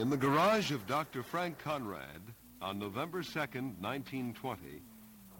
[0.00, 1.22] In the garage of Dr.
[1.22, 2.22] Frank Conrad,
[2.62, 4.80] on November 2nd, 1920,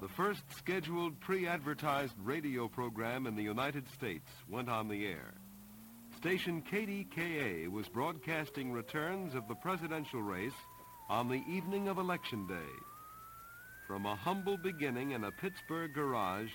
[0.02, 5.33] the first scheduled pre-advertised radio program in the United States went on the air.
[6.19, 10.61] Station KDKA was broadcasting returns of the presidential race
[11.08, 12.74] on the evening of Election Day.
[13.86, 16.50] From a humble beginning in a Pittsburgh garage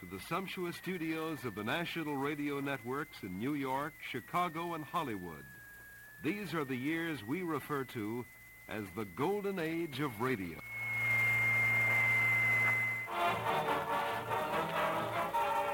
[0.00, 5.44] to the sumptuous studios of the national radio networks in New York, Chicago, and Hollywood.
[6.22, 8.24] These are the years we refer to
[8.68, 10.54] as the golden age of radio.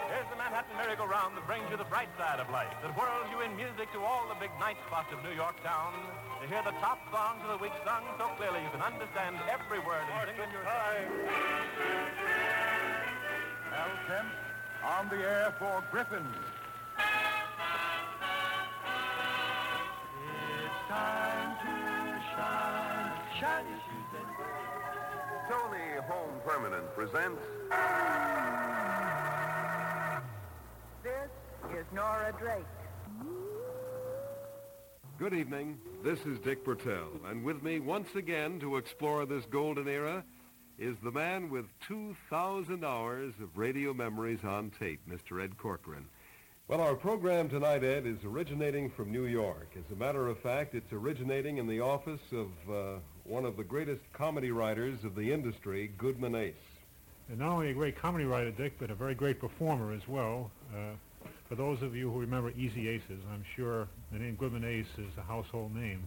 [0.08, 3.42] Here's the Manhattan merry-go-round that brings you the bright side of life, that whirls you
[3.44, 5.92] in music to all the big night spots of New York town,
[6.40, 9.80] to hear the top songs of the week sung so clearly you can understand every
[9.84, 10.96] word and sing it yourself.
[13.76, 14.32] Al Kemp
[14.82, 16.24] on the air for Griffin.
[20.88, 24.28] Time to shine, shine your shoes and
[25.50, 27.42] Toni Home Permanent presents
[31.02, 31.30] This
[31.78, 32.64] is Nora Drake.
[35.18, 35.78] Good evening.
[36.02, 40.24] This is Dick Bertel, and with me once again to explore this golden era
[40.78, 45.42] is the man with 2,000 hours of radio memories on tape, Mr.
[45.42, 46.06] Ed Corcoran.
[46.68, 49.68] Well, our program tonight, Ed, is originating from New York.
[49.74, 53.64] As a matter of fact, it's originating in the office of uh, one of the
[53.64, 56.52] greatest comedy writers of the industry, Goodman Ace.
[57.30, 60.50] And not only a great comedy writer, Dick, but a very great performer as well.
[60.70, 60.92] Uh,
[61.48, 65.16] for those of you who remember Easy Aces, I'm sure the name Goodman Ace is
[65.16, 66.02] a household name.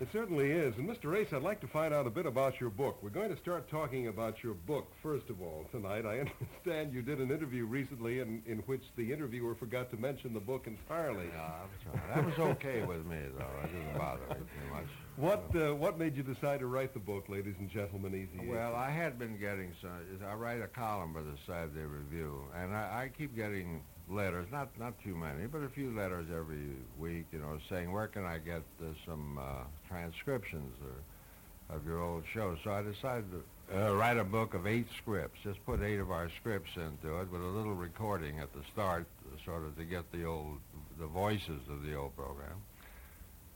[0.00, 0.76] It certainly is.
[0.76, 1.16] And Mr.
[1.16, 3.02] Ace, I'd like to find out a bit about your book.
[3.02, 6.06] We're going to start talking about your book, first of all, tonight.
[6.06, 6.20] I
[6.54, 10.40] understand you did an interview recently in, in which the interviewer forgot to mention the
[10.40, 11.26] book entirely.
[11.34, 11.50] Yeah,
[11.82, 12.14] that's right.
[12.14, 13.50] That was okay with me, though.
[13.64, 14.86] It didn't bother me too much.
[15.16, 18.76] What uh, what made you decide to write the book, ladies and gentlemen, Easy Well,
[18.76, 19.90] I had been getting some.
[20.24, 24.68] I write a column for the Saturday Review, and I, I keep getting letters, not
[24.78, 28.38] not too many, but a few letters every week, you know, saying where can I
[28.38, 32.56] get uh, some uh, transcriptions or, of your old show.
[32.64, 33.42] So I decided to
[33.88, 37.30] uh, write a book of eight scripts, just put eight of our scripts into it
[37.30, 39.06] with a little recording at the start,
[39.44, 40.58] sort of to get the old
[40.98, 42.56] the voices of the old program.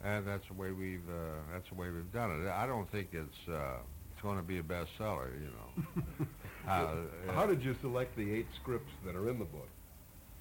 [0.05, 2.49] And that's the way we've uh, that's the way we've done it.
[2.51, 3.79] I don't think it's uh,
[4.13, 6.27] it's going to be a bestseller, you know.
[6.69, 6.95] uh,
[7.33, 9.69] How did you select the eight scripts that are in the book?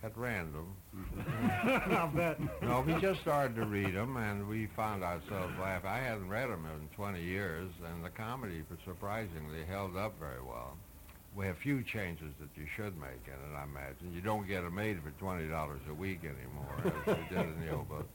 [0.03, 0.75] At random.
[1.91, 2.39] I'll bet.
[2.61, 5.89] No, we just started to read them, and we found ourselves laughing.
[5.89, 10.75] I hadn't read them in 20 years, and the comedy, surprisingly, held up very well.
[11.35, 14.13] We have few changes that you should make in it, I imagine.
[14.13, 17.73] You don't get them made for $20 a week anymore, as we did in the
[17.73, 18.09] old book.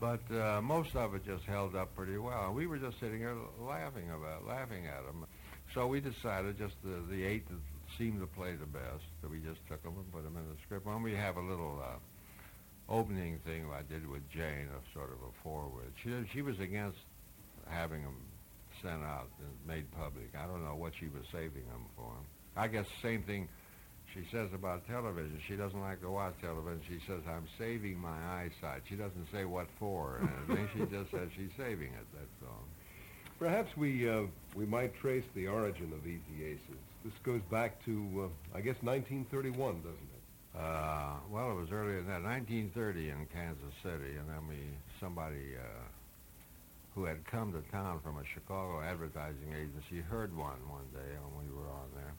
[0.00, 2.52] But uh, most of it just held up pretty well.
[2.54, 5.26] We were just sitting here laughing about, laughing at them.
[5.74, 7.58] So we decided just the, the eight that
[7.98, 10.56] seemed to play the best, so we just took them and put them in the
[10.64, 10.86] script.
[10.86, 11.98] And we have a little uh,
[12.92, 15.92] opening thing I did with Jane, a sort of a forward.
[16.02, 16.98] She she was against
[17.68, 18.16] having them
[18.82, 20.30] sent out and made public.
[20.38, 22.12] I don't know what she was saving them for.
[22.56, 23.48] I guess same thing
[24.12, 25.40] she says about television.
[25.48, 26.80] She doesn't like to watch television.
[26.88, 28.82] She says, I'm saving my eyesight.
[28.88, 30.68] She doesn't say what for or anything.
[30.72, 32.64] she just says she's saving it, that's all.
[33.38, 34.22] Perhaps we uh,
[34.54, 36.84] we might trace the origin of Easy Aces.
[37.04, 40.58] This goes back to, uh, I guess, 1931, doesn't it?
[40.58, 44.56] Uh, well, it was earlier than that, 1930 in Kansas City, and then we,
[45.00, 45.84] somebody uh,
[46.94, 51.44] who had come to town from a Chicago advertising agency heard one one day when
[51.44, 52.14] we were on there.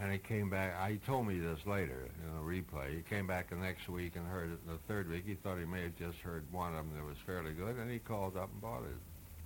[0.00, 2.96] And he came back, he told me this later in a replay.
[2.96, 5.24] He came back the next week and heard it the third week.
[5.26, 7.88] He thought he may have just heard one of them that was fairly good, and
[7.88, 8.98] he called up and bought it.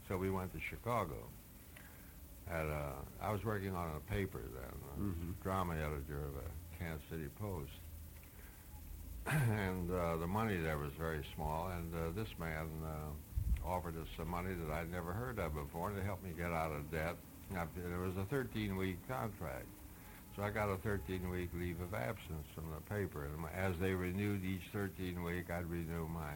[0.08, 1.16] So we went to Chicago.
[2.52, 4.74] At a, I was working on a paper then,
[5.40, 7.70] a drama editor of a Kansas City Post.
[9.26, 14.08] and uh, the money there was very small, and uh, this man uh, offered us
[14.18, 17.16] some money that I'd never heard of before to help me get out of debt.
[17.52, 19.66] Now, It was a 13-week contract.
[20.36, 24.44] So I got a 13-week leave of absence from the paper, and as they renewed
[24.44, 26.34] each 13 week, I'd renew my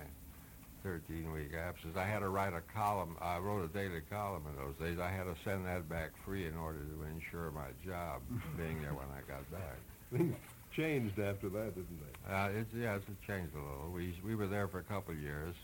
[0.87, 1.97] 13-week absence.
[1.97, 3.17] I had to write a column.
[3.21, 5.01] I wrote a daily column in those days.
[5.01, 8.23] I had to send that back free in order to ensure my job
[8.57, 9.79] being there when I got back.
[10.13, 10.37] Things
[10.75, 12.33] changed after that, didn't they?
[12.33, 13.91] Uh, it's, yeah, it's changed a little.
[13.93, 15.55] We we were there for a couple of years,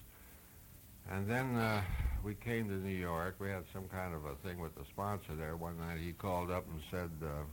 [1.08, 1.82] and then uh,
[2.24, 3.36] we came to New York.
[3.38, 5.54] We had some kind of a thing with the sponsor there.
[5.54, 7.44] One night he called up and said uh,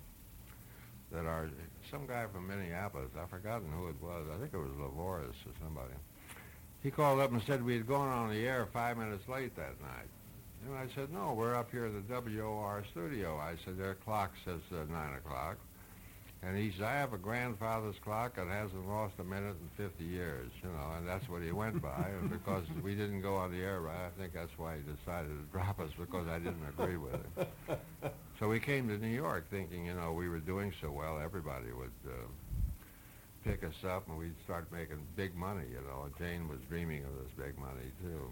[1.11, 1.47] that our
[1.91, 3.09] some guy from Minneapolis.
[3.19, 4.25] I've forgotten who it was.
[4.33, 5.93] I think it was Lavoris or somebody.
[6.83, 9.79] He called up and said we had gone on the air five minutes late that
[9.81, 10.07] night.
[10.65, 13.37] And I said, no, we're up here at the WOR studio.
[13.37, 15.57] I said, their clock says uh, 9 o'clock.
[16.41, 20.03] And he said, I have a grandfather's clock that hasn't lost a minute in 50
[20.05, 22.11] years, you know, and that's what he went by.
[22.21, 25.29] and because we didn't go on the air right, I think that's why he decided
[25.29, 27.47] to drop us, because I didn't agree with him.
[28.39, 31.73] so we came to New York thinking, you know, we were doing so well, everybody
[31.73, 32.11] would uh,
[33.43, 36.09] pick us up and we'd start making big money, you know.
[36.17, 38.29] Jane was dreaming of this big money, too.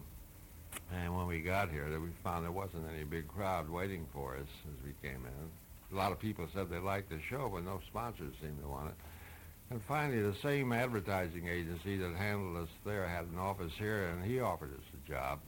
[0.93, 4.47] And when we got here, we found there wasn't any big crowd waiting for us
[4.65, 5.49] as we came in
[5.91, 8.89] a lot of people said they liked the show, but no sponsors seemed to want
[8.89, 8.95] it.
[9.69, 14.23] And finally, the same advertising agency that handled us there had an office here, and
[14.23, 15.39] he offered us a job.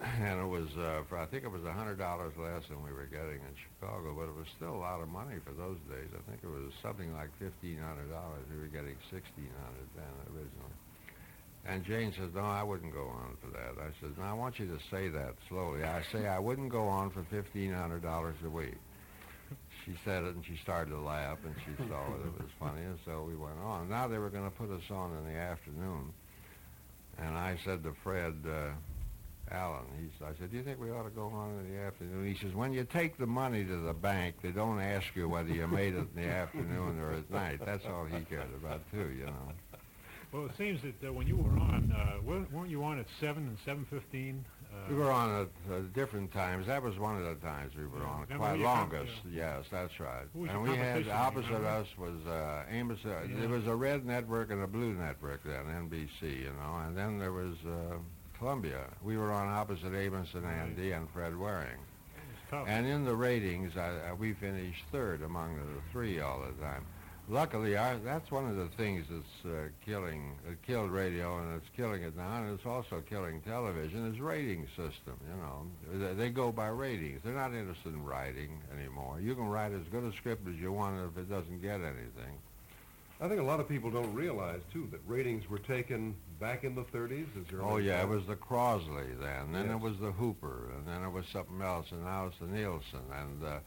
[0.00, 3.08] And it was, uh, for, I think it was a $100 less than we were
[3.08, 6.12] getting in Chicago, but it was still a lot of money for those days.
[6.12, 7.56] I think it was something like $1,500.
[7.64, 9.48] We were getting 1600
[9.96, 10.76] then originally.
[11.64, 13.80] And Jane says, no, I wouldn't go on for that.
[13.80, 15.82] I said, no, I want you to say that slowly.
[15.82, 18.76] I say I wouldn't go on for $1,500 a week
[19.84, 22.98] she said it and she started to laugh and she thought it was funny and
[23.04, 23.88] so we went on.
[23.88, 26.12] Now they were going to put us on in the afternoon
[27.18, 28.70] and I said to Fred uh,
[29.50, 32.26] Allen, he, I said, do you think we ought to go on in the afternoon?
[32.26, 35.50] He says, when you take the money to the bank, they don't ask you whether
[35.50, 37.60] you made it in the afternoon or at night.
[37.64, 39.52] That's all he cared about too, you know.
[40.32, 42.20] Well, it seems that uh, when you were on, uh,
[42.52, 44.40] weren't you on at 7 and 7.15?
[44.90, 46.66] we were on at uh, different times.
[46.66, 48.26] That was one of the times we were on.
[48.26, 49.14] Quite your comp- longest.
[49.32, 50.26] Yes, that's right.
[50.34, 52.98] And we had opposite us was uh, Amos.
[53.04, 53.40] Uh, Yeah.
[53.40, 57.18] There was a red network and a blue network then, NBC, you know, and then
[57.18, 57.96] there was uh,
[58.38, 58.84] Columbia.
[59.02, 61.68] We were on opposite Amos and Andy and Fred Waring.
[61.68, 62.68] It was tough.
[62.68, 66.84] And in the ratings, I, I, we finished third among the three all the time.
[67.28, 71.66] Luckily, our, that's one of the things that's uh, killing, uh, killed radio, and it's
[71.76, 76.06] killing it now, and it's also killing television, is rating system, you know.
[76.06, 77.22] They, they go by ratings.
[77.24, 79.18] They're not interested in writing anymore.
[79.20, 82.38] You can write as good a script as you want if it doesn't get anything.
[83.20, 86.74] I think a lot of people don't realize, too, that ratings were taken back in
[86.74, 87.26] the 30s.
[87.40, 89.74] As your Oh, yeah, it was the Crossley then, then Yes.
[89.74, 93.00] it was the Hooper, and then it was something else, and now it's the Nielsen,
[93.12, 93.58] and uh,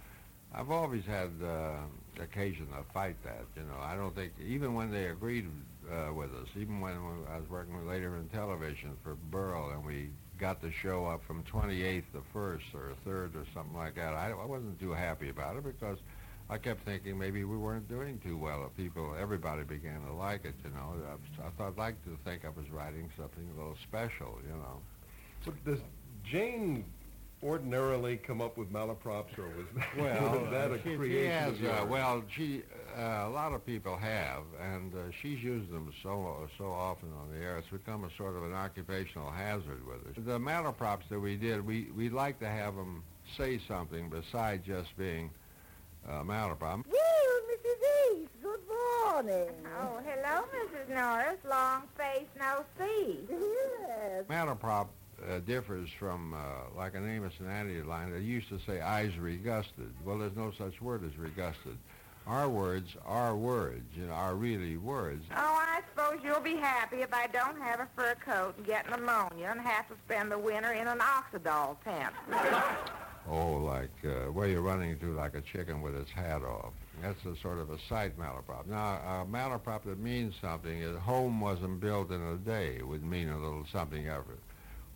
[0.54, 1.77] I've always had uh,
[2.21, 3.77] occasion to fight that, you know.
[3.81, 5.48] I don't think, even when they agreed
[5.92, 6.94] uh, with us, even when
[7.31, 11.44] I was working later in television for Berle, and we got the show up from
[11.44, 15.57] 28th to 1st or 3rd or something like that, I, I wasn't too happy about
[15.57, 15.98] it because
[16.50, 18.66] I kept thinking maybe we weren't doing too well.
[18.66, 20.96] If people, everybody began to like it, you know.
[21.07, 24.56] I, I thought I'd like to think I was writing something a little special, you
[24.56, 24.80] know.
[25.46, 25.80] But does
[26.24, 26.86] Jane
[27.44, 30.96] ordinarily come up with malaprops, or was that, Well, was that uh, a she, she
[30.98, 31.80] creation has, of yours?
[31.81, 32.63] uh, well, she,
[32.98, 37.31] uh, a lot of people have, and uh, she's used them so so often on
[37.31, 37.57] the air.
[37.57, 40.24] It's become a sort of an occupational hazard with us.
[40.25, 43.04] The malaprops that we did, we we like to have them
[43.38, 45.30] say something besides just being
[46.09, 46.83] uh, malaprop.
[46.89, 48.18] Well, Mrs.
[48.18, 49.49] East, good morning.
[49.80, 50.94] Oh, hello, Mrs.
[50.94, 51.37] Norris.
[51.47, 53.19] Long face, no see.
[53.89, 54.25] Yes.
[54.30, 54.87] Malaprop
[55.28, 56.37] uh, differs from uh,
[56.78, 58.13] like an Amos and Andy line.
[58.13, 59.89] They used to say eyes regusted.
[60.06, 61.75] Well, there's no such word as regusted.
[62.28, 65.25] Our words are words, you know, are really words.
[65.31, 68.89] Oh, I suppose you'll be happy if I don't have a fur coat and get
[68.89, 72.13] pneumonia and have to spend the winter in an Oxydol tent.
[73.30, 76.74] Oh, like uh, where you're running to like a chicken with its hat off.
[77.02, 78.66] That's a sort of a sight malaprop.
[78.68, 83.30] Now, a malaprop that means something is home wasn't built in a day would mean
[83.30, 84.40] a little something of it.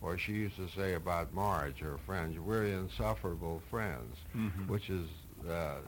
[0.02, 4.16] Or she used to say about Marge, her friends, we're insufferable friends,
[4.66, 5.06] which is
[5.48, 5.78] uh, uh,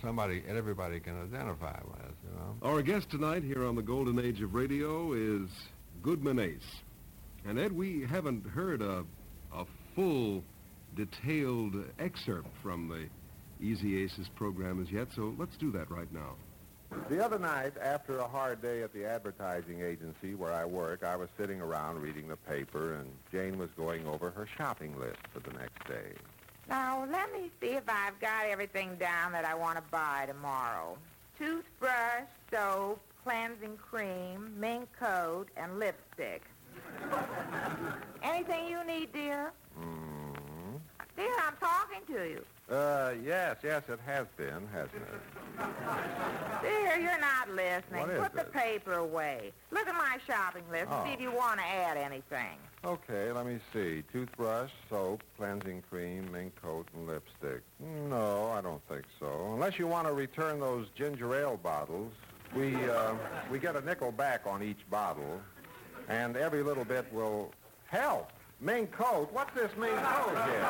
[0.00, 2.56] somebody everybody can identify with, you know.
[2.62, 5.48] Our guest tonight here on the Golden Age of Radio is
[6.02, 6.80] Goodman Ace.
[7.46, 9.04] And Ed, we haven't heard a,
[9.54, 10.42] a full,
[10.96, 13.08] detailed excerpt from the
[13.64, 16.34] Easy Aces program as yet, so let's do that right now.
[17.08, 21.14] The other night, after a hard day at the advertising agency where I work, I
[21.14, 25.38] was sitting around reading the paper, and Jane was going over her shopping list for
[25.40, 26.12] the next day.
[26.68, 30.98] Now, let me see if I've got everything down that I want to buy tomorrow.
[31.38, 36.42] Toothbrush, soap, cleansing cream, mink coat, and lipstick.
[38.22, 39.52] Anything you need, dear?
[39.76, 40.09] hmm
[41.20, 42.42] Dear, I'm talking to you.
[42.74, 45.58] Uh, yes, yes, it has been, hasn't it?
[46.62, 48.00] Dear, you're not listening.
[48.00, 49.52] What is Put the paper away.
[49.70, 51.12] Look at my shopping list and see Oh.
[51.12, 52.56] if you want to add anything.
[52.86, 54.02] Okay, let me see.
[54.10, 57.60] Toothbrush, soap, cleansing cream, mink coat, and lipstick.
[58.08, 59.50] No, I don't think so.
[59.52, 62.14] Unless you want to return those ginger ale bottles.
[62.56, 63.12] We, uh,
[63.50, 65.38] we get a nickel back on each bottle.
[66.08, 67.52] And every little bit will
[67.88, 68.30] help.
[68.60, 69.30] Mink coat?
[69.32, 70.68] What's this mink coat here?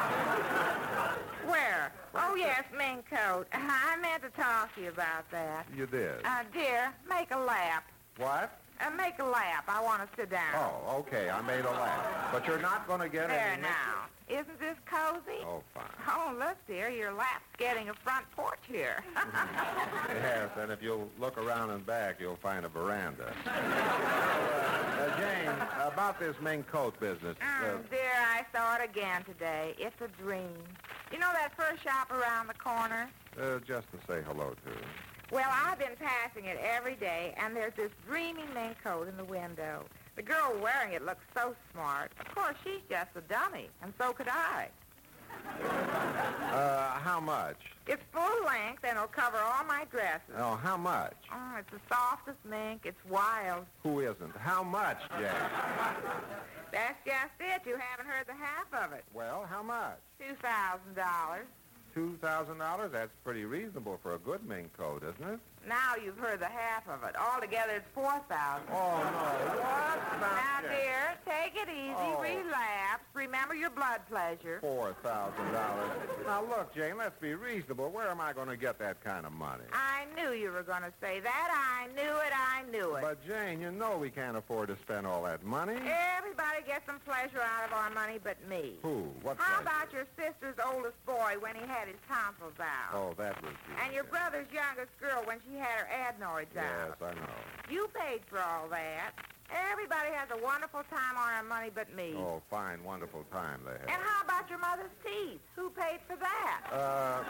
[1.47, 1.93] Where?
[2.15, 3.47] Oh, yes, mink coat.
[3.53, 5.67] I meant to talk to you about that.
[5.77, 6.25] You did.
[6.25, 7.85] Uh, dear, make a lap.
[8.17, 8.60] What?
[8.85, 9.65] Uh, make a lap.
[9.69, 10.55] I want to sit down.
[10.55, 11.29] Oh, okay.
[11.31, 12.33] I made a laugh.
[12.33, 13.63] But you're not going to get There any...
[13.63, 14.07] now.
[14.29, 15.43] Isn't this cozy?
[15.45, 15.85] Oh, fine.
[16.09, 19.03] Oh, look, dear, your lap's getting a front porch here.
[20.09, 23.33] Yes, and if you'll look around and back, you'll find a veranda.
[23.47, 25.49] uh, uh, Jane,
[25.87, 27.37] about this mink coat business.
[27.39, 29.75] Mm, dear, I saw it again today.
[29.79, 30.49] It's a dream.
[31.13, 33.09] You know that first shop around the corner?
[33.41, 34.73] uh, just to say hello to.
[35.31, 39.25] Well, I've been passing it every day, and there's this dreamy mink coat in the
[39.25, 39.85] window.
[40.17, 42.11] The girl wearing it looks so smart.
[42.19, 44.69] Of course, she's just a dummy, and so could I.
[46.53, 47.57] Uh, how much?
[47.87, 50.35] It's full length, and it'll cover all my dresses.
[50.37, 51.15] Oh, how much?
[51.33, 52.83] Oh, it's the softest mink.
[52.85, 53.65] It's wild.
[53.85, 54.37] Who isn't?
[54.37, 55.31] How much, Jane?
[56.73, 57.63] That's just it.
[57.67, 59.05] You haven't heard the half of it.
[59.15, 59.99] Well, how much?
[60.19, 61.47] Two thousand dollars.
[61.95, 62.93] Two thousand dollars?
[62.93, 65.41] That's pretty reasonable for a good mink coat, isn't it?
[65.69, 67.14] Now you've heard the half of it.
[67.17, 68.67] Altogether, it's four thousand.
[68.73, 69.61] Oh no!
[69.61, 70.21] What?
[70.21, 71.95] Now, dear, take it easy.
[71.97, 72.21] Oh.
[72.21, 73.05] Relapse.
[73.14, 74.59] Remember your blood pleasure.
[74.61, 75.90] Four thousand dollars.
[76.26, 77.90] Now look, Jane, let's be reasonable.
[77.90, 79.64] Where am I going to get that kind of money?
[79.73, 81.49] I knew you were going to say that.
[81.52, 82.33] I knew it.
[82.35, 83.02] I knew it.
[83.02, 85.76] But Jane, you know we can't afford to spend all that money.
[86.17, 88.75] Everybody gets some pleasure out of our money but me.
[88.83, 89.09] Who?
[89.23, 89.37] What?
[89.38, 89.62] How pleasure?
[89.62, 92.95] about your sister's oldest boy when he had his tonsils out?
[92.95, 93.75] Oh, that was you.
[93.85, 96.97] And your brother's youngest girl when she had her adenoids Yes, out.
[97.00, 97.35] Yes, I know.
[97.71, 99.12] You paid for all that.
[99.73, 102.14] Everybody has a wonderful time on our money but me.
[102.16, 103.83] Oh, fine, wonderful time they had.
[103.90, 105.40] And how about your mother's teeth?
[105.57, 106.61] Who paid for that?
[106.73, 107.25] Uh,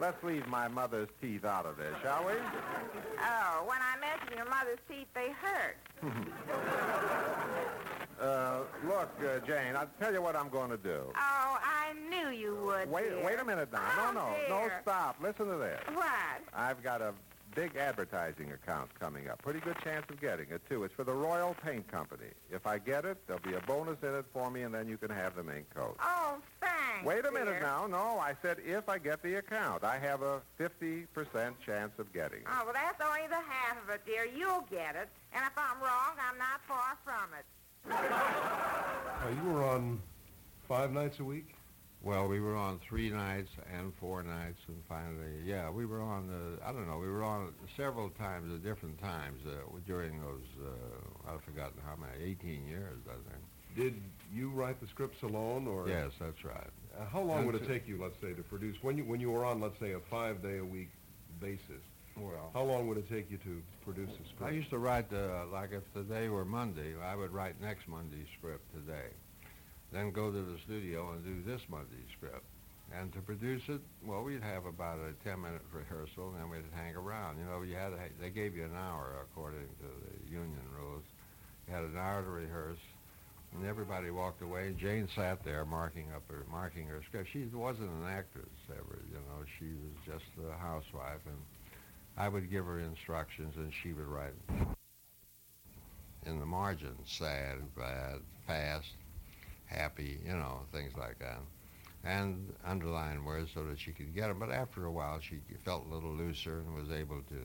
[0.00, 2.32] let's leave my mother's teeth out of this, shall we?
[2.32, 5.76] Oh, when I mention your mother's teeth, they hurt.
[8.20, 11.12] Uh, look, uh, Jane, I'll tell you what I'm going to do.
[11.14, 12.90] Oh, I knew you would.
[12.90, 13.24] Wait, dear.
[13.24, 13.80] wait a minute now.
[13.98, 15.16] Oh, no, no, no, stop.
[15.22, 15.80] Listen to this.
[15.94, 16.08] What?
[16.52, 17.14] I've got a
[17.54, 19.40] big advertising account coming up.
[19.42, 20.84] Pretty good chance of getting it, too.
[20.84, 22.30] It's for the Royal Paint Company.
[22.50, 24.96] If I get it, there'll be a bonus in it for me, and then you
[24.96, 25.96] can have the mink coat.
[26.02, 27.04] Oh, thanks.
[27.04, 27.60] Wait a minute dear.
[27.60, 27.86] now.
[27.86, 29.84] No, I said if I get the account.
[29.84, 31.06] I have a 50%
[31.64, 32.46] chance of getting it.
[32.48, 34.26] Oh, well, that's only the half of it, dear.
[34.26, 35.08] You'll get it.
[35.32, 37.44] And if I'm wrong, I'm not far from it.
[37.90, 40.00] Uh, you were on
[40.66, 41.54] five nights a week?
[42.02, 46.30] Well, we were on three nights and four nights, and finally, yeah, we were on.
[46.30, 46.98] Uh, I don't know.
[46.98, 49.50] We were on several times at different times uh,
[49.86, 50.44] during those.
[50.64, 52.30] Uh, I've forgotten how many.
[52.30, 53.42] 18 years, I think.
[53.76, 54.00] Did
[54.32, 56.70] you write the scripts alone, or Yes, that's right.
[56.98, 57.68] Uh, how long would it it.
[57.68, 60.00] take you, let's say, to produce when you when you were on, let's say, a
[60.08, 60.90] five-day-a-week
[61.40, 61.82] basis?
[62.20, 64.42] Well, How long would it take you to produce a script?
[64.42, 68.26] I used to write the like if today were Monday, I would write next Monday's
[68.38, 69.08] script today,
[69.92, 72.44] then go to the studio and do this Monday's script.
[72.90, 76.96] And to produce it, well, we'd have about a 10-minute rehearsal, and then we'd hang
[76.96, 77.36] around.
[77.38, 80.64] You know, you had to, ha- they gave you an hour according to the union
[80.74, 81.04] rules.
[81.68, 82.80] You had an hour to rehearse,
[83.52, 84.68] and everybody walked away.
[84.68, 87.28] And Jane sat there marking up her marking her script.
[87.30, 89.44] She wasn't an actress ever, you know.
[89.58, 91.36] She was just a housewife, and
[92.18, 94.34] I would give her instructions, and she would write
[96.26, 98.88] in the margins, sad, bad, fast,
[99.66, 101.38] happy, you know, things like that.
[102.04, 104.40] And underline words so that she could get them.
[104.40, 107.40] But after a while, she felt a little looser and was able to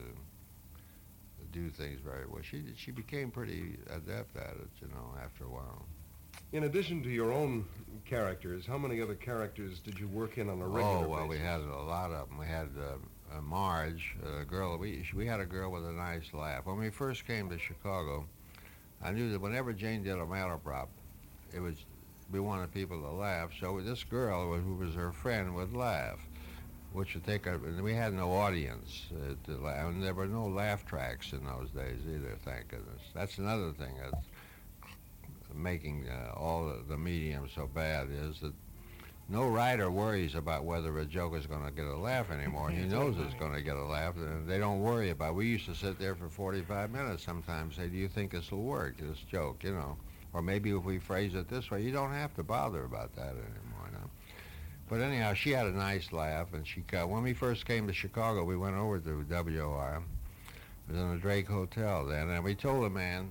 [1.52, 2.42] do things very well.
[2.42, 5.86] She she became pretty adept at it, you know, after a while.
[6.52, 7.64] In addition to your own
[8.04, 11.06] characters, how many other characters did you work in on a regular basis?
[11.06, 12.38] Oh well, we had a lot of them.
[12.38, 12.96] We had uh,
[13.36, 14.78] uh, Marge, a girl.
[14.78, 16.66] We we had a girl with a nice laugh.
[16.66, 18.26] When we first came to Chicago,
[19.02, 20.88] I knew that whenever Jane did a malaprop,
[21.52, 21.76] it was
[22.30, 23.50] we wanted people to laugh.
[23.60, 26.18] So this girl, who was her friend, would laugh,
[26.92, 27.54] which would take a.
[27.54, 31.44] And we had no audience uh, to laugh, and there were no laugh tracks in
[31.44, 32.36] those days either.
[32.44, 33.02] Thank goodness.
[33.14, 34.26] That's another thing that's
[35.54, 38.52] making uh, all the, the mediums so bad is that
[39.28, 42.70] no writer worries about whether a joke is going to get a laugh anymore.
[42.70, 45.30] he knows it's going to get a laugh, and they don't worry about.
[45.30, 45.36] it.
[45.36, 47.76] We used to sit there for 45 minutes sometimes.
[47.76, 48.98] Say, "Do you think this will work?
[48.98, 49.96] This joke, you know?"
[50.32, 53.30] Or maybe if we phrase it this way, you don't have to bother about that
[53.30, 53.88] anymore.
[53.92, 54.10] Now.
[54.88, 57.08] But anyhow, she had a nice laugh, and she got.
[57.08, 60.02] When we first came to Chicago, we went over to WOR.
[60.88, 63.30] It was in the Drake Hotel then, and we told the man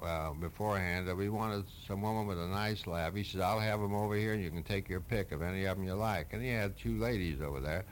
[0.00, 3.14] well, beforehand that we wanted some woman with a nice laugh.
[3.14, 5.64] He said, I'll have them over here and you can take your pick of any
[5.64, 6.32] of them you like.
[6.32, 7.84] And he had two ladies over there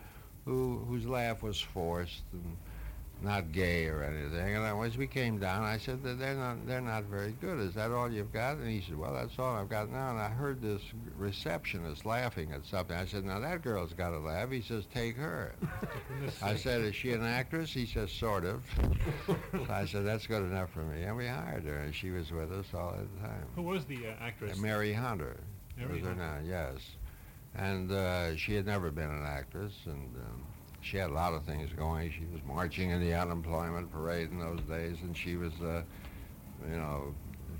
[0.44, 2.56] who whose laugh was forced and
[3.22, 4.56] not gay or anything.
[4.56, 7.58] And as we came down, I said that they're not they're not very good.
[7.60, 8.56] Is that all you've got?
[8.56, 10.10] And he said, well, that's all I've got now.
[10.10, 10.82] And I heard this
[11.16, 12.96] receptionist laughing at something.
[12.96, 14.50] I said, now that girl's got to laugh.
[14.50, 15.54] He says, take her.
[16.42, 17.72] I said, is she an actress?
[17.72, 18.62] He says, sort of.
[19.26, 21.02] so I said, that's good enough for me.
[21.02, 23.46] And we hired her, and she was with us all the time.
[23.54, 24.58] Who was the uh, actress?
[24.58, 25.40] Uh, Mary Hunter.
[25.76, 26.40] Mary was her Hunter.
[26.42, 26.76] name, yes.
[27.54, 30.44] And uh, she had never been an actress, and um,
[30.84, 32.10] she had a lot of things going.
[32.10, 35.82] She was marching in the unemployment parade in those days, and she was, uh,
[36.68, 37.14] you know,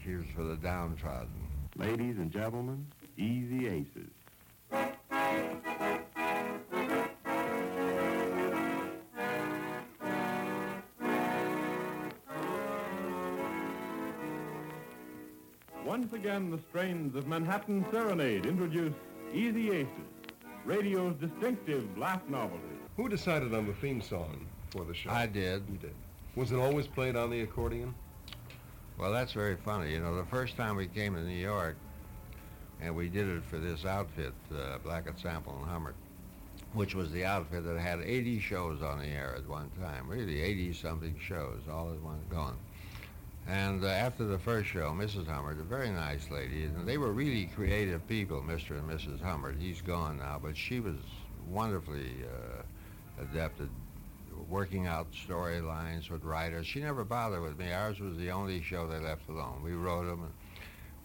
[0.04, 1.31] she was for the downtrodden.
[1.76, 4.11] Ladies and gentlemen, Easy Aces.
[15.85, 18.93] Once again, the strains of Manhattan Serenade introduce
[19.33, 19.88] Easy Aces,
[20.66, 22.74] radio's distinctive laugh novelty.
[22.96, 25.10] Who decided on the theme song for the show?
[25.10, 25.64] I did.
[25.68, 25.94] You did.
[26.36, 27.94] Was it always played on the accordion?
[28.98, 29.92] Well, that's very funny.
[29.92, 31.76] You know, the first time we came to New York,
[32.80, 35.96] and we did it for this outfit, uh, Blackett Sample and Hummert,
[36.72, 40.08] which was the outfit that had 80 shows on the air at one time.
[40.08, 42.56] Really, 80-something shows, all at one going.
[43.48, 45.26] And uh, after the first show, Mrs.
[45.26, 48.78] Hummert, a very nice lady, and they were really creative people, Mr.
[48.78, 49.20] and Mrs.
[49.20, 49.56] Hummert.
[49.58, 50.96] He's gone now, but she was
[51.50, 52.62] wonderfully uh,
[53.21, 53.68] adept at
[54.49, 56.66] working out storylines with writers.
[56.66, 57.73] She never bothered with me.
[57.73, 59.62] Ours was the only show they left alone.
[59.62, 60.25] We wrote them.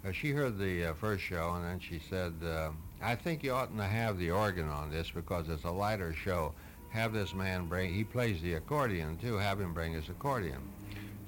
[0.04, 3.44] And, uh, she heard the uh, first show, and then she said, uh, I think
[3.44, 6.54] you oughtn't to have the organ on this because it's a lighter show.
[6.90, 10.62] Have this man bring, he plays the accordion too, have him bring his accordion.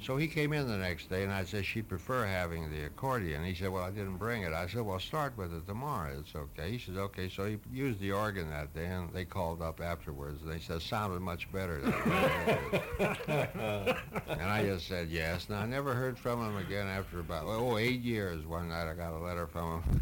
[0.03, 3.43] So he came in the next day, and I said she'd prefer having the accordion.
[3.43, 4.51] He said, well, I didn't bring it.
[4.51, 6.17] I said, well, start with it tomorrow.
[6.19, 6.71] It's okay.
[6.71, 7.29] He said, okay.
[7.29, 10.41] So he used the organ that day, and they called up afterwards.
[10.41, 11.81] and They said, sounded much better.
[14.27, 15.47] And I just said yes.
[15.49, 18.45] And I never heard from him again after about, oh, eight years.
[18.45, 20.01] One night I got a letter from him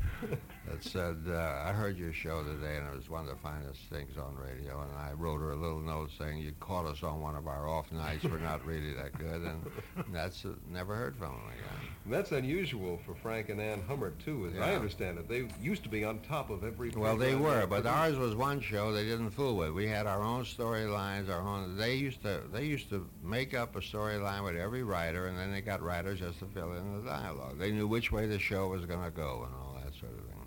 [0.70, 3.80] that said, uh, I heard your show today, and it was one of the finest
[3.90, 4.82] things on radio.
[4.82, 7.68] And I wrote her a little note saying, you caught us on one of our
[7.68, 8.24] off nights.
[8.24, 9.42] We're not really that good.
[9.42, 9.66] And
[10.14, 11.90] that's uh, never heard from him again.
[12.06, 15.28] That's unusual for Frank and Ann Hummert, too, as I understand it.
[15.28, 18.62] They used to be on top of every Well, they were, but ours was one
[18.62, 19.72] show they didn't fool with.
[19.72, 21.78] We had our own storylines, our own.
[21.78, 25.52] They used to they used to make up a storyline with every writer, and then
[25.52, 27.60] they got writers just to fill in the dialogue.
[27.60, 30.26] They knew which way the show was going to go and all that sort of
[30.26, 30.39] thing.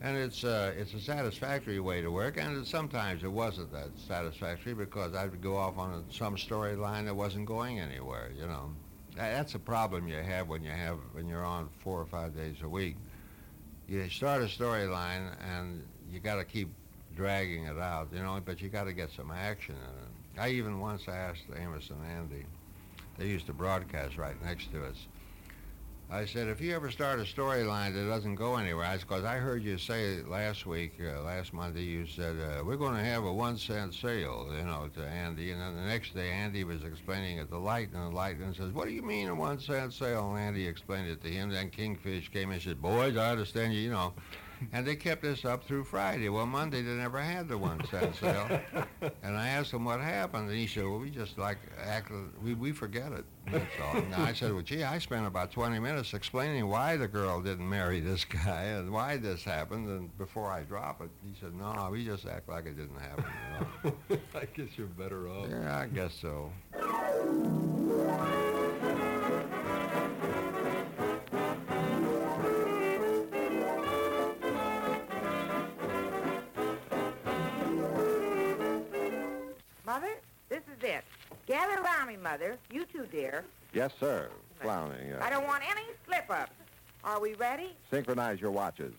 [0.00, 4.72] And it's uh, it's a satisfactory way to work, and sometimes it wasn't that satisfactory
[4.74, 8.30] because I'd go off on a, some storyline that wasn't going anywhere.
[8.38, 8.70] You know,
[9.16, 12.36] That- that's a problem you have when you have when you're on four or five
[12.36, 12.96] days a week
[13.88, 15.82] you start a storyline and
[16.12, 16.68] you got to keep
[17.16, 20.40] dragging it out, you know, but you got to get some action in it.
[20.44, 22.44] I even once asked Amos and Andy,
[23.16, 25.06] they used to broadcast right next to us.
[26.10, 29.62] I said, if you ever start a storyline that doesn't go anywhere, because I heard
[29.62, 33.32] you say last week, uh, last Monday, you said uh, we're going to have a
[33.32, 37.36] one cent sale, you know, to Andy, and then the next day Andy was explaining
[37.36, 40.30] it to Light, and Light and says, what do you mean a one cent sale?
[40.30, 41.50] And Andy explained it to him.
[41.50, 44.14] Then Kingfish came and said, boys, I understand you, you know.
[44.72, 46.28] And they kept this up through Friday.
[46.28, 48.60] Well, Monday they never had the one cent sale.
[49.22, 52.10] and I asked him what happened, and he said, "Well, we just like act,
[52.42, 53.96] we we forget it." That's all.
[53.96, 57.68] And I said, "Well, gee, I spent about 20 minutes explaining why the girl didn't
[57.68, 61.88] marry this guy and why this happened." And before I drop it, he said, "No,
[61.90, 63.24] we just act like it didn't happen."
[63.84, 64.18] You know?
[64.34, 65.48] I guess you're better off.
[65.48, 66.50] yeah, I guess so.
[80.78, 81.04] Is it.
[81.46, 82.56] Gather around me, Mother.
[82.70, 83.44] You too, dear.
[83.72, 84.28] Yes, sir.
[84.60, 85.14] Clowning.
[85.14, 86.52] I Uh, don't want any slip-ups.
[87.04, 87.76] Are we ready?
[87.90, 88.92] synchronize your watches.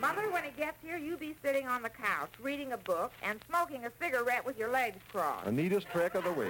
[0.00, 3.40] Mother, when he gets here, you be sitting on the couch, reading a book, and
[3.48, 5.44] smoking a cigarette with your legs crossed.
[5.44, 6.48] The neatest trick of the week.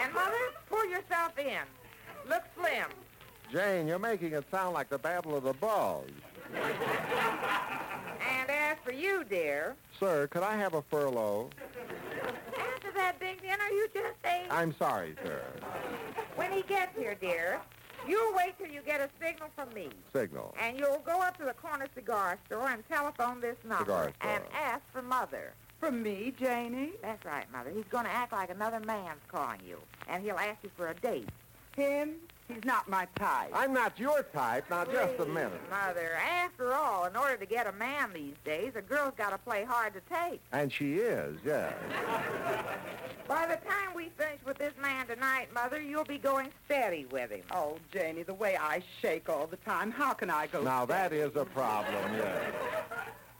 [0.00, 0.36] And, Mother,
[0.68, 1.60] pull yourself in.
[2.28, 2.86] Look slim.
[3.52, 6.12] Jane, you're making it sound like the Battle of the Bulge.
[6.54, 11.50] And as for you, dear, Sir, could I have a furlough?
[12.74, 15.42] after that big dinner you just ate, I'm sorry, sir.
[16.36, 17.60] when he gets here, dear,
[18.06, 19.88] you'll wait till you get a signal from me.
[20.14, 20.54] Signal.
[20.60, 24.30] And you'll go up to the corner cigar store and telephone this number Cigar store.
[24.30, 25.52] and ask for Mother.
[25.80, 26.92] For me, Janie?
[27.02, 27.70] That's right, Mother.
[27.74, 30.94] He's going to act like another man's calling you, and he'll ask you for a
[30.94, 31.28] date.
[31.76, 32.16] Him?
[32.48, 33.50] He's not my type.
[33.52, 34.64] I'm not your type.
[34.70, 35.60] Now, just a minute.
[35.70, 39.38] Mother, after all, in order to get a man these days, a girl's got to
[39.38, 40.40] play hard to take.
[40.52, 41.74] And she is, yes.
[43.28, 47.30] By the time we finish with this man tonight, Mother, you'll be going steady with
[47.30, 47.42] him.
[47.52, 51.08] Oh, Janie, the way I shake all the time, how can I go Now, that
[51.10, 51.20] steady?
[51.20, 52.40] is a problem, yes.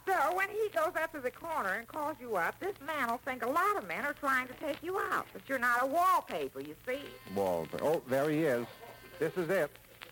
[0.07, 3.21] So when he goes up to the corner and calls you up, this man will
[3.25, 5.87] think a lot of men are trying to take you out, but you're not a
[5.87, 7.01] wallpaper, you see.
[7.35, 7.79] Walter.
[7.83, 8.67] Oh, there he is.
[9.19, 9.71] This is it.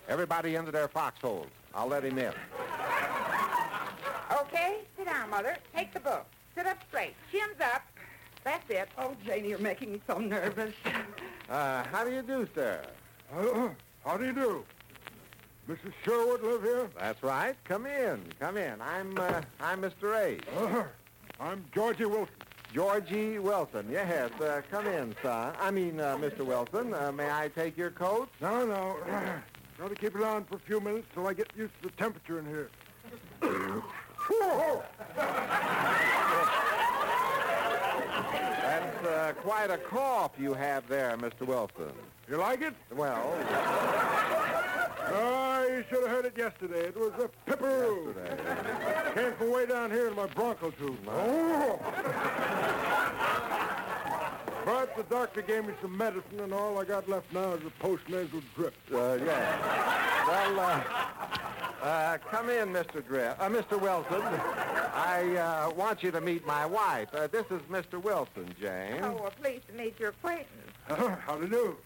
[0.08, 1.48] Everybody into their foxholes.
[1.74, 2.32] I'll let him in.
[4.40, 5.56] Okay, sit down, Mother.
[5.74, 6.26] Take the book.
[6.56, 7.14] Sit up straight.
[7.30, 7.82] Chins up.
[8.44, 8.88] That's it.
[8.98, 10.74] Oh, Janie, you're making me so nervous.
[11.48, 12.82] Uh, how do you do, sir?
[13.36, 13.68] Uh,
[14.04, 14.64] how do you do?
[15.68, 15.92] Mrs.
[16.04, 16.88] Sherwood live here?
[16.98, 17.56] That's right.
[17.64, 18.22] Come in.
[18.38, 18.80] Come in.
[18.80, 20.16] I'm, uh, I'm Mr.
[20.24, 20.40] Ace.
[20.56, 20.84] Uh,
[21.40, 22.35] I'm Georgie Wilson.
[22.76, 23.86] Georgie Wilson.
[23.90, 25.54] Yes, uh, come in, son.
[25.58, 26.40] I mean, uh, Mr.
[26.40, 26.92] Wilson.
[26.92, 28.28] Uh, may I take your coat?
[28.42, 28.98] No, no.
[29.78, 31.94] Got to keep it on for a few minutes till I get used to the
[31.96, 32.68] temperature in here.
[38.60, 41.46] That's uh, quite a cough you have there, Mr.
[41.46, 41.94] Wilson.
[42.28, 42.74] You like it?
[42.94, 43.32] Well,
[45.08, 46.86] Oh, you should have heard it yesterday.
[46.88, 48.14] It was a pipperoo.
[49.14, 50.98] Came from way down here in my bronco tube.
[51.08, 51.78] Oh!
[54.64, 57.70] But the doctor gave me some medicine, and all I got left now is a
[57.80, 58.74] post-nasal drip.
[58.92, 60.26] uh, yeah.
[60.26, 63.06] Well, uh, uh, come in, Mr.
[63.06, 63.36] Drip.
[63.40, 63.80] Uh, Mr.
[63.80, 64.22] Wilson.
[64.22, 67.14] I uh, want you to meet my wife.
[67.14, 68.02] Uh, this is Mr.
[68.02, 69.00] Wilson, Jane.
[69.04, 70.65] Oh, well, pleased to meet your acquaintance.
[70.88, 71.76] How do you do?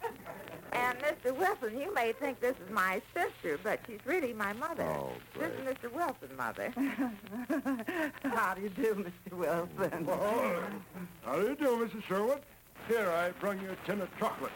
[0.73, 1.37] And Mr.
[1.37, 4.85] Wilson, you may think this is my sister, but she's really my mother.
[4.85, 5.93] Oh, this is Mr.
[5.93, 6.73] Wilson, Mother.
[8.23, 9.37] how do you do, Mr.
[9.37, 10.07] Wilson?
[10.09, 10.63] Oh,
[11.25, 12.05] how do you do, Mrs.
[12.05, 12.43] Sherwood?
[12.87, 14.55] Here, I brought you a tin of chocolates.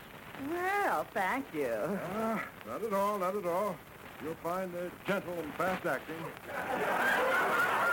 [0.50, 1.74] Well, thank you.
[2.16, 3.76] Ah, not at all, not at all.
[4.22, 6.16] You'll find they're gentle and fast acting.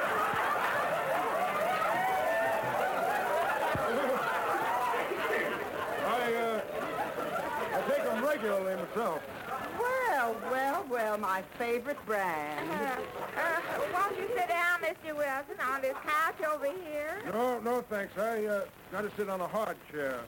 [6.12, 6.62] I, uh,
[7.74, 7.82] I
[8.41, 9.21] take them regularly myself.
[9.80, 12.69] Well, well, well, my favorite brand.
[12.69, 15.15] Uh, uh, won't you sit down, Mr.
[15.15, 17.21] Wilson, on this couch over here?
[17.32, 18.17] No, no, thanks.
[18.17, 20.19] I, uh, got to sit on a hard chair.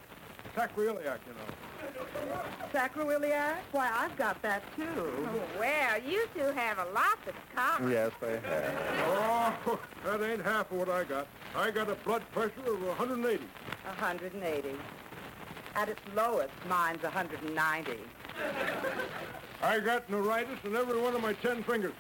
[0.55, 2.39] Sacroiliac, you know.
[2.73, 3.57] Sacroiliac?
[3.71, 4.83] Why, I've got that too.
[4.97, 7.91] Oh, well, you two have a lot in common.
[7.91, 9.57] Yes, they have.
[9.65, 11.27] Oh, that ain't half of what I got.
[11.55, 13.43] I got a blood pressure of 180.
[13.83, 14.69] 180.
[15.75, 17.91] At its lowest, mine's 190.
[19.61, 21.93] I got neuritis in every one of my ten fingers.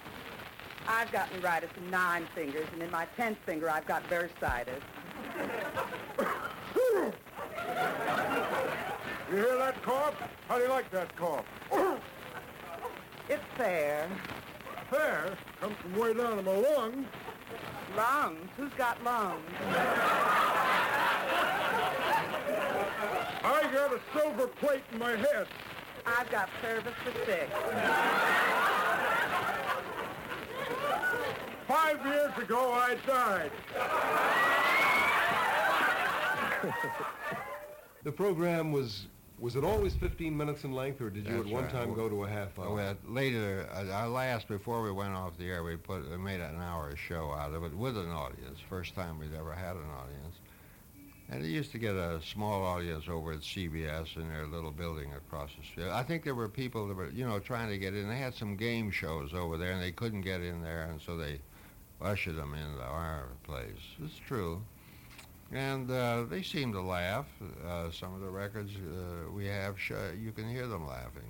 [0.87, 4.81] I've got neuritis in nine fingers, and in my tenth finger, I've got bursitis.
[9.29, 10.15] You hear that cough?
[10.47, 11.45] How do you like that cough?
[13.29, 14.09] It's fair.
[14.91, 17.07] Fair comes from way down in my lungs.
[17.97, 18.49] Lungs?
[18.57, 19.41] Who's got lungs?
[23.43, 25.47] I got a silver plate in my head.
[26.05, 27.51] I've got service for six.
[31.67, 33.51] Five years ago, I died.
[38.03, 39.07] The program was,
[39.39, 41.71] was it always 15 minutes in length, or did you That's at one right.
[41.71, 42.73] time go to a half hour?
[42.75, 46.41] Well, later, uh, our last, before we went off the air, we put we made
[46.41, 48.59] an hour show out of it with an audience.
[48.69, 50.35] First time we'd ever had an audience.
[51.29, 55.13] And it used to get a small audience over at CBS in their little building
[55.13, 55.87] across the street.
[55.89, 58.07] I think there were people that were, you know, trying to get in.
[58.09, 61.15] They had some game shows over there, and they couldn't get in there, and so
[61.17, 61.39] they
[62.01, 63.79] ushered them into our place.
[64.03, 64.61] It's true.
[65.51, 67.27] And uh, they seem to laugh.
[67.65, 71.23] Uh, some of the records uh, we have, sh- you can hear them laughing.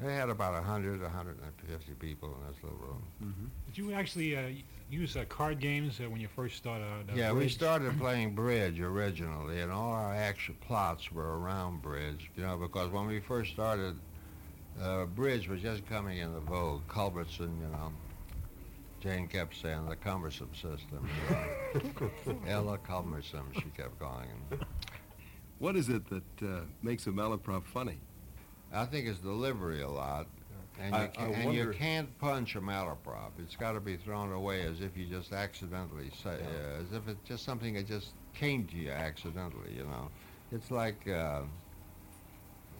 [0.00, 3.50] They had about 100, 150 people in this little room.
[3.66, 7.10] Did you actually uh, y- use uh, card games uh, when you first started out?
[7.10, 12.30] uh, yeah, we started playing bridge originally, and all our action plots were around bridge,
[12.36, 13.96] you know, because when we first started,
[14.80, 16.82] uh, bridge was just coming into vogue.
[16.88, 17.92] Culbertson, you know.
[19.00, 21.08] Jane kept saying the cumbersome system.
[21.74, 22.40] You know.
[22.48, 24.60] Ella cumbersome, she kept calling him.
[25.58, 27.98] What is it that uh, makes a malaprop funny?
[28.72, 30.26] I think it's delivery a lot.
[30.82, 33.30] And, I- you, ca- I and you can't punch a malaprop.
[33.38, 37.08] It's got to be thrown away as if you just accidentally say, uh, as if
[37.08, 40.10] it's just something that just came to you accidentally, you know.
[40.52, 41.42] It's like, uh,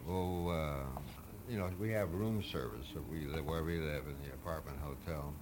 [0.09, 0.85] oh, uh,
[1.49, 4.79] you know, we have room service that we live, where we live in the apartment
[4.83, 5.33] hotel.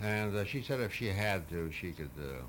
[0.00, 2.42] And uh, she said if she had to, she could uh,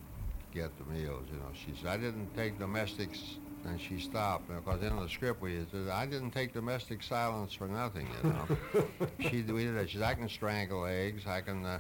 [0.54, 1.50] get the meals, you know.
[1.54, 5.90] She said, I didn't take domestics and she stopped because in the script we said
[5.90, 8.88] I didn't take domestic silence for nothing, you know.
[9.30, 9.90] she we did it.
[9.90, 11.26] She said I can strangle eggs.
[11.28, 11.80] I can, uh,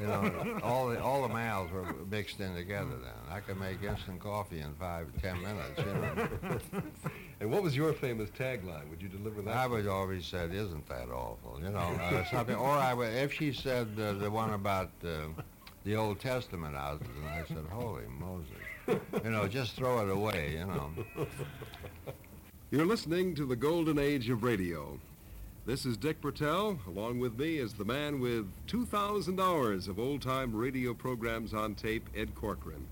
[0.00, 2.96] you know, all the all the mouths were mixed in together.
[3.02, 5.78] Then I could make instant coffee in five ten minutes.
[5.78, 6.82] You know.
[7.38, 8.88] And what was your famous tagline?
[8.88, 9.54] Would you deliver that?
[9.54, 12.54] I would always said, "Isn't that awful?" You know, uh, something.
[12.54, 15.28] Or I would, if she said uh, the one about uh,
[15.84, 18.56] the Old Testament houses, and I said, "Holy Moses,"
[18.88, 20.56] you know, just throw it away.
[20.58, 20.90] You know.
[22.70, 24.98] You're listening to the golden age of radio.
[25.64, 26.78] This is Dick Bertel.
[26.86, 32.08] Along with me is the man with 2,000 hours of old-time radio programs on tape,
[32.16, 32.86] Ed Corcoran.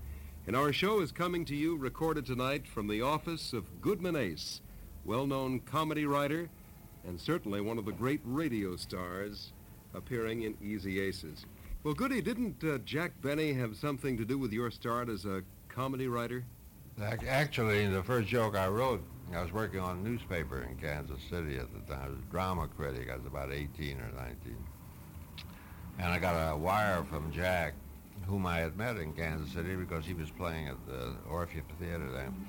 [0.47, 4.61] And our show is coming to you recorded tonight from the office of Goodman Ace,
[5.05, 6.49] well-known comedy writer
[7.07, 9.51] and certainly one of the great radio stars
[9.93, 11.45] appearing in Easy Aces.
[11.83, 15.43] Well, Goody, didn't uh, Jack Benny have something to do with your start as a
[15.75, 16.43] comedy writer?
[17.27, 21.57] Actually, the first joke I wrote, I was working on a newspaper in Kansas City
[21.57, 22.03] at the time.
[22.05, 23.09] I was a drama critic.
[23.11, 24.55] I was about 18 or 19.
[25.99, 27.73] And I got a wire from Jack,
[28.25, 32.09] whom I had met in Kansas City because he was playing at the Orpheum Theater
[32.09, 32.45] then.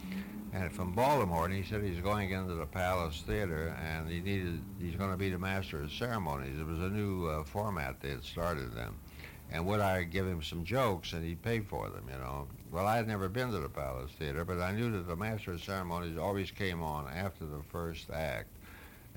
[0.52, 4.60] And from Baltimore, and he said he's going into the Palace Theater and he needed,
[4.80, 6.60] he's going to be the master of ceremonies.
[6.60, 8.90] It was a new uh, format they had started then.
[9.50, 12.46] And would I give him some jokes and he'd pay for them, you know?
[12.70, 15.52] Well, I had never been to the Palace Theater, but I knew that the Master
[15.52, 18.48] of Ceremonies always came on after the first act.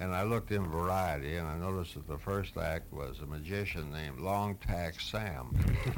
[0.01, 3.91] And I looked in Variety, and I noticed that the first act was a magician
[3.91, 5.53] named Long Tack Sam.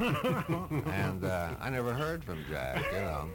[0.86, 3.28] and uh, I never heard from Jack, you know.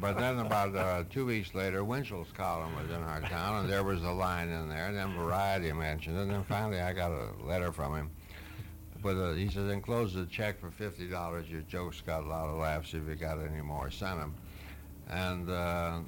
[0.00, 3.82] But then about uh, two weeks later, Winchell's column was in our town, and there
[3.82, 4.86] was a line in there.
[4.86, 8.10] And then Variety mentioned it, and then finally I got a letter from him.
[9.06, 11.48] But uh, he says, enclose the check for fifty dollars.
[11.48, 12.92] Your jokes got a lot of laughs.
[12.92, 14.34] If you got any more, send them.
[15.08, 16.00] And uh,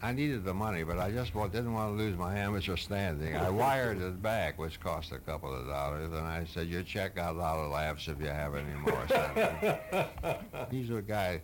[0.00, 3.34] I needed the money, but I just didn't want to lose my amateur standing.
[3.34, 7.16] I wired it back, which cost a couple of dollars, and I said, your check
[7.16, 9.08] got a lot of laughs if you have any more.
[9.08, 9.38] send
[10.22, 11.42] 'em." He's a guy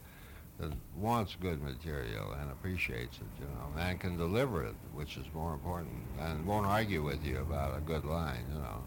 [0.60, 5.26] that wants good material and appreciates it, you know, and can deliver it, which is
[5.34, 8.84] more important, and won't argue with you about a good line, you know.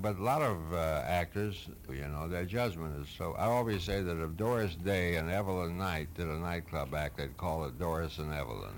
[0.00, 3.34] But a lot of uh, actors, you know, their judgment is so.
[3.38, 7.36] I always say that if Doris Day and Evelyn Knight did a nightclub act, they'd
[7.36, 8.72] call it Doris and Evelyn.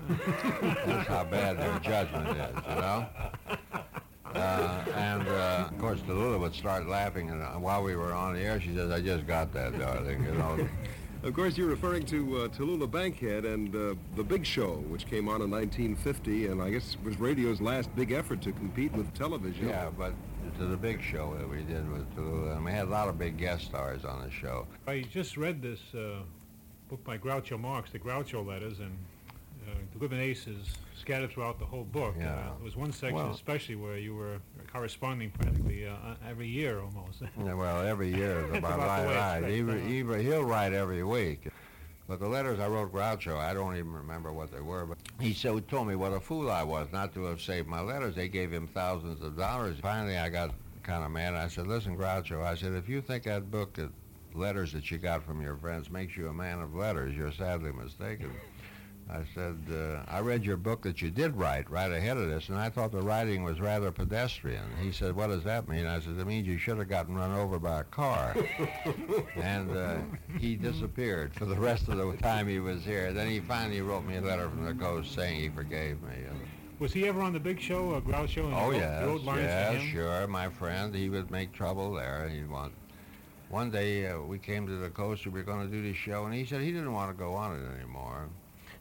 [0.85, 3.07] That's how bad their judgment is, you know.
[4.35, 8.35] Uh, and uh, of course, Tallulah would start laughing, and uh, while we were on
[8.35, 10.67] the air, she says, "I just got that, darling," you know.
[11.23, 15.27] Of course, you're referring to uh, Tallulah Bankhead and uh, The Big Show, which came
[15.27, 19.67] on in 1950, and I guess was radio's last big effort to compete with television.
[19.67, 20.13] Yeah, but
[20.57, 23.17] to the big show that we did with Tallulah, and we had a lot of
[23.17, 24.67] big guest stars on the show.
[24.87, 26.19] I just read this uh,
[26.89, 28.97] book by Groucho Marx, the Groucho letters, and
[29.67, 32.15] uh, the Goodman Ace is scattered throughout the whole book.
[32.17, 32.31] Yeah.
[32.33, 34.37] Uh, there was one section Well- especially where you were
[34.71, 35.93] corresponding practically uh,
[36.27, 37.21] every year almost.
[37.43, 39.51] Yeah, well, every year is about about right, right.
[39.51, 41.47] He, he, he'll write every week.
[42.07, 44.85] But the letters I wrote Groucho, I don't even remember what they were.
[44.85, 47.81] But he so told me what a fool I was not to have saved my
[47.81, 48.15] letters.
[48.15, 49.77] They gave him thousands of dollars.
[49.81, 51.33] Finally, I got kind of mad.
[51.33, 53.91] I said, "Listen, Groucho," I said, "if you think that book, that
[54.33, 57.73] letters that you got from your friends, makes you a man of letters, you're sadly
[57.73, 58.31] mistaken."
[59.09, 62.49] I said, uh, I read your book that you did write right ahead of this,
[62.49, 64.65] and I thought the writing was rather pedestrian.
[64.81, 65.85] He said, what does that mean?
[65.85, 68.35] I said, it means you should have gotten run over by a car.
[69.35, 69.97] and uh,
[70.39, 73.13] he disappeared for the rest of the time he was here.
[73.13, 76.15] Then he finally wrote me a letter from the coast saying he forgave me.
[76.29, 76.41] And,
[76.79, 78.27] Was he ever on the Big Show, uh, Groucho?
[78.27, 78.51] show?
[78.53, 80.27] oh, you wrote, yes, wrote lines yes, sure.
[80.27, 82.27] My friend, he would make trouble there.
[82.27, 82.73] He'd want...
[83.49, 86.25] One day uh, we came to the coast, we were going to do this show,
[86.25, 88.27] and he said he didn't want to go on it anymore.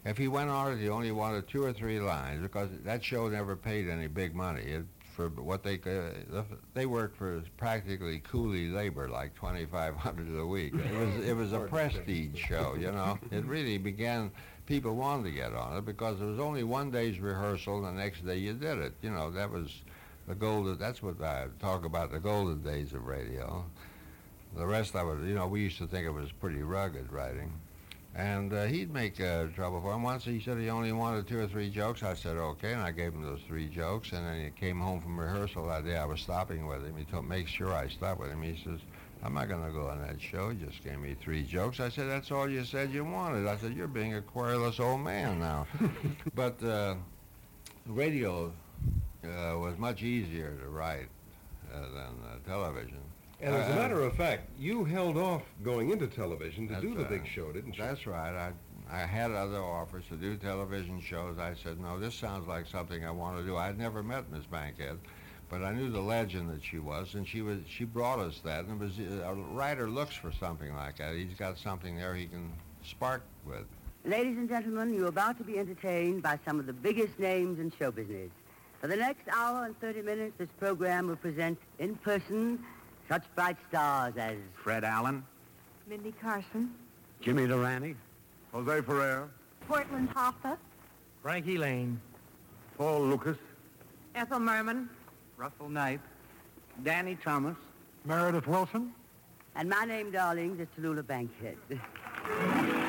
[0.06, 3.28] If he went on it, he only wanted two or three lines because that show
[3.28, 4.62] never paid any big money.
[4.62, 4.84] It,
[5.16, 6.26] for what they could,
[6.74, 10.74] they worked for practically coolie labor, like twenty five hundred a week.
[10.74, 13.18] It was it was a prestige show, you know.
[13.32, 14.30] It really began.
[14.66, 18.02] People wanted to get on it because there was only one day's rehearsal, and the
[18.02, 18.94] next day you did it.
[19.02, 19.82] You know that was
[20.28, 20.78] the golden.
[20.78, 23.64] That's what I talk about the golden days of radio.
[24.56, 27.52] The rest of it, you know, we used to think it was pretty rugged writing.
[28.16, 30.02] And uh, he'd make uh, trouble for him.
[30.02, 32.02] Once he said he only wanted two or three jokes.
[32.02, 34.12] I said, okay, and I gave him those three jokes.
[34.12, 35.98] And then he came home from rehearsal that day.
[35.98, 36.96] I was stopping with him.
[36.96, 38.40] He told me, make sure I stop with him.
[38.40, 38.80] He says,
[39.22, 40.48] I'm not going to go on that show.
[40.48, 41.78] He just gave me three jokes.
[41.78, 43.46] I said, that's all you said you wanted.
[43.46, 45.66] I said, you're being a querulous old man now.
[46.34, 46.94] but uh,
[47.86, 48.50] radio
[49.24, 51.08] uh, was much easier to write
[51.74, 53.00] uh, than uh, television.
[53.40, 56.94] And as a Uh, matter of fact, you held off going into television to do
[56.94, 57.08] the right.
[57.10, 57.82] big show, didn't you?
[57.84, 58.34] That's right.
[58.34, 58.52] I
[58.88, 61.38] I had other offers to do television shows.
[61.38, 63.56] I said, no, this sounds like something I want to do.
[63.56, 64.98] I'd never met Miss Bankhead,
[65.50, 68.64] but I knew the legend that she was, and she was she brought us that.
[68.66, 71.14] And it was a writer looks for something like that.
[71.16, 72.52] He's got something there he can
[72.84, 73.66] spark with.
[74.04, 77.72] Ladies and gentlemen, you're about to be entertained by some of the biggest names in
[77.76, 78.30] show business.
[78.80, 82.60] For the next hour and 30 minutes, this program will present in person
[83.08, 85.24] such bright stars as Fred Allen,
[85.88, 86.72] Mindy Carson,
[87.20, 87.96] Jimmy Durante,
[88.52, 89.28] Jose Ferrer,
[89.68, 90.56] Portland Hoffa,
[91.22, 92.00] Frankie Laine,
[92.76, 93.36] Paul Lukas,
[94.14, 94.88] Ethel Merman,
[95.36, 96.00] Russell Nype,
[96.82, 97.56] Danny Thomas,
[98.04, 98.90] Meredith Willson,
[99.54, 101.56] And my name, darling, is Tallulah Bankhead.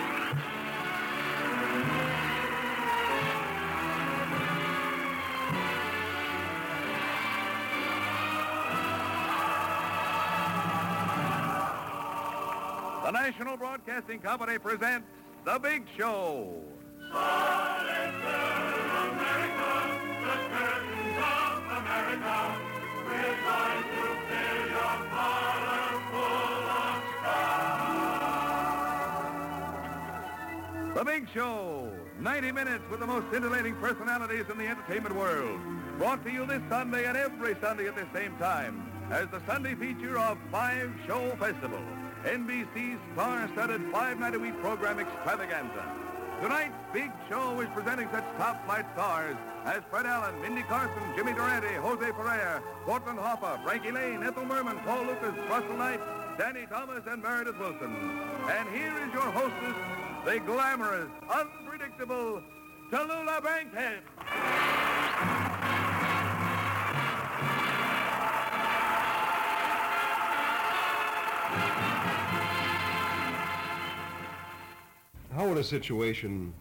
[13.37, 15.05] National Broadcasting Company presents
[15.45, 16.55] The Big Show.
[30.95, 31.91] The Big Show.
[32.19, 35.59] 90 minutes with the most scintillating personalities in the entertainment world.
[35.99, 39.75] Brought to you this Sunday and every Sunday at the same time as the Sunday
[39.75, 41.83] feature of Five Show Festival,
[42.25, 45.83] NBC's star-studded five-night-a-week program extravaganza.
[46.41, 51.73] Tonight's Big Show is presenting such top-flight stars as Fred Allen, Mindy Carson, Jimmy Durante,
[51.75, 56.01] Jose Ferrer, Portland Hoffa, Frankie Laine, Ethel Merman, Paul Lukas, Russell Nype,
[56.37, 57.95] Danny Thomas, and Meredith Willson.
[58.49, 59.75] And here is your hostess,
[60.25, 62.43] the glamorous, unpredictable
[62.91, 64.03] Tallulah Bankhead.
[75.37, 76.51] How would a situation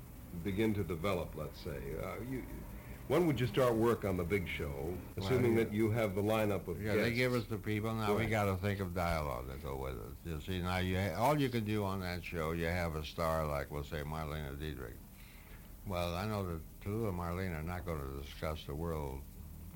[0.44, 1.78] begin to develop, let's say?
[1.98, 2.42] Uh, you,
[3.08, 6.20] when would you start work on the big show, assuming Well, that you have the
[6.20, 7.08] lineup of Yeah, guests?
[7.08, 7.94] they give us the people.
[7.94, 10.30] Now we got to think of dialogue that go with it.
[10.30, 13.04] You see, now you ha- all you can do on that show, you have a
[13.06, 14.96] star like, we'll say, Marlene Dietrich.
[15.86, 19.20] Well, I know that Tallulah and Marlene are not going to discuss the world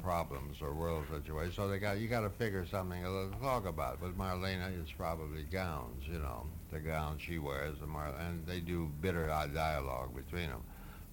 [0.02, 4.02] problems or world situations, so they got you got to figure something to talk about.
[4.02, 8.60] With Marlene, it's probably gowns, you know, the gown she wears, and, Mar- and they
[8.60, 10.62] do bitter dialogue between them.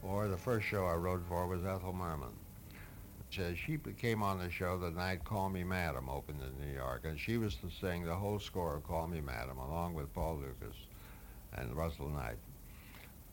[0.04, 2.34] Or the first show I wrote for was Ethel Merman.
[3.30, 7.02] She, she came on the show the night Call Me Madam opened in New York,
[7.04, 10.38] and she was to sing the whole score of Call Me Madam along with Paul
[10.38, 10.78] Lukas
[11.54, 12.38] and Russell Nype.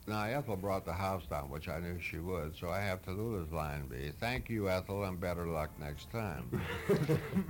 [0.06, 3.50] Now, Ethel brought the house down, which I knew she would, so I have Tallulah's
[3.52, 6.60] line be, thank you, Ethel, and better luck next time.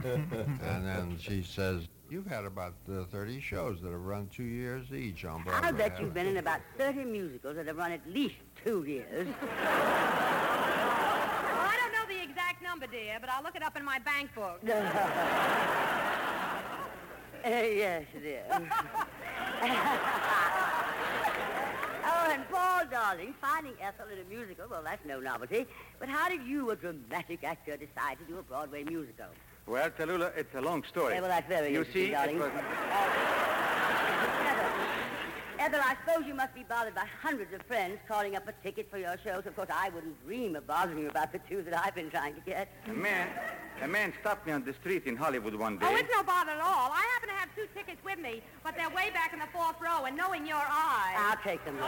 [0.04, 4.92] and then she says, you've had about uh, 30 shows that have run two years
[4.92, 5.68] each on Broadway.
[5.68, 9.28] I'll bet you've been in about 30 musicals that have run at least two years.
[11.54, 13.98] Well, I don't know the exact number, dear, but I'll look it up in my
[14.00, 14.60] bank book.
[14.64, 14.68] Uh,
[17.44, 18.44] yes, dear.
[18.50, 18.60] oh,
[22.30, 25.66] and Paul, darling, finding Ethel in a musical, well, that's no novelty.
[26.00, 29.26] But how did you, a dramatic actor, decide to do a Broadway musical?
[29.66, 31.14] Well, Tallulah, it's a long story.
[31.14, 32.37] Yeah, well, that's very You interesting, see, darling.
[32.37, 32.50] it was...
[35.59, 38.53] Ethel, Ethel, I suppose you must be bothered by hundreds of friends calling up a
[38.62, 39.46] ticket for your shows.
[39.46, 42.35] Of course, I wouldn't dream of bothering you about the two that I've been trying
[42.35, 42.68] to get.
[42.90, 43.29] A man,
[43.81, 45.87] a man stopped me on the street in Hollywood one day.
[45.88, 46.92] Oh, it's no bother at all.
[46.92, 49.81] I happen to have two tickets with me, but they're way back in the fourth
[49.81, 51.16] row, and knowing your eyes...
[51.16, 51.79] I'll take them.
[51.81, 51.87] oh,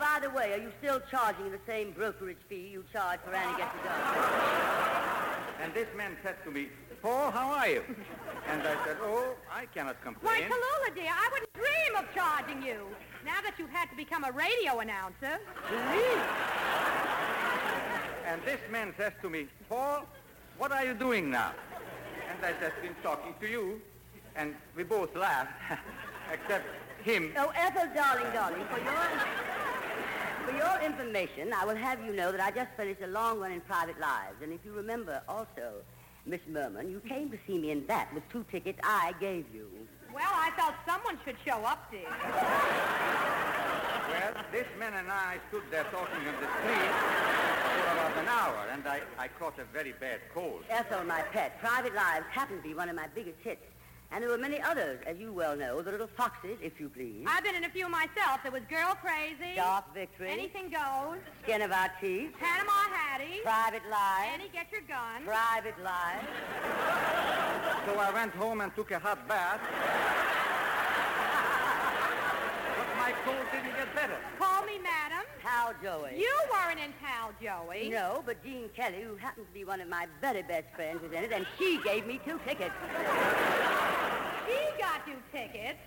[0.00, 3.58] by the way, are you still charging the same brokerage fee you charge for Annie
[3.58, 5.29] Gets a Dog?
[5.60, 6.68] And this man said to me,
[7.02, 7.82] Paul, how are you?
[8.48, 10.42] And I said, oh, I cannot complain.
[10.42, 10.48] Why.
[10.48, 12.86] Tallulah, dear, I wouldn't dream of charging you.
[13.24, 15.38] Now that you've had to become a radio announcer.
[18.26, 20.06] And this man says to me, Paul,
[20.58, 21.52] what are you doing now?
[22.30, 23.80] And I said, been talking to you.
[24.36, 25.52] And we both laughed,
[26.32, 26.66] except
[27.02, 27.32] him.
[27.36, 28.92] Oh, Ethel, darling, darling, for your,
[30.50, 33.52] for your information, I will have you know that I just finished a long run
[33.52, 34.36] in Private Lives.
[34.42, 35.82] And if you remember also,
[36.26, 39.68] Miss Merman, you came to see me in that with two tickets I gave you.
[40.12, 42.08] Well, I felt someone should show up, dear.
[44.10, 46.92] Well, this man and I stood there talking on the street
[47.70, 50.64] for about an hour, and I, I caught a very bad cold.
[50.68, 53.62] Ethel, oh, my pet, Private Lives happened to be one of my biggest hits.
[54.12, 57.24] And there were many others, as you well know, the little foxes, if you please.
[57.28, 58.40] I've been in a few myself.
[58.42, 59.54] There was Girl Crazy.
[59.54, 60.30] Dark Victory.
[60.30, 61.18] Anything goes.
[61.44, 62.32] Skin of our teeth.
[62.40, 63.40] Panama Hattie.
[63.44, 64.30] Private Lives.
[64.34, 65.24] Annie, get your gun.
[65.24, 66.26] Private Lives.
[67.86, 69.60] So I went home and took a hot bath.
[73.10, 74.16] My cold didn't get better.
[74.38, 75.26] Call me madam.
[75.42, 76.16] Pal Joey.
[76.16, 77.88] You weren't in Pal Joey.
[77.90, 81.10] No, but Gene Kelly, who happens to be one of my very best friends, was
[81.10, 82.70] in it, and she gave me two tickets.
[84.46, 85.78] She got you tickets.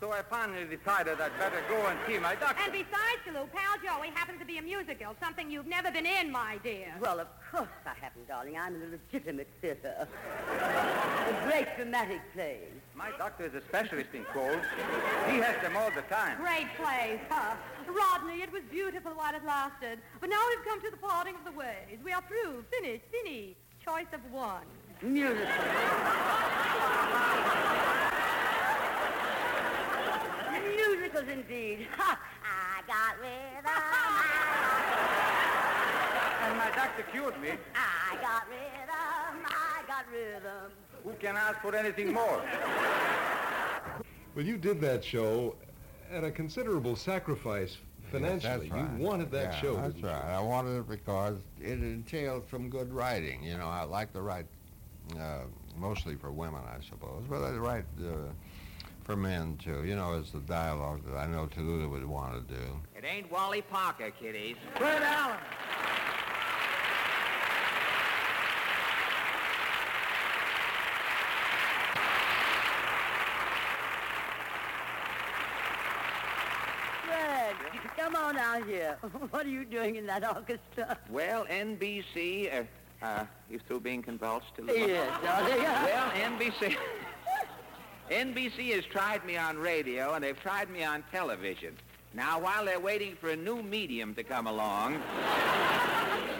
[0.00, 2.62] So I finally decided I'd better go and see my doctor.
[2.62, 6.30] And besides, Lou, Pal Joey happens to be a musical, something you've never been in,
[6.30, 6.92] my dear.
[7.00, 8.58] Well, of course I happen, darling.
[8.58, 10.06] I'm in a legitimate theater.
[10.60, 12.58] a great dramatic play.
[12.96, 14.64] My doctor is a specialist in colds.
[15.28, 16.38] He has them all the time.
[16.40, 17.54] Great plays, huh?
[17.86, 19.98] Rodney, it was beautiful while it lasted.
[20.18, 21.98] But now we've come to the parting of the ways.
[22.02, 23.54] We are through, finished, fini.
[23.84, 24.64] Choice of one.
[25.02, 25.44] Musical.
[30.64, 31.86] Musicals indeed.
[31.98, 32.18] Ha!
[32.48, 33.76] I got rhythm.
[36.46, 37.50] And my doctor cured me.
[37.74, 39.44] I got rhythm.
[39.44, 40.72] I got rhythm.
[41.06, 42.42] Who can ask for anything more?
[44.34, 45.54] Well, you did that show
[46.10, 47.76] at a considerable sacrifice
[48.10, 48.66] financially.
[48.66, 48.98] Yes, that's right.
[48.98, 49.76] You wanted that Yeah, show.
[49.76, 50.08] That's didn't you?
[50.10, 50.24] right.
[50.24, 53.40] I wanted it because it entailed some good writing.
[53.44, 54.46] You know, I like to write
[55.16, 55.42] uh,
[55.76, 58.32] mostly for women, I suppose, but I write uh,
[59.04, 59.84] for men too.
[59.84, 62.62] You know, it's the dialogue that I know Tallulah would want to do.
[62.96, 64.56] It ain't Wally Parker, kiddies.
[64.74, 65.38] Fred Allen.
[77.04, 77.54] Fred,
[78.16, 78.96] come on out here.
[79.30, 80.98] What are you doing in that orchestra?
[81.10, 82.52] Well, NBC,
[83.02, 84.54] uh, uh, you through being convulsed?
[84.56, 85.62] To Yes, darling.
[85.62, 86.76] well, NBC,
[88.10, 91.74] NBC has tried me on radio and they've tried me on television.
[92.14, 94.94] Now, while they're waiting for a new medium to come along,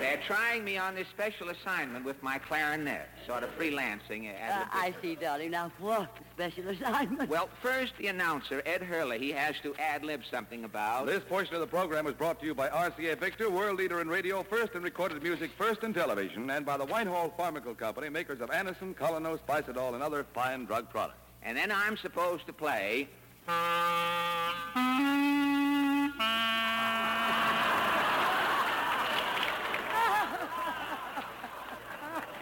[0.07, 4.33] they're trying me on this special assignment with my clarinet, sort of freelancing.
[4.41, 5.51] As Uh, a I see, darling.
[5.51, 7.29] Now, what special assignment?
[7.29, 11.07] Well, first, the announcer, Ed Herlihy, he has to ad-lib something about...
[11.07, 14.09] This portion of the program is brought to you by RCA Victor, world leader in
[14.09, 18.41] radio, first in recorded music, first in television, and by the Whitehall Pharmaceutical Company, makers
[18.41, 21.19] of Anacin, Colonel, Spicidol, and other fine drug products.
[21.43, 23.09] And then I'm supposed to play...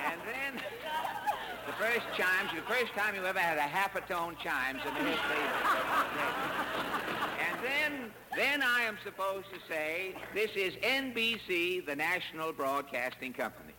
[0.07, 0.63] And then
[1.67, 4.95] the first chimes, the first time you ever had a half a tone chimes in
[4.95, 5.37] the history.
[7.39, 13.75] And then, then I am supposed to say, this is NBC, the National Broadcasting Company.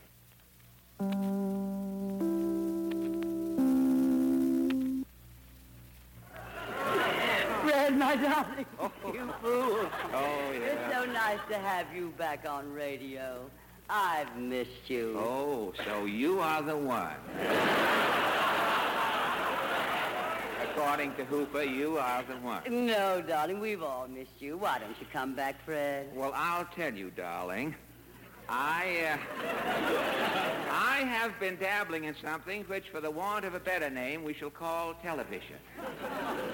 [7.63, 8.65] Fred, my darling.
[8.79, 9.89] Oh, you fool.
[10.13, 10.59] Oh, yeah.
[10.59, 13.49] It's so nice to have you back on radio.
[13.89, 15.15] I've missed you.
[15.19, 17.13] Oh, so you are the one.
[20.63, 22.63] According to Hooper, you are the one.
[22.87, 24.57] No, darling, we've all missed you.
[24.57, 26.09] Why don't you come back, Fred?
[26.15, 27.75] Well, I'll tell you, darling.
[28.47, 29.17] I, uh,
[30.71, 34.33] I have been dabbling in something which, for the want of a better name, we
[34.33, 35.57] shall call television.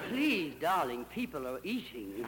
[0.09, 2.25] Please, darling, people are eating.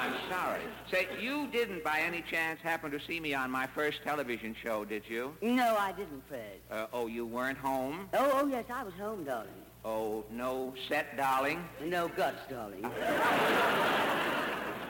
[0.00, 0.60] Oh, I'm sorry.
[0.90, 4.84] Say, you didn't by any chance happen to see me on my first television show,
[4.84, 5.34] did you?
[5.42, 6.58] No, I didn't, Fred.
[6.70, 8.08] Uh, oh, you weren't home?
[8.14, 9.50] Oh, oh, yes, I was home, darling.
[9.84, 11.62] Oh, no set, darling?
[11.84, 12.84] No guts, darling.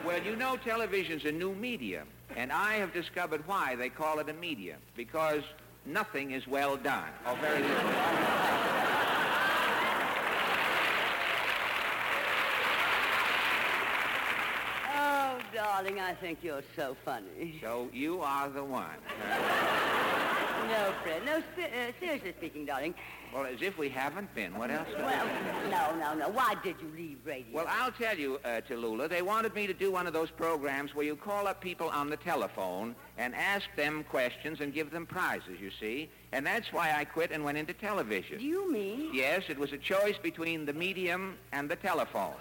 [0.03, 4.27] Well, you know television's a new medium, and I have discovered why they call it
[4.29, 4.79] a medium.
[4.97, 5.43] Because
[5.85, 7.91] nothing is well done, or very little.
[14.95, 17.59] Oh, darling, I think you're so funny.
[17.61, 18.97] So you are the one.
[20.67, 21.23] No, Fred.
[21.23, 22.95] No, spe- uh, seriously speaking, darling.
[23.31, 24.57] Well, as if we haven't been.
[24.57, 24.87] What else?
[24.97, 25.27] Well,
[25.69, 26.29] no, no, no.
[26.29, 27.53] Why did you leave radio?
[27.53, 30.95] Well, I'll tell you, uh, Tallulah, they wanted me to do one of those programs
[30.95, 35.05] where you call up people on the telephone and ask them questions and give them
[35.05, 36.09] prizes, you see.
[36.31, 38.39] And that's why I quit and went into television.
[38.39, 39.11] Do you mean?
[39.13, 42.33] Yes, it was a choice between the medium and the telephone.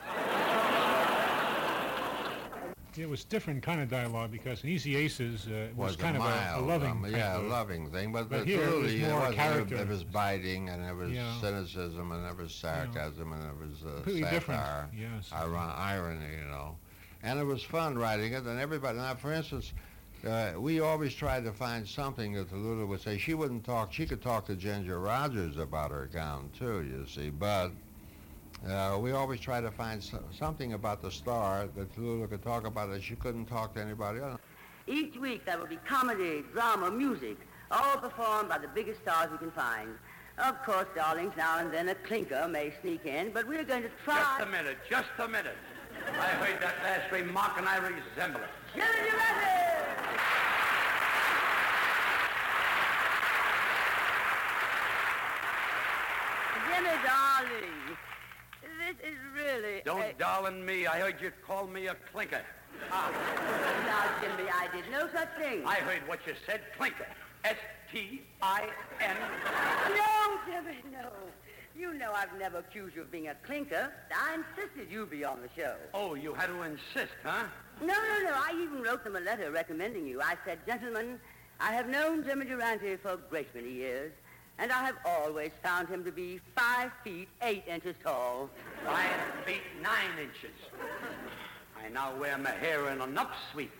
[2.96, 6.16] It was different kind of dialogue because in Easy Aces uh, it was, was kind
[6.16, 8.12] a of a, a loving um, yeah, a loving thing.
[8.12, 9.76] But, but the here it was more wasn't- character.
[9.76, 11.40] There was biting, and there was Yeah.
[11.40, 15.30] cynicism, and there was sarcasm, and there was uh, Completely different, satire, yes.
[15.32, 16.76] iron- irony, you know.
[17.22, 18.98] And it was fun writing it, and everybody.
[18.98, 19.72] Now, for instance,
[20.26, 23.18] uh, we always tried to find something that Tallulah would say.
[23.18, 23.92] She wouldn't talk.
[23.92, 27.30] She could talk to Ginger Rogers about her gown too, you see.
[27.30, 27.70] But
[28.68, 32.66] uh, we always try to find so- something about the star that Lulu could talk
[32.66, 34.40] about that she couldn't talk to anybody else.
[34.86, 37.36] Each week there will be comedy, drama, music,
[37.70, 39.90] all performed by the biggest stars we can find.
[40.38, 43.90] Of course, darlings, now and then a clinker may sneak in, but we're going to
[44.04, 44.16] try...
[44.16, 45.56] Just a minute, just a minute.
[46.06, 48.48] I heard that last remark and I resemble it.
[48.74, 49.60] Jimmy Durante!
[56.70, 57.69] Jimmy, darling, this is
[59.50, 59.82] really...
[59.84, 60.86] Don't a- darling me.
[60.86, 62.42] I heard you call me a clinker.
[62.90, 63.10] Ah,
[63.86, 65.62] now, Jimmy, I did no such thing.
[65.66, 67.06] I heard what you said, clinker.
[67.44, 69.16] S-T-I-N.
[69.96, 71.08] No, Jimmy, no.
[71.76, 73.92] You know I've never accused you of being a clinker.
[74.14, 75.74] I insisted you be on the show.
[75.94, 77.44] Oh, you had to insist, huh?
[77.80, 78.34] No, no, no.
[78.34, 80.20] I even wrote them a letter recommending you.
[80.20, 81.18] I said, gentlemen,
[81.58, 84.12] I have known Jimmy Durante for a great many years,
[84.60, 88.50] and I have always found him to be five feet eight inches tall.
[88.84, 89.10] Five
[89.46, 90.54] feet nine inches.
[91.82, 93.70] I now wear my hair in an upsweep.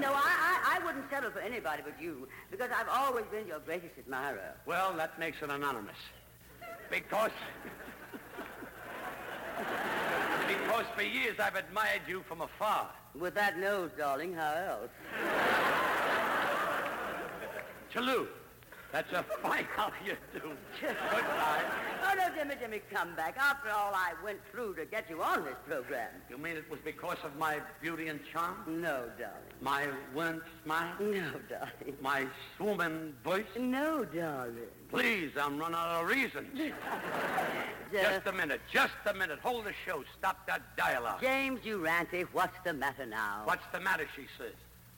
[0.00, 0.32] No, I,
[0.74, 4.54] I, I wouldn't settle for anybody but you, because I've always been your greatest admirer.
[4.64, 5.96] Well, that makes it anonymous.
[6.90, 7.32] Because...
[10.48, 12.88] because for years I've admired you from afar.
[13.14, 14.90] With that nose, darling, how else?
[17.92, 18.26] Chalou,
[18.96, 20.52] that's a fine how you do.
[20.80, 21.64] Goodbye.
[22.02, 23.36] Oh, no, Jimmy, Jimmy, come back.
[23.36, 26.08] After all I went through to get you on this program.
[26.30, 28.54] You mean it was because of my beauty and charm?
[28.66, 29.36] No, darling.
[29.60, 30.94] My winning smile?
[30.98, 31.96] No, darling.
[32.00, 32.26] My
[32.56, 33.44] swooming voice?
[33.58, 34.56] No, darling.
[34.88, 36.58] Please, I'm running out of reasons.
[37.92, 39.38] Just a minute, just a minute.
[39.42, 40.02] Hold the show.
[40.18, 41.20] Stop that dialogue.
[41.20, 43.42] James Durante, what's the matter now?
[43.44, 44.54] What's the matter, she says.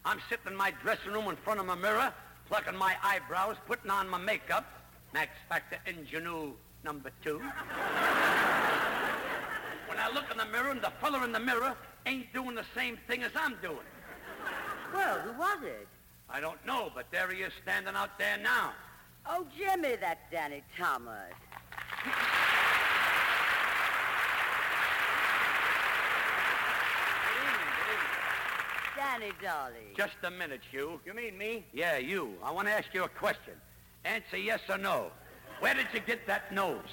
[0.07, 2.13] I'm sitting in my dressing room in front of my mirror,
[2.49, 4.65] plucking my eyebrows, putting on my makeup.
[5.13, 6.53] Max Factor Ingenue
[6.85, 7.39] number two.
[9.87, 11.77] when I look in the mirror and the fella in the mirror
[12.07, 13.79] ain't doing the same thing as I'm doing.
[14.95, 15.89] Well, who was it?
[16.31, 18.73] I don't know, but there he is standing out there now.
[19.27, 21.33] Oh, Jimmy, that's Danny Thomas.
[29.09, 29.95] Danny, darling.
[29.97, 31.01] Just a minute, Hugh.
[31.07, 31.65] You mean me?
[31.73, 32.35] Yeah, you.
[32.45, 33.55] I want to ask you a question.
[34.05, 35.11] Answer yes or no.
[35.61, 36.85] Where did you get that nose?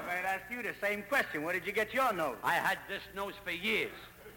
[0.00, 1.42] I might ask you the same question.
[1.42, 2.36] Where did you get your nose?
[2.44, 3.90] I had this nose for years.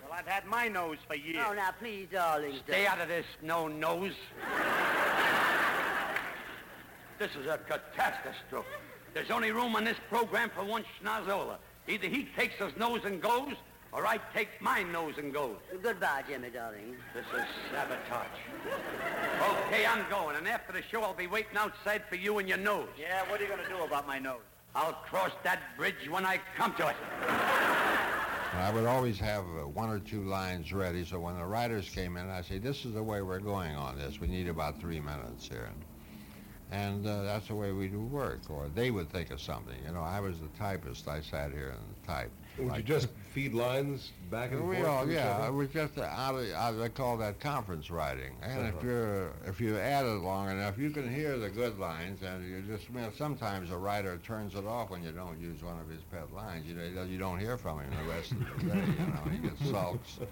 [0.03, 1.45] Well, I've had my nose for years.
[1.47, 2.55] Oh, now, please, darling.
[2.67, 4.15] Stay out of this, no nose.
[7.19, 8.67] this is a catastrophe.
[9.13, 11.57] There's only room on this program for one schnozzola.
[11.87, 13.53] Either he takes his nose and goes,
[13.93, 15.57] or I take my nose and goes.
[15.81, 16.95] Goodbye, Jimmy, darling.
[17.13, 18.27] This is sabotage.
[19.67, 22.57] Okay, I'm going, and after the show, I'll be waiting outside for you and your
[22.57, 22.89] nose.
[22.99, 24.41] Yeah, what are you going to do about my nose?
[24.75, 26.95] I'll cross that bridge when I come to it.
[28.55, 32.17] I would always have uh, one or two lines ready, so when the writers came
[32.17, 34.19] in, I say, this is the way we're going on this.
[34.19, 35.69] We need about three minutes here.
[36.71, 39.75] And uh, that's the way we do work, or they would think of something.
[39.85, 41.07] You know, I was the typist.
[41.07, 42.31] I sat here and typed.
[42.57, 44.87] Would Like- you just feed lines back and we forth?
[44.87, 45.47] all, yeah, other?
[45.47, 48.33] it was just uh, out of, out of, they call that conference writing.
[48.43, 48.85] And if Uh-huh.
[48.87, 52.61] you're, if you add it long enough, you can hear the good lines, and you
[52.61, 55.89] just, you know, sometimes a writer turns it off when you don't use one of
[55.89, 56.67] his pet lines.
[56.67, 59.37] You know, you don't hear from him the rest of the day, you know, he
[59.37, 60.19] gets sulks.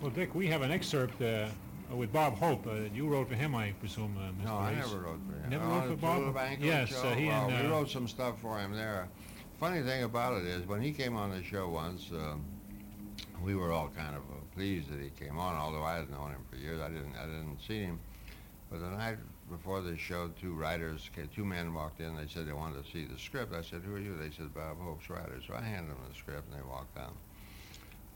[0.00, 1.48] Well, Dick, we have an excerpt uh,
[1.94, 2.66] with Bob Hope.
[2.66, 4.46] Uh, you wrote for him, I presume, uh, Mr.
[4.46, 5.50] No, I never wrote for him.
[5.50, 6.18] Never Oh, wrote for Bob?
[6.34, 7.08] Tulip yes, show?
[7.08, 7.62] uh, he well, and...
[7.62, 9.08] we uh, wrote some stuff for him there.
[9.58, 12.44] Funny thing about it is, when he came on the show once, um,
[13.42, 15.54] we were all kind of uh, pleased that he came on.
[15.54, 17.98] Although I had known him for years, I didn't, I didn't see him.
[18.70, 19.16] But the night
[19.50, 22.16] before the show, two writers, two men walked in.
[22.16, 23.54] They said they wanted to see the script.
[23.54, 26.14] I said, "Who are you?" They said, "Bob Hope's writers." So I handed them the
[26.14, 27.14] script, and they walked down.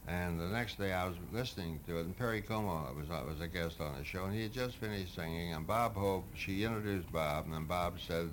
[0.08, 3.40] And the next day, I was listening to it, and Perry Como was uh, was
[3.40, 5.54] a guest on the show, and he had just finished singing.
[5.54, 8.28] And Bob Hope, she introduced Bob, and then Bob said,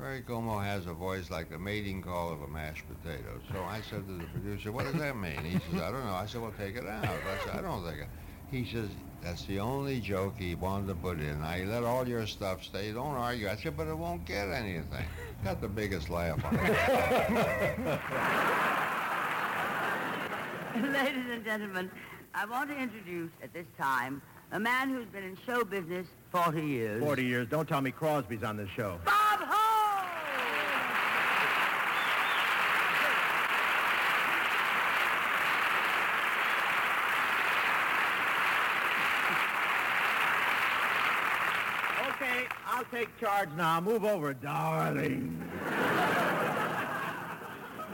[0.00, 3.38] Perry Como has a voice like the mating call of a mashed potato.
[3.52, 5.44] So I said to the producer, what does that mean?
[5.44, 6.14] He says, I don't know.
[6.14, 7.04] I said, well, take it out.
[7.04, 8.08] I said, I don't think it.
[8.50, 8.88] He says,
[9.22, 11.42] that's the only joke he wanted to put in.
[11.42, 12.92] Now, you let all your stuff stay.
[12.92, 13.48] Don't argue.
[13.48, 15.04] I said, but it won't get anything.
[15.44, 16.60] Got the biggest laugh on it.
[20.94, 21.90] Ladies and gentlemen,
[22.34, 24.22] I want to introduce at this time
[24.52, 27.02] a man who's been in show business 40 years.
[27.02, 27.48] 40 years.
[27.48, 28.98] Don't tell me Crosby's on this show.
[29.04, 29.59] Bob Hope!
[43.00, 43.80] take charge now.
[43.80, 45.42] Move over, darling.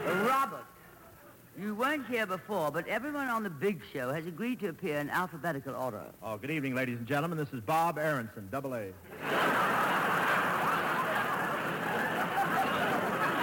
[0.05, 0.65] Robert,
[1.57, 5.09] you weren't here before, but everyone on the big show has agreed to appear in
[5.09, 6.03] alphabetical order.
[6.21, 7.37] Oh, good evening, ladies and gentlemen.
[7.37, 8.91] This is Bob Aronson, double A.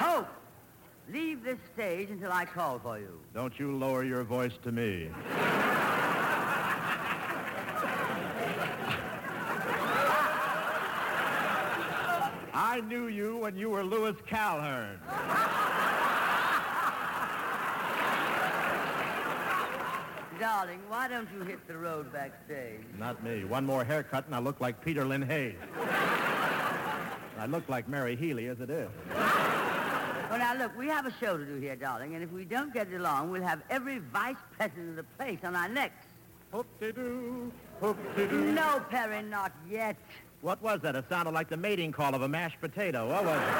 [0.02, 0.28] Hope,
[1.10, 3.20] leave this stage until I call for you.
[3.32, 5.08] Don't you lower your voice to me.
[12.74, 14.98] I knew you when you were Louis Calhern.
[20.40, 22.80] Darling, why don't you hit the road backstage?
[22.98, 23.44] Not me.
[23.44, 25.54] One more haircut and I look like Peter Lind Hayes.
[27.38, 28.90] I look like Mary Healy as it is.
[29.14, 32.74] Well, now, look, we have a show to do here, darling, and if we don't
[32.74, 36.06] get it along, we'll have every vice president of the place on our necks.
[36.50, 38.52] Hoop-de-doo, hoop-de-doo.
[38.52, 39.96] No, Perry, not yet.
[40.44, 40.94] What was that?
[40.94, 43.08] It sounded like the mating call of a mashed potato.
[43.08, 43.54] What was it?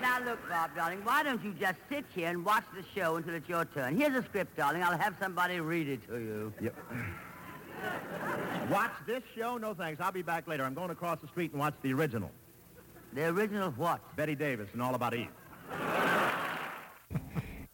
[0.00, 3.34] Now, look, Bob, darling, why don't you just sit here and watch the show until
[3.34, 3.94] it's your turn?
[3.94, 4.82] Here's a script, darling.
[4.82, 6.54] I'll have somebody read it to you.
[6.62, 6.74] Yep.
[8.70, 9.58] Watch this show?
[9.58, 10.00] No thanks.
[10.00, 10.64] I'll be back later.
[10.64, 12.30] I'm going across the street and watch the original.
[13.12, 14.00] The original of what?
[14.16, 15.28] Bette Davis and All About Eve.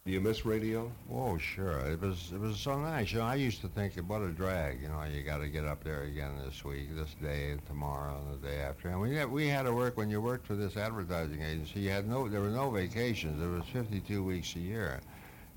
[0.07, 0.89] Do you miss radio?
[1.11, 1.79] Oh, sure.
[1.79, 3.11] It was it was so nice.
[3.11, 4.81] You know, I used to think, what a drag.
[4.81, 8.17] You know, you got to get up there again this week, this day, and tomorrow,
[8.17, 8.87] and the day after.
[8.87, 11.81] And we had, we had to work when you worked for this advertising agency.
[11.81, 13.37] You had no, there were no vacations.
[13.37, 15.01] There was 52 weeks a year.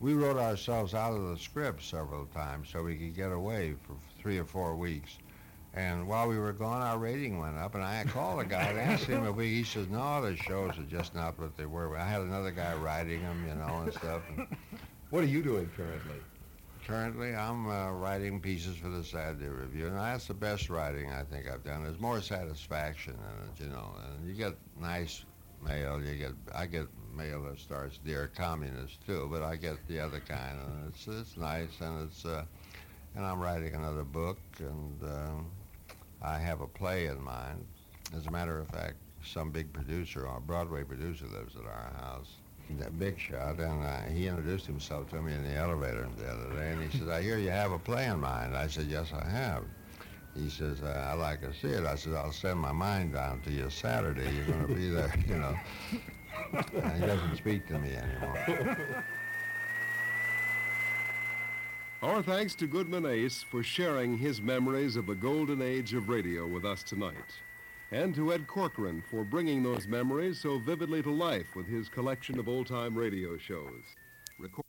[0.00, 3.94] We wrote ourselves out of the script several times so we could get away for
[4.18, 5.18] three or four weeks.
[5.74, 8.78] And while we were gone, our rating went up, and I called the guy and
[8.78, 9.48] asked him if we.
[9.48, 12.74] He says, "No, the shows are just not what they were." I had another guy
[12.74, 14.22] writing them, you know, and stuff.
[14.36, 14.46] And
[15.10, 16.20] What are you doing currently?
[16.86, 21.22] currently, I'm uh, writing pieces for the Saturday Review, and that's the best writing I
[21.22, 21.84] think I've done.
[21.84, 25.24] There's more satisfaction in it, you know, and you get nice
[25.64, 26.02] mail.
[26.02, 30.20] You get I get mail that starts "Dear Communist" too, but I get the other
[30.20, 32.44] kind, and it's it's nice, and it's uh,
[33.14, 35.46] and I'm writing another book, and um,
[36.22, 37.66] I have a play in mind.
[38.16, 38.94] As a matter of fact,
[39.24, 42.28] some big producer, or Broadway producer, lives at our house.
[42.78, 46.54] That big shot, and uh, he introduced himself to me in the elevator the other
[46.54, 49.12] day, and he says, "I hear you have a play in mind." I said, "Yes,
[49.12, 49.64] I have."
[50.36, 53.40] He says, uh, "I'd like to see it." I said, "I'll send my mind down
[53.40, 54.32] to you Saturday.
[54.36, 55.56] You're going to be there, you know."
[56.80, 59.04] And he doesn't speak to me anymore.
[62.02, 66.46] Our thanks to Goodman Ace for sharing his memories of the golden age of radio
[66.46, 67.14] with us tonight.
[67.92, 72.38] And to Ed Corcoran for bringing those memories so vividly to life with his collection
[72.38, 73.82] of old-time radio shows.
[74.38, 74.64] Record-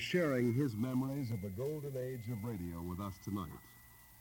[0.00, 3.62] sharing his memories of the golden age of radio with us tonight.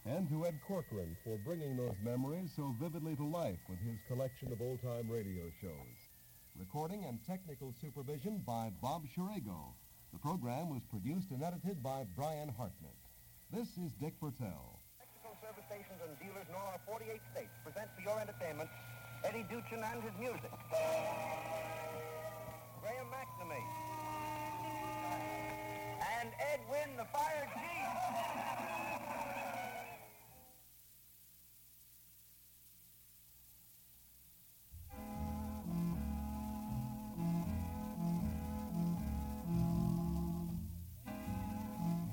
[0.05, 4.51] And to Ed Corcoran for bringing those memories so vividly to life with his collection
[4.51, 5.97] of old-time radio shows.
[6.59, 9.73] Recording and technical supervision by Bob Shirago.
[10.11, 12.93] The program was produced and edited by Brian Hartnett.
[13.51, 14.77] This is Dick Bertel.
[15.01, 18.69] Texaco service stations and dealers in all our 48 states present for your entertainment
[19.23, 20.51] Eddie Duchin and his music.
[22.81, 23.92] Graham McNamee.
[26.03, 27.63] And Ed Wynn the Fire Chief.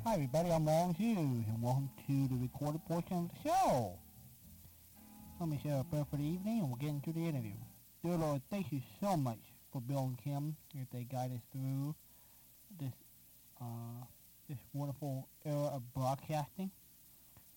[0.05, 3.99] Hi everybody, I'm Walden Hughes, and welcome to the recorded portion of the show.
[5.41, 7.55] Let me say a prayer for the evening, and we'll get into the interview.
[8.05, 9.41] Dear Lord, thank you so much
[9.73, 11.95] for Bill and Kim as they guide us through
[13.61, 14.05] uh,
[14.49, 16.71] this wonderful era of broadcasting.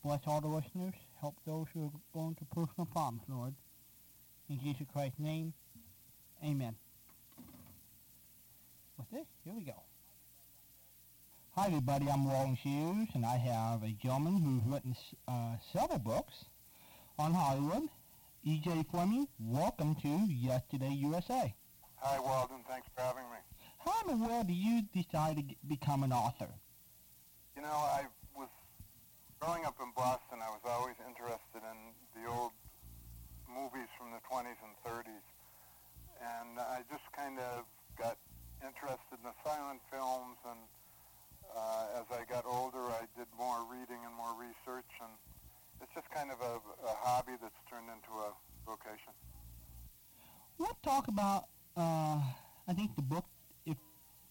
[0.03, 0.93] Bless all the listeners.
[1.21, 3.53] Help those who are going through personal problems, Lord.
[4.49, 5.53] In Jesus Christ's name,
[6.43, 6.75] Amen.
[8.97, 9.25] What's this?
[9.45, 9.81] Here we go.
[11.55, 14.95] Hi everybody, I'm Walden Hughes, and I have a gentleman who's written
[15.27, 16.33] uh, several books
[17.17, 17.87] on Hollywood.
[18.43, 18.85] E.J.
[18.91, 21.53] Fleming, welcome to Yesterday USA.
[21.95, 22.57] Hi, Walden.
[22.67, 23.52] Thanks for having me.
[23.83, 26.47] How in the world did you decide to become an author?
[27.55, 28.47] You know, I was
[29.39, 30.39] growing up in Boston.
[30.39, 31.77] I was always interested in
[32.15, 32.55] the old
[33.43, 35.27] movies from the 20s and 30s,
[36.23, 37.67] and I just kind of
[37.99, 38.17] got
[38.63, 40.39] interested in the silent films.
[40.47, 40.63] And
[41.51, 45.11] uh, as I got older, I did more reading and more research, and
[45.83, 48.31] it's just kind of a, a hobby that's turned into a
[48.65, 49.11] vocation.
[50.57, 52.23] Let's talk about, uh,
[52.67, 53.25] I think the book,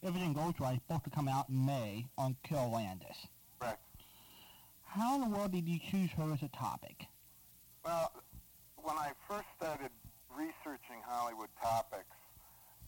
[0.03, 3.27] everything goes right, is supposed to come out in May on Carole Landis.
[3.61, 3.79] Right.
[4.87, 7.07] How in the world did you choose her as a topic?
[7.85, 8.13] Well,
[8.77, 9.91] when I first started
[10.31, 12.13] researching Hollywood topics,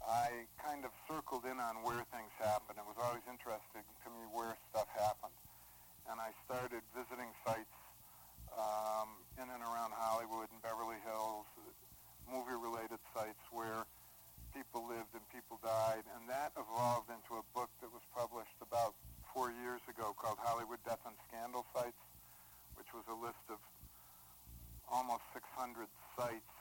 [0.05, 2.77] I kind of circled in on where things happen.
[2.77, 5.33] It was always interesting to me where stuff happened.
[6.11, 7.73] And I started visiting sites
[8.53, 11.49] um, in and around Hollywood and Beverly Hills,
[12.29, 13.89] movie-related sites where
[14.55, 16.07] people lived and people died.
[16.15, 18.95] And that evolved into a book that was published about
[19.35, 21.99] four years ago called Hollywood Death and Scandal Sites,
[22.79, 23.59] which was a list of
[24.87, 26.55] almost 600 sites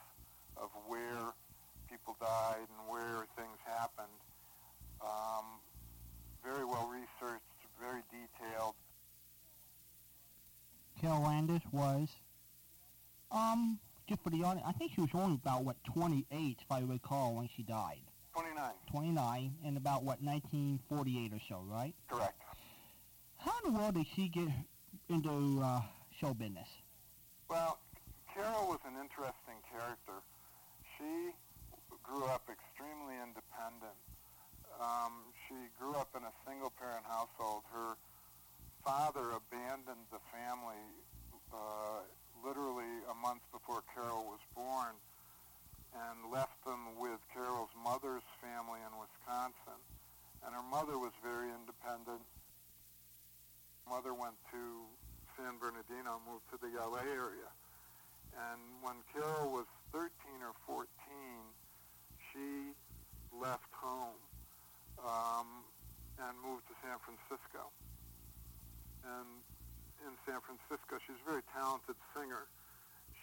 [0.57, 1.37] of where
[1.85, 4.17] people died and where things happened.
[4.99, 5.61] Um,
[6.43, 7.45] very well researched,
[7.79, 8.73] very detailed.
[10.99, 12.09] Carole Landis was,
[13.31, 16.81] um, just for the audience, I think she was only about, what, 28, if I
[16.81, 18.01] recall, when she died.
[18.33, 18.71] 29.
[18.89, 21.93] 29, and about, what, 1948 or so, right?
[22.09, 22.41] Correct.
[23.37, 24.47] How in the world did she get
[25.09, 25.81] into uh,
[26.19, 26.67] show business?
[27.49, 27.79] Well,
[28.33, 30.23] Carole was an interesting character.
[30.97, 31.35] She
[32.01, 33.95] grew up extremely independent.
[34.81, 37.63] Um, she grew up in a single-parent household.
[37.71, 37.95] Her
[38.83, 40.81] father abandoned the family
[41.53, 42.01] uh,
[42.43, 44.97] literally a month before Carole was born
[45.93, 49.79] and left them with Carole's mother's family in Wisconsin.
[50.43, 52.25] And her mother was very independent.
[53.87, 54.89] Mother went to
[55.37, 56.19] San Bernardino,
[56.83, 57.47] LA area.
[58.35, 60.11] And when Carole was 13
[60.43, 60.83] or 14,
[62.31, 62.75] she
[63.31, 64.19] left home
[64.99, 65.63] um,
[66.19, 67.71] and moved to San Francisco.
[69.07, 69.29] And
[70.03, 72.51] in San Francisco, she's a very talented singer.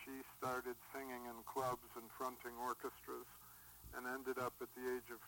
[0.05, 3.29] She started singing in clubs and fronting orchestras
[3.93, 5.21] and ended up at the age of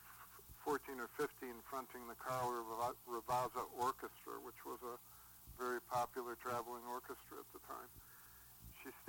[0.65, 1.29] 14 or 15
[1.67, 2.63] fronting the Carlo
[3.05, 4.97] Ravazza Orchestra, which was a
[5.59, 7.91] very popular traveling orchestra at the time.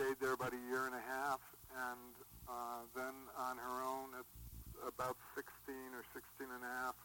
[0.03, 1.39] Stayed there about a year and a half,
[1.71, 2.11] and
[2.49, 4.27] uh, then on her own at
[4.83, 5.47] about 16
[5.95, 6.95] or 16 and a half,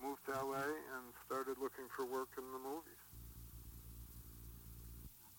[0.00, 0.64] moved to LA
[0.96, 3.02] and started looking for work in the movies.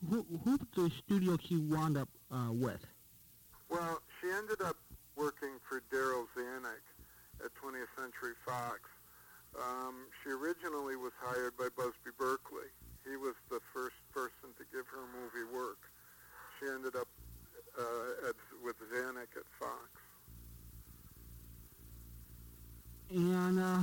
[0.05, 2.85] Who, who the studio she wound up uh, with?
[3.69, 4.77] Well, she ended up
[5.15, 6.85] working for Darryl Zanuck
[7.41, 8.81] at 20th Century Fox.
[9.57, 12.69] Um, she originally was hired by Busby Berkeley.
[13.01, 15.89] He was the first person to give her movie work.
[16.63, 17.07] She ended up
[17.77, 19.89] uh, at, with Zanuck at Fox.
[23.09, 23.79] And uh,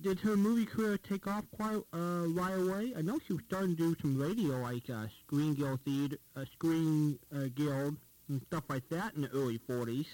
[0.00, 2.94] did her movie career take off quite uh, right away?
[2.96, 6.44] I know she was starting to do some radio, like uh, Screen Guild Theater, uh,
[6.52, 7.96] Screen uh, Guild,
[8.28, 10.06] and stuff like that in the early 40s.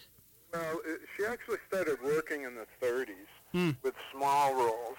[0.52, 3.14] Well, it, she actually started working in the 30s
[3.52, 3.70] Hmm.
[3.82, 4.96] with small roles.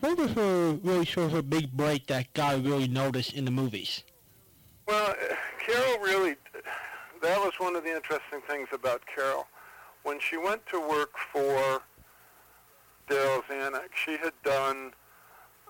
[0.00, 3.50] What was her really sort of her big break that her really noticed in the
[3.50, 4.04] movies?
[4.86, 5.14] Well,
[5.64, 6.36] Carole really,
[7.22, 9.46] that was one of the interesting things about Carole.
[10.02, 11.82] When she went to work for
[13.08, 14.92] Darryl Zanuck, she had done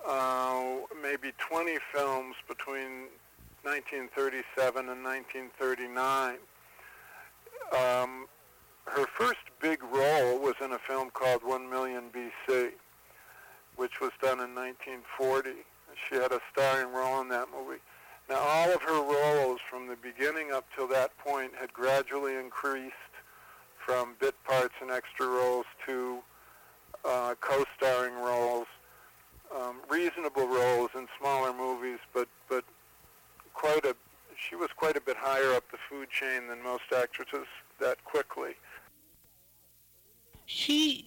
[0.07, 3.09] uh, maybe 20 films between
[3.63, 6.37] 1937 and 1939.
[7.73, 8.27] Um,
[8.85, 12.73] her first big role was in a film called One Million BC,
[13.77, 15.51] which was done in 1940.
[16.09, 17.81] She had a starring role in that movie.
[18.29, 22.95] Now, all of her roles from the beginning up till that point had gradually increased
[23.79, 26.19] from bit parts and extra roles to
[27.05, 28.67] uh, co-starring roles,
[29.55, 32.65] um, reasonable roles in smaller movies, but but
[33.55, 33.95] quite a
[34.37, 37.47] she was quite a bit higher up the food chain than most actresses
[37.81, 38.55] that quickly.
[40.47, 41.07] She,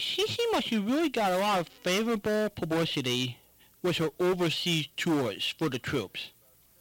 [0.00, 3.38] she seemed like she really got a lot of favorable publicity
[3.82, 6.30] with her overseas tours for the troops.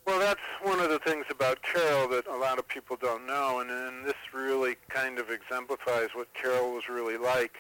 [0.05, 3.59] Well, that's one of the things about Carole that a lot of people don't know,
[3.59, 7.57] and, and this really kind of exemplifies what Carole was really like.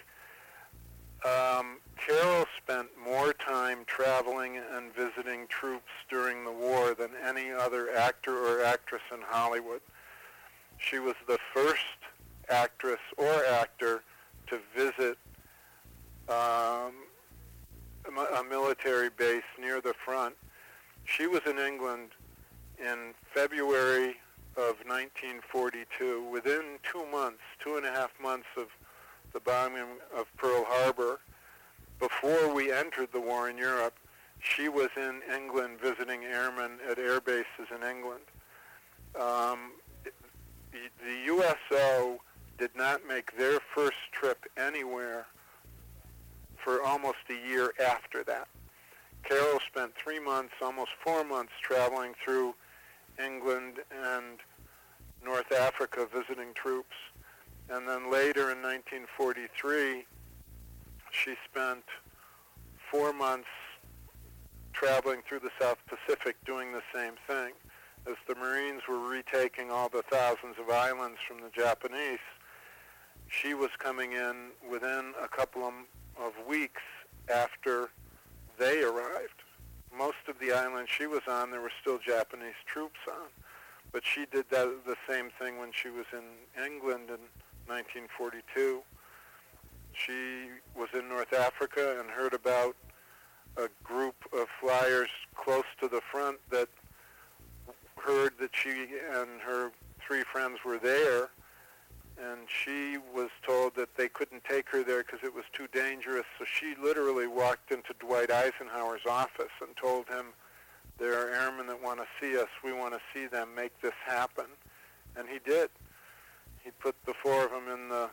[1.23, 7.93] Um, Carole spent more time traveling and visiting troops during the war than any other
[7.93, 9.81] actor or actress in Hollywood.
[10.77, 11.83] She was the first
[12.49, 14.01] actress or actor
[14.47, 15.17] to visit
[16.29, 16.93] um,
[18.37, 20.35] a military base near the front.
[21.05, 22.11] She was in England
[22.79, 24.15] in February
[24.55, 28.67] of 1942, within two months, two and a half months of
[29.33, 31.19] the bombing of Pearl Harbor,
[31.99, 33.95] before we entered the war in Europe,
[34.39, 38.23] she was in England visiting airmen at air bases in England.
[39.19, 39.73] Um,
[40.03, 40.11] the,
[41.03, 42.21] the USO
[42.57, 45.25] did not make their first trip anywhere
[46.63, 48.47] for almost a year after that.
[49.23, 52.55] Carole spent three months, almost four months, traveling through
[53.23, 54.39] England and
[55.23, 56.95] North Africa visiting troops.
[57.69, 60.05] And then later in 1943,
[61.11, 61.83] she spent
[62.91, 63.49] four months
[64.73, 67.53] traveling through the South Pacific doing the same thing.
[68.07, 72.19] As the Marines were retaking all the thousands of islands from the Japanese,
[73.27, 75.73] she was coming in within a couple of,
[76.19, 76.81] of weeks
[77.33, 77.89] after
[78.57, 79.43] they arrived.
[79.95, 83.27] Most of the islands she was on, there were still Japanese troops on.
[83.91, 87.21] But she did that, the same thing when she was in England in
[87.67, 88.81] 1942.
[89.93, 92.75] She was in North Africa and heard about
[93.57, 96.69] a group of flyers close to the front that
[97.95, 98.69] heard that she
[99.13, 99.71] and her
[100.05, 101.29] three friends were there
[102.21, 106.25] and she was told that they couldn't take her there because it was too dangerous.
[106.37, 110.27] So she literally walked into Dwight Eisenhower's office and told him,
[110.97, 112.49] there are airmen that want to see us.
[112.63, 113.49] We want to see them.
[113.55, 114.45] Make this happen.
[115.15, 115.69] And he did.
[116.61, 118.09] He put the four of them in the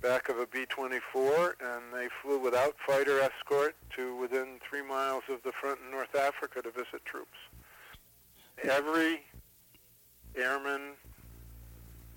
[0.00, 5.42] back of a B-24, and they flew without fighter escort to within three miles of
[5.42, 7.38] the front in North Africa to visit troops.
[8.62, 9.22] Every
[10.36, 10.92] airman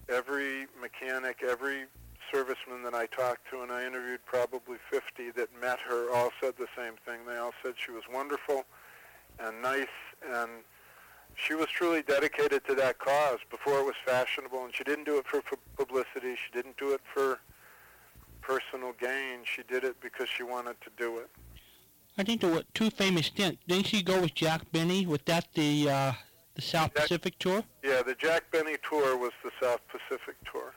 [0.09, 1.85] every mechanic, every
[2.33, 6.53] serviceman that I talked to, and I interviewed probably 50 that met her, all said
[6.57, 7.25] the same thing.
[7.27, 8.65] They all said she was wonderful
[9.39, 9.87] and nice,
[10.33, 10.49] and
[11.35, 15.17] she was truly dedicated to that cause before it was fashionable, and she didn't do
[15.17, 15.41] it for,
[15.77, 16.35] publicity.
[16.35, 17.39] She didn't do it for
[18.41, 19.39] personal gain.
[19.43, 21.29] She did it because she wanted to do it.
[22.17, 23.61] I think there were two famous stints.
[23.67, 25.05] Didn't she go with Jack Benny?
[25.05, 26.13] Was that the uh,
[26.55, 27.63] the South Jack, Pacific tour?
[27.83, 30.73] Yeah, the Jack Benny tour was the South Pacific tour.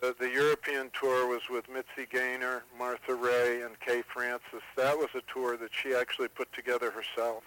[0.00, 4.62] The, the European tour was with Mitzi Gaynor, Martha Raye, and Kay Francis.
[4.76, 7.44] That was a tour that she actually put together herself.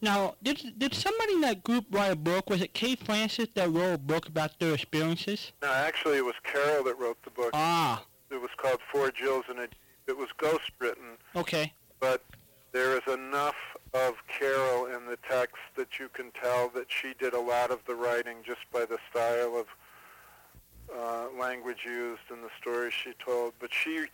[0.00, 2.50] Now, did did somebody in that group write a book?
[2.50, 5.52] Was it Kay Francis that wrote a book about their experiences?
[5.62, 7.50] No, actually, it was Carole that wrote the book.
[7.54, 8.04] Ah.
[8.30, 9.68] It was called Four Jills and a.
[10.08, 11.18] It was ghost written.
[11.36, 11.72] Okay.
[12.00, 12.24] But
[12.72, 13.54] there is enough
[13.94, 17.80] of Carole in the text that you can tell that she did a lot of
[17.86, 19.66] the writing just by the style of
[20.94, 23.52] uh, language used and the stories she told.
[23.58, 24.06] But she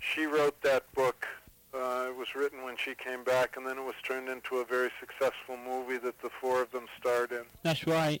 [0.00, 1.26] she wrote that book.
[1.72, 4.64] Uh, it was written when she came back, and then it was turned into a
[4.64, 7.44] very successful movie that the four of them starred in.
[7.62, 8.20] That's right.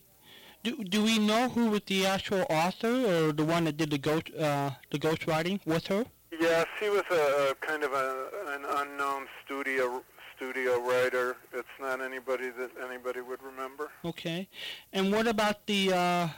[0.62, 3.98] Do do we know who was the actual author or the one that did the
[3.98, 6.04] ghost uh, the ghost writing with her?
[6.38, 10.02] Yes, he was a, a kind of a, an unknown studio
[10.40, 11.36] studio writer.
[11.52, 13.90] It's not anybody that anybody would remember.
[14.04, 14.48] Okay.
[14.92, 16.28] And what about the uh,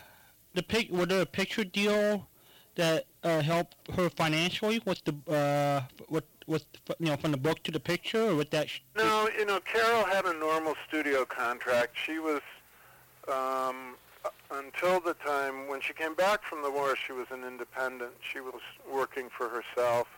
[0.54, 0.90] the pic?
[0.90, 2.26] Was there a picture deal
[2.74, 6.64] that uh, helped her financially with the uh, with with
[6.98, 8.68] you know from the book to the picture, or with that?
[8.68, 11.96] Sh- No, you know, Carole had a normal studio contract.
[12.04, 12.40] She was
[13.28, 13.94] um,
[14.50, 18.12] until the time when she came back from the war, she was an independent.
[18.20, 18.60] She was
[18.92, 20.08] working for herself.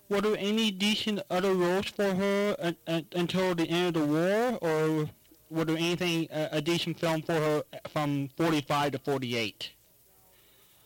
[0.10, 4.14] Were there any decent other roles for her uh, uh, until the end of the
[4.14, 5.10] war, or
[5.49, 9.72] were there anything uh, a decent film for her from forty five to forty eight?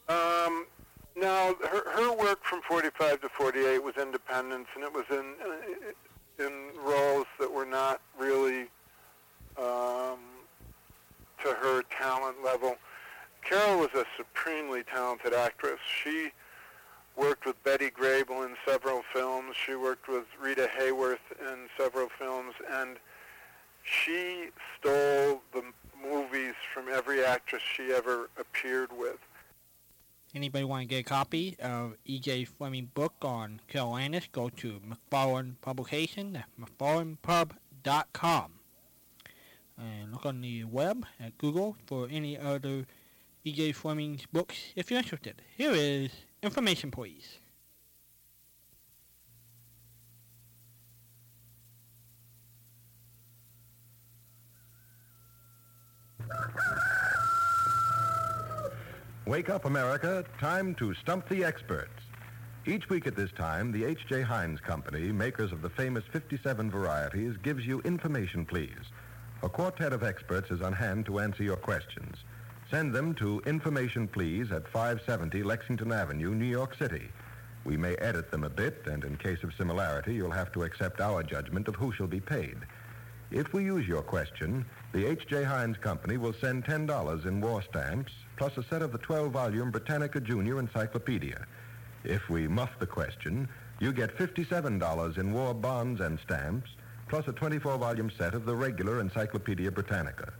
[0.07, 0.67] Um,
[1.15, 6.43] no, her, her work from 45 to 48 was Independence, and it was in uh,
[6.43, 8.61] in roles that were not really
[9.57, 10.17] um,
[11.43, 12.75] to her talent level.
[13.43, 15.79] Carole was a supremely talented actress.
[16.03, 16.31] She
[17.15, 19.55] worked with Betty Grable in several films.
[19.55, 22.97] She worked with Rita Hayworth in several films, and
[23.83, 24.49] she
[24.79, 25.63] stole the
[26.01, 29.19] movies from every actress she ever appeared with.
[30.35, 32.45] Anybody want to get a copy of E.J.
[32.45, 38.53] Fleming book on Carole Landis, go to McFarland Publication at McFarlandPub.com.
[39.77, 42.87] And look on the web at Google for any other
[43.43, 43.73] E.J.
[43.73, 45.43] Fleming's books if you're interested.
[45.55, 46.09] Here is
[46.41, 47.37] information, please.
[59.25, 60.25] Wake up, America.
[60.37, 62.01] Time to stump the experts.
[62.65, 64.21] Each week at this time, the H.J.
[64.21, 68.91] Heinz Company, makers of the famous 57 varieties, gives you Information Please.
[69.41, 72.17] A quartet of experts is on hand to answer your questions.
[72.69, 77.07] Send them to Information Please at 570 Lexington Avenue, New York City.
[77.63, 80.99] We may edit them a bit, and in case of similarity, you'll have to accept
[80.99, 82.57] our judgment of who shall be paid.
[83.33, 85.43] If we use your question, the H.J.
[85.43, 90.19] Heinz Company will send $10 in war stamps plus a set of the 12-volume Britannica
[90.21, 91.43] Junior Encyclopedia.
[92.03, 96.69] If we muff the question, you get $57 in war bonds and stamps
[97.09, 100.31] plus a 24-volume set of the regular Encyclopedia Britannica.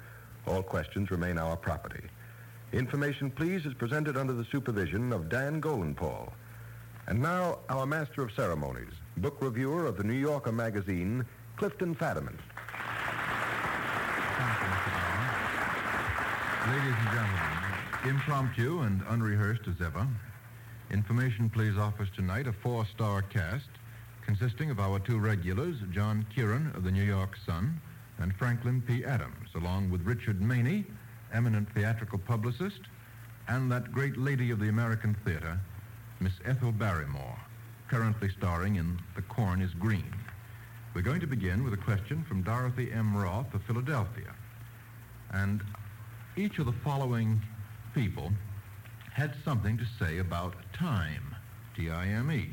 [0.45, 2.03] All questions remain our property.
[2.73, 6.31] Information, please, is presented under the supervision of Dan Golenpaul.
[7.07, 11.25] And now, our master of ceremonies, book reviewer of the New Yorker magazine,
[11.57, 12.37] Clifton Fadiman.
[16.65, 20.07] Ladies and gentlemen, impromptu and unrehearsed as ever,
[20.91, 23.67] Information Please offers tonight a four-star cast
[24.25, 27.81] consisting of our two regulars, John Kieran of the New York Sun
[28.19, 29.03] and Franklin P.
[29.03, 30.85] Adams, along with Richard Maney,
[31.33, 32.79] eminent theatrical publicist,
[33.49, 35.59] and that great lady of the American theater,
[36.21, 37.39] Miss Ethel Barrymore,
[37.89, 40.15] currently starring in The Corn is Green.
[40.93, 43.17] We're going to begin with a question from Dorothy M.
[43.17, 44.33] Roth of Philadelphia.
[45.31, 45.61] And
[46.35, 47.41] each of the following
[47.93, 48.31] people
[49.13, 51.35] had something to say about time,
[51.75, 52.49] T-I-M-E.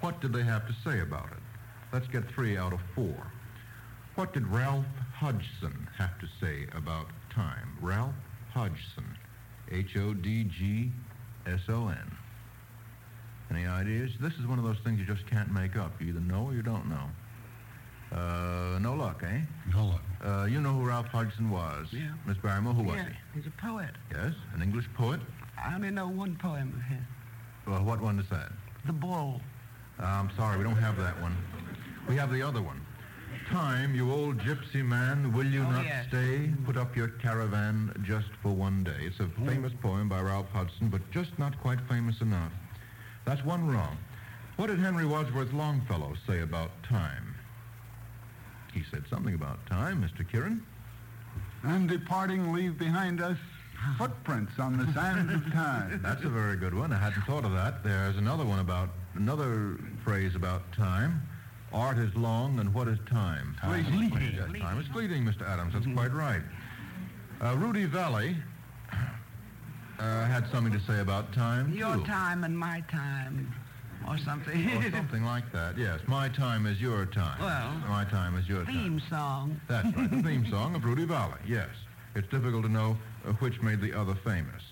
[0.00, 1.38] What did they have to say about it?
[1.92, 3.32] Let's get three out of four.
[4.14, 7.78] What did Ralph Hodgson have to say about time?
[7.80, 8.14] Ralph
[8.52, 9.16] Hodgson,
[9.70, 10.92] H-O-D-G-S-O-N.
[13.50, 14.12] Any ideas?
[14.20, 15.92] This is one of those things you just can't make up.
[16.00, 17.08] You either know or you don't know.
[18.12, 19.40] Uh, no luck, eh?
[19.72, 20.02] No luck.
[20.24, 21.88] Uh, you know who Ralph Hodgson was?
[21.92, 22.12] Yeah.
[22.26, 23.38] Miss Barrymore, who was he?
[23.38, 23.90] he's a poet.
[24.10, 25.20] Yes, an English poet.
[25.58, 27.04] I only know one poem of his.
[27.66, 28.52] Well, what one is that?
[28.86, 29.40] The Bull.
[30.00, 31.36] Uh, I'm sorry, we don't have that one.
[32.08, 32.80] We have the other one.
[33.48, 36.06] Time, you old gypsy man, will you Oh, not yes.
[36.08, 36.50] stay?
[36.64, 38.96] Put up your caravan just for one day.
[39.00, 39.46] It's a Mm.
[39.46, 42.52] famous poem by Ralph Hodgson, but just not quite famous enough.
[43.24, 43.96] That's one wrong.
[44.56, 47.31] What did Henry Wadsworth Longfellow say about time?
[48.72, 50.28] He said something about time, Mr.
[50.28, 50.64] Kieran.
[51.62, 53.36] And departing, leave behind us
[53.98, 56.00] footprints on the sands of time.
[56.02, 56.92] That's a very good one.
[56.92, 57.84] I hadn't thought of that.
[57.84, 61.22] There's another one about, another phrase about time.
[61.72, 63.56] Art is long, and what is time?
[63.60, 64.34] Time Fleeting.
[64.36, 65.48] Yes, time is fleeting, Mr.
[65.48, 65.72] Adams.
[65.72, 66.42] That's quite right.
[67.40, 68.36] Uh, Rudy Vallee
[69.98, 72.04] uh, had something to say about time, Your too.
[72.04, 73.52] time and my time,
[74.08, 74.68] or something.
[74.76, 76.00] Or something like that, yes.
[76.06, 77.40] My time is your time.
[77.40, 78.74] Well, My time is your time.
[78.74, 79.60] Theme song.
[79.68, 81.68] That's right, the theme song of Rudy Vallee, yes.
[82.14, 82.96] It's difficult to know
[83.26, 84.62] uh, which made the other famous.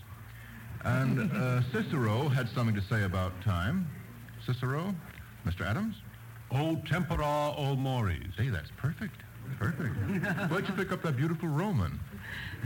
[0.85, 3.89] And uh, Cicero had something to say about time.
[4.47, 4.95] Cicero,
[5.47, 5.62] Mr.
[5.66, 5.97] Adams?
[6.51, 8.24] Oh, O tempora, o mores.
[8.37, 9.22] See, that's perfect.
[9.59, 9.95] Perfect.
[10.51, 11.99] Where'd you pick up that beautiful Roman?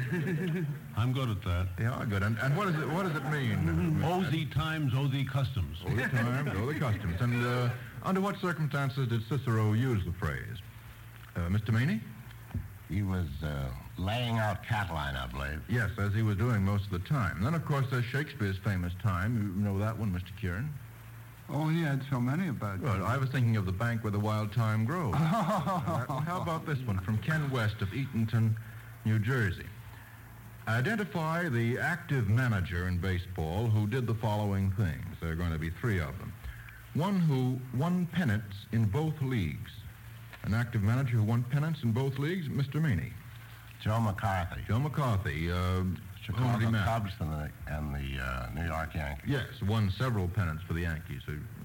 [0.96, 1.68] I'm good at that.
[1.78, 2.22] Yeah, good.
[2.22, 4.02] And, and what, is it, what does it mean?
[4.04, 5.78] O the times, o the customs.
[5.86, 7.20] O the times, o the customs.
[7.20, 7.68] And uh,
[8.02, 10.58] under what circumstances did Cicero use the phrase?
[11.36, 11.72] Uh, Mr.
[11.72, 12.00] Maney?
[12.88, 15.62] He was uh, laying out Catiline, I believe.
[15.68, 17.42] Yes, as he was doing most of the time.
[17.42, 19.54] Then, of course, there's Shakespeare's famous time.
[19.56, 20.36] You know that one, Mr.
[20.40, 20.72] Kieran?
[21.50, 24.18] Oh, he had so many about Well, I was thinking of the bank where the
[24.18, 25.14] wild thyme grows.
[25.14, 28.54] Uh, how about this one from Ken West of Eatontown,
[29.04, 29.66] New Jersey?
[30.66, 35.16] Identify the active manager in baseball who did the following things.
[35.20, 36.32] There are going to be three of them.
[36.94, 39.70] One who won pennants in both leagues.
[40.44, 42.80] An active manager who won pennants in both leagues, Mr.
[42.80, 43.12] Maney.
[43.82, 44.62] Joe McCarthy.
[44.66, 45.50] Joe McCarthy.
[45.50, 46.70] Uh, who did he Chicago?
[46.84, 49.24] Cubs and the, and the uh, New York Yankees.
[49.28, 51.20] Yes, won several pennants for the Yankees.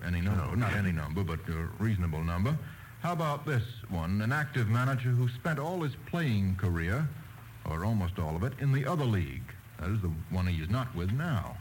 [0.06, 2.58] Any number, no, not any number, but a reasonable number.
[3.02, 4.22] How about this one?
[4.22, 7.08] An active manager who spent all his playing career,
[7.70, 9.44] or almost all of it, in the other league.
[9.80, 11.56] That is the one he is not with now.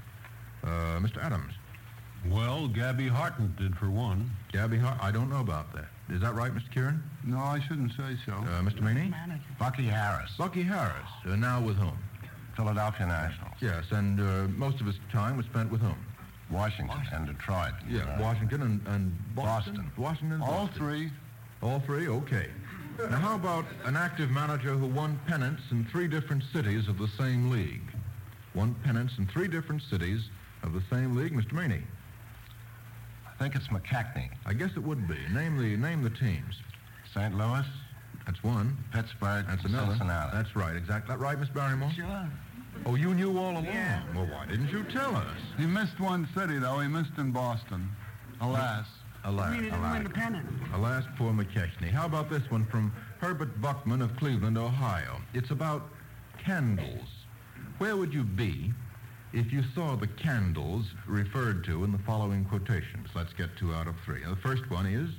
[0.65, 1.23] Uh, Mr.
[1.23, 1.53] Adams.
[2.29, 4.31] Well, Gabby Harton did for one.
[4.53, 4.99] Gabby Hart.
[5.01, 5.87] I don't know about that.
[6.11, 6.71] Is that right, Mr.
[6.73, 7.03] Kieran?
[7.25, 8.33] No, I shouldn't say so.
[8.33, 8.81] Uh, Mr.
[8.81, 9.13] Maney?
[9.59, 10.33] Bucky Harris.
[10.37, 11.07] Bucky Harris.
[11.27, 11.97] Uh, now with whom?
[12.57, 13.55] Philadelphia Nationals.
[13.61, 15.95] Yes, and uh, most of his time was spent with whom?
[16.51, 17.73] Washington, and Detroit.
[17.89, 19.75] Yeah, Uh, Washington and, and Boston.
[19.75, 19.93] Boston.
[19.97, 20.79] Washington and All Boston.
[20.79, 21.11] three.
[21.63, 22.09] All three?
[22.09, 22.49] Okay.
[22.99, 27.07] Now, how about an active manager who won pennants in three different cities of the
[27.17, 27.93] same league?
[28.55, 30.29] Won pennants in three different cities
[30.65, 31.53] of the same league, Mr.
[31.53, 31.83] Maney.
[33.27, 34.31] I think it's McKechnie.
[34.47, 35.17] I guess it would be.
[35.33, 36.57] Name the name the teams.
[37.15, 37.37] St.
[37.37, 37.65] Louis.
[38.27, 38.77] That's one.
[38.93, 39.47] Pittsburgh.
[39.47, 39.93] That's another.
[39.93, 40.37] Cincinnati.
[40.37, 40.75] That's right.
[40.77, 41.15] Exactly.
[41.15, 41.93] That right, Miss Barrymore?
[41.95, 42.29] Sure.
[42.85, 43.67] Oh, you knew all along.
[44.15, 45.39] Well, why didn't you tell us?
[45.57, 46.81] He missed one city, though.
[46.81, 47.89] He missed in Boston.
[48.41, 48.87] Alas.
[49.25, 49.59] Alas.
[49.73, 50.07] Alas.
[50.73, 51.91] Alas, poor McKechnie.
[51.91, 55.21] How about this one from Herbert Buckman of Cleveland, Ohio?
[55.35, 55.91] It's about
[56.39, 57.09] candles.
[57.79, 58.73] Where would you be
[59.33, 63.09] if you saw the candles referred to in the following quotations?
[63.15, 64.25] Let's get two out of three.
[64.25, 65.11] The first one is,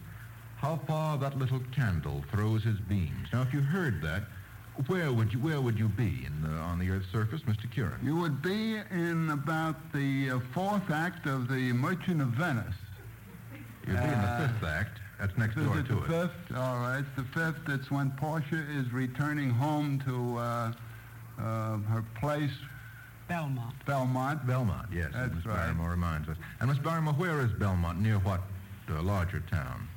[0.58, 3.28] how far that little candle throws his beams.
[3.32, 4.24] Now, if you heard that,
[4.88, 7.70] where would you where would you be in the, on the Earth's surface, Mr.
[7.70, 8.00] Kieran?
[8.04, 12.76] You would be in about the uh, fourth act of the Merchant of Venice.
[13.90, 15.00] You'd be in the Uh, fifth act.
[15.20, 16.08] That's next Is door it to the it.
[16.08, 16.58] fifth?
[16.58, 17.68] All right, it's the fifth.
[17.68, 20.72] It's when Portia is returning home to uh,
[21.40, 22.52] uh, her place.
[23.28, 23.76] Belmont.
[23.86, 24.46] Belmont.
[24.48, 25.10] Belmont, yes.
[25.14, 25.56] That's Miss right.
[25.58, 26.38] Barrymore reminds us.
[26.60, 28.00] And Miss Barrymore, where is Belmont?
[28.00, 28.42] Near what
[28.90, 29.88] uh, larger town?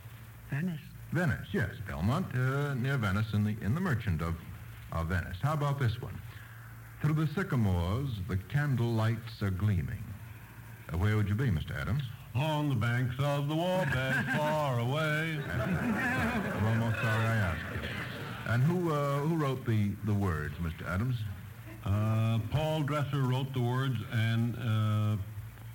[0.51, 0.81] Venice.
[1.13, 1.71] Venice, yes.
[1.87, 4.35] Belmont, uh, near Venice, in the in the Merchant of,
[4.93, 5.37] of Venice.
[5.43, 6.19] How about this one?
[7.01, 10.03] Through the sycamores, the candle lights are gleaming.
[10.93, 11.79] Uh, where would you be, Mr.
[11.81, 12.03] Adams?
[12.35, 15.39] On the banks of the Wabash, far away.
[15.53, 17.89] I'm almost sorry I asked you.
[18.53, 20.89] And who uh, who wrote the, the words, Mr.
[20.89, 21.17] Adams?
[21.85, 25.17] Uh, Paul Dresser wrote the words, and uh,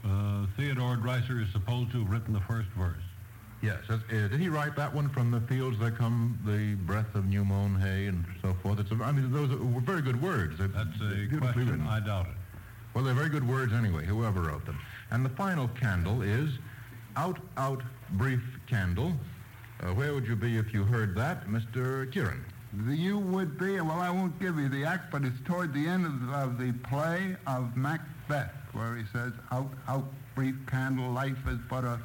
[0.08, 3.04] uh, Theodore Dreiser is supposed to have written the first verse.
[3.62, 3.78] Yes.
[3.90, 7.44] uh, did he write that one from the fields that come the breath of new
[7.44, 8.80] mown hay and so forth?
[8.80, 10.58] It's a, I mean, those are very good words.
[10.58, 11.70] They're That's a beautifully question.
[11.72, 11.88] written.
[11.88, 12.34] I doubt it.
[12.94, 14.80] Well, they're very good words anyway, whoever wrote them.
[15.12, 16.50] And the final candle is
[17.16, 17.82] Out, Out,
[18.12, 19.14] Brief Candle.
[19.82, 22.12] Uh, where would you be if you heard that, Mr.
[22.12, 22.44] Kieran?
[22.90, 26.06] You would be, well, I won't give you the act, but it's toward the end
[26.06, 31.58] of, of the play of Macbeth, where he says, out, out, brief candle, life is
[31.70, 32.00] but a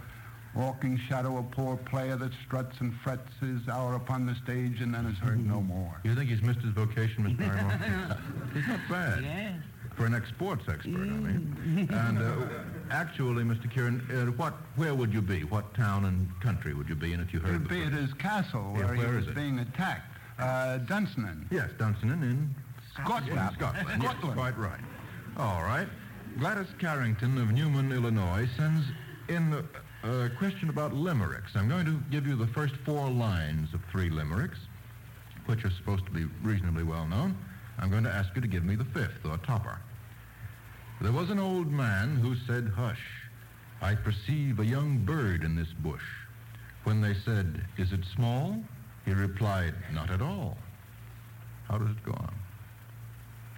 [0.54, 4.94] walking shadow, a poor player that struts and frets his hour upon the stage and
[4.94, 6.00] then is heard no more.
[6.04, 7.38] You think he's missed his vocation, Mr.
[7.38, 8.18] Barrymore?
[8.54, 9.22] He's not bad.
[9.24, 9.54] Yes.
[9.97, 11.88] For an ex-sports expert, I mean.
[11.93, 12.47] And uh,
[12.90, 13.70] actually, Mr.
[13.70, 15.45] Kieran, uh, what, where would you be?
[15.45, 17.93] What town and country would you be in if you heard It'd the be at
[17.93, 19.34] his castle Yeah, where, where he is was it?
[19.34, 20.16] being attacked.
[20.38, 21.45] Uh, Dunsinane.
[21.51, 22.55] Yes, Dunsinane in
[22.95, 23.26] Scotland.
[23.55, 23.86] Scotland.
[24.03, 24.36] Yes, Scotland.
[24.38, 24.80] quite right.
[25.36, 25.88] All right.
[26.38, 28.86] Gladys Carrington of Newman, Illinois, sends
[29.28, 29.53] in
[30.03, 31.53] a, a question about limericks.
[31.55, 34.59] I'm going to give you the first four lines of three limericks,
[35.47, 37.36] which are supposed to be reasonably well known.
[37.78, 39.78] I'm going to ask you to give me the fifth, or topper.
[41.00, 43.02] There was an old man who said, Hush,
[43.80, 46.04] I perceive a young bird in this bush.
[46.84, 48.62] When they said, Is it small?
[49.04, 50.56] He replied, Not at all.
[51.68, 52.34] How does it go on?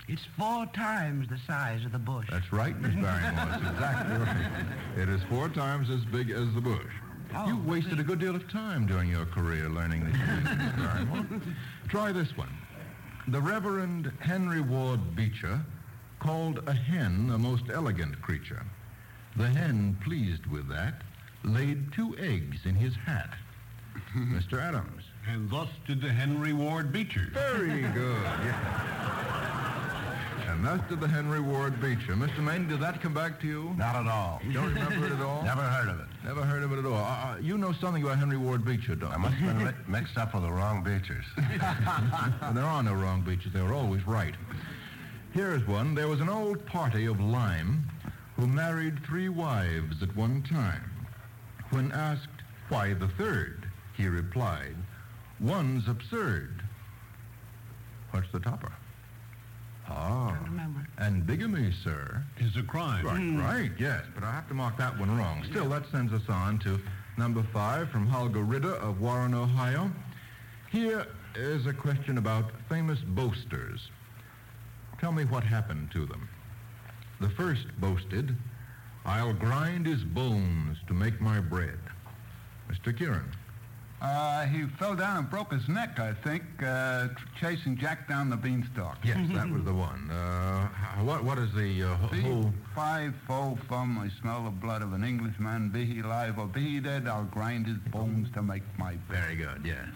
[0.06, 2.26] It's four times the size of the bush.
[2.30, 3.32] That's right, Miss Barrymore.
[3.46, 4.66] That's exactly right.
[4.98, 6.92] It is four times as big as the bush.
[7.34, 10.72] Oh, you wasted a good deal of time during your career learning these things, Miss
[10.86, 11.26] Barrymore.
[11.88, 12.50] Try this one.
[13.26, 15.64] The Reverend Henry Ward Beecher
[16.20, 18.62] called a hen a most elegant creature.
[19.36, 21.00] The hen, pleased with that,
[21.42, 23.32] laid two eggs in his hat.
[24.14, 24.60] Mr.
[24.60, 25.04] Adams.
[25.26, 27.30] And thus did the Henry Ward Beecher.
[27.32, 28.22] Very good.
[28.22, 28.90] Yeah.
[30.48, 32.12] And thus to the Henry Ward Beecher.
[32.14, 32.38] Mr.
[32.38, 33.74] Maney, did that come back to you?
[33.76, 34.40] Not at all.
[34.44, 35.42] You don't remember it at all?
[35.44, 36.06] Never heard of it.
[36.24, 36.94] Never heard of it at all.
[36.94, 39.14] Uh, uh, you know something about Henry Ward Beecher, don't you?
[39.14, 41.24] I must have been mi- mixed up with the wrong beachers.
[42.54, 43.52] there are no wrong Beechers.
[43.52, 44.34] They were always right.
[45.32, 45.94] Here's one.
[45.94, 47.84] There was an old party of Lyme
[48.36, 50.90] who married three wives at one time.
[51.70, 52.28] When asked
[52.68, 53.66] why the third,
[53.96, 54.76] he replied,
[55.40, 56.62] one's absurd.
[58.12, 58.72] What's the topper?
[59.88, 60.38] Ah.
[60.44, 60.86] remember.
[60.98, 62.22] And bigamy, sir.
[62.38, 63.04] Is a crime.
[63.04, 64.02] Right, right, yes.
[64.14, 65.44] But I have to mark that one wrong.
[65.50, 66.80] Still, that sends us on to
[67.16, 69.90] number five from Holger Ritter of Warren, Ohio.
[70.70, 73.90] Here is a question about famous boasters.
[75.00, 76.28] Tell me what happened to them.
[77.20, 78.36] The first boasted,
[79.04, 81.78] I'll grind his bones to make my bread.
[82.70, 82.96] Mr.
[82.96, 83.30] Kieran.
[84.04, 87.08] Uh, he fell down and broke his neck, I think, uh,
[87.40, 88.98] chasing Jack down the beanstalk.
[89.02, 90.10] Yes, that was the one.
[90.10, 90.68] Uh,
[91.02, 92.52] what, what is the uh, Be whole...
[92.74, 95.70] five foe bum, I smell the blood of an Englishman.
[95.70, 99.22] Be he alive or be he dead, I'll grind his bones to make my bread.
[99.22, 99.86] Very good, yes.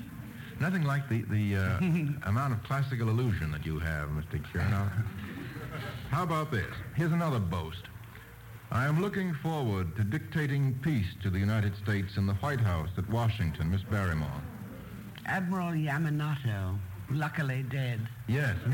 [0.59, 1.79] Nothing like the, the uh,
[2.29, 4.43] amount of classical illusion that you have, Mr.
[4.51, 4.91] Kieran.
[6.09, 6.73] How about this?
[6.97, 7.83] Here's another boast.
[8.71, 12.91] I am looking forward to dictating peace to the United States in the White House
[12.99, 14.43] at Washington, Miss Barrymore.
[15.27, 16.79] Admiral Yamamoto,
[17.11, 18.07] luckily dead.
[18.27, 18.55] Yes,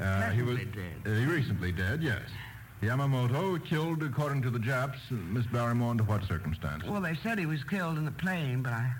[0.00, 2.22] uh, he was Recently uh, he recently dead, yes.
[2.82, 6.88] Yamamoto killed, according to the Japs, Miss Barrymore, under what circumstances?
[6.88, 8.90] Well, they said he was killed in the plane, but I,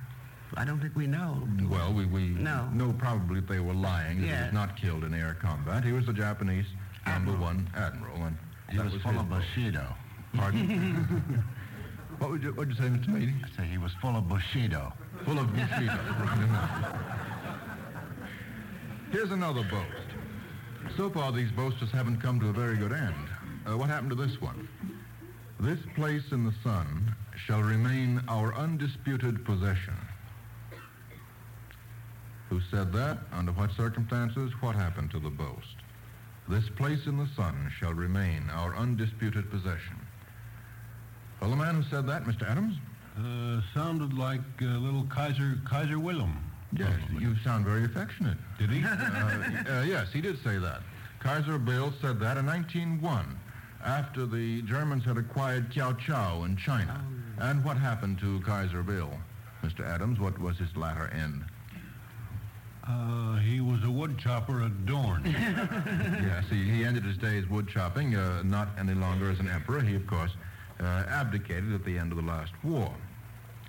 [0.57, 1.49] I don't think we know.
[1.69, 2.69] Well, we, we No.
[2.75, 4.21] know probably they were lying.
[4.21, 5.83] that He was not killed in air combat.
[5.83, 6.67] He was the Japanese
[7.07, 8.17] number one admiral.
[8.17, 8.37] And
[8.71, 9.29] He that was his full of.
[9.29, 9.95] Bushido.
[10.35, 11.45] Pardon?
[12.19, 13.09] what would you, what'd you say, Mr.
[13.09, 13.35] Maney?
[13.45, 14.93] I say he was full of Bushido.
[15.25, 15.99] Full of Bushido.
[19.13, 20.97] Here's another boast.
[20.97, 23.15] So far, these boasters haven't come to a very good end.
[23.67, 24.69] Uh, what happened to this one?
[25.59, 29.95] This place in the sun shall remain our undisputed possession.
[32.49, 33.19] Who said that?
[33.33, 34.53] Under what circumstances?
[34.61, 35.77] What happened to the boast?
[36.51, 39.95] This place in the sun shall remain our undisputed possession.
[41.41, 42.43] Well, the man who said that, Mr.
[42.51, 42.75] Adams?
[43.17, 46.43] Uh, sounded like uh, little Kaiser Kaiser Wilhelm.
[46.77, 48.37] Yes, you sound very affectionate.
[48.59, 48.85] Did he?
[48.85, 50.81] uh, uh, yes, he did say that.
[51.21, 53.39] Kaiser Bill said that in 1901,
[53.85, 57.05] after the Germans had acquired Kiao Chao in China.
[57.39, 59.11] And what happened to Kaiser Bill?
[59.63, 59.87] Mr.
[59.87, 61.45] Adams, what was his latter end?
[62.91, 65.23] Uh, he was a wood chopper at Doorn.
[65.25, 69.81] yes, he, he ended his days wood chopping, uh, not any longer as an emperor.
[69.81, 70.33] He, of course,
[70.81, 72.93] uh, abdicated at the end of the last war,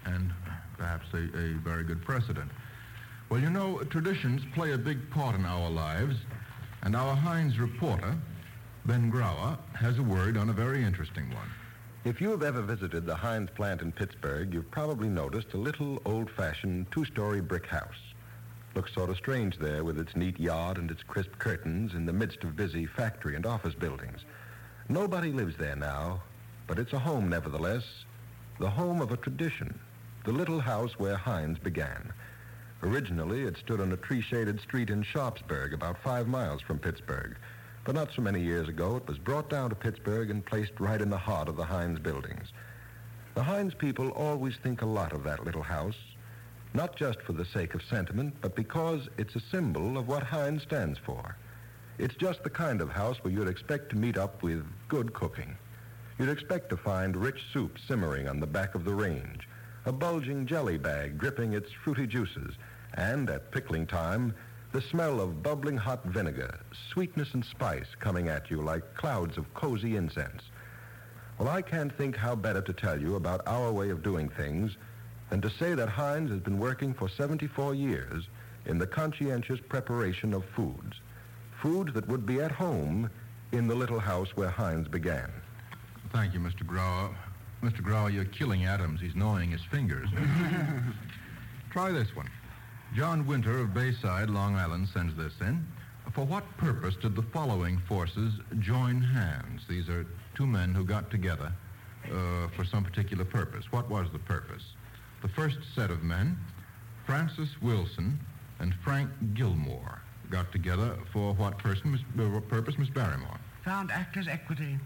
[0.06, 0.32] and
[0.78, 2.50] perhaps a, a very good precedent.
[3.30, 6.16] Well, you know, traditions play a big part in our lives,
[6.82, 8.18] and our Heinz reporter,
[8.86, 11.50] Ben Grauer, has a word on a very interesting one.
[12.04, 16.02] If you have ever visited the Heinz plant in Pittsburgh, you've probably noticed a little
[16.06, 18.11] old-fashioned two-story brick house.
[18.74, 22.14] Looks sort of strange there with its neat yard and its crisp curtains in the
[22.14, 24.22] midst of busy factory and office buildings.
[24.88, 26.24] Nobody lives there now,
[26.68, 27.84] but it's a home nevertheless,
[28.60, 29.78] the home of a tradition,
[30.24, 32.14] the little house where Heinz began.
[32.84, 37.36] Originally, it stood on a tree-shaded street in Sharpsburg, about five miles from Pittsburgh.
[37.84, 41.02] But not so many years ago, it was brought down to Pittsburgh and placed right
[41.02, 42.54] in the heart of the Heinz buildings.
[43.36, 45.98] The Heinz people always think a lot of that little house,
[46.74, 50.64] not just for the sake of sentiment, but because it's a symbol of what Heinz
[50.64, 51.36] stands for.
[51.98, 55.58] It's just the kind of house where you'd expect to meet up with good cooking.
[56.18, 59.48] You'd expect to find rich soup simmering on the back of the range,
[59.86, 62.56] a bulging jelly bag dripping its fruity juices,
[62.94, 64.34] and at pickling time,
[64.72, 66.60] the smell of bubbling hot vinegar,
[66.94, 70.44] sweetness and spice coming at you like clouds of cozy incense.
[71.38, 74.78] Well, I can't think how better to tell you about our way of doing things
[75.32, 78.28] than to say that Heinz has been working for 74 years
[78.66, 81.00] in the conscientious preparation of foods.
[81.62, 83.10] Foods that would be at home
[83.54, 85.32] in the little house where Heinz began.
[86.12, 86.64] Thank you, Mr.
[86.64, 87.16] Grauer.
[87.64, 87.82] Mr.
[87.82, 89.00] Grauer, you're killing Adams.
[89.00, 90.10] He's gnawing his fingers.
[91.72, 92.30] Try this one.
[92.94, 95.66] John Winter of Bayside, Long Island, sends this in.
[96.14, 99.62] For what purpose did the following forces join hands?
[99.70, 100.06] These are
[100.36, 101.54] two men who got together
[102.12, 103.72] uh, for some particular purpose.
[103.72, 104.64] What was the purpose?
[105.22, 106.38] The first set of men,
[107.06, 108.20] Francis Wilson
[108.60, 113.38] and Frank Gilmore, got together for what person, Miss, uh, purpose, Miss Barrymore?
[113.66, 114.78] Found Actors Equity.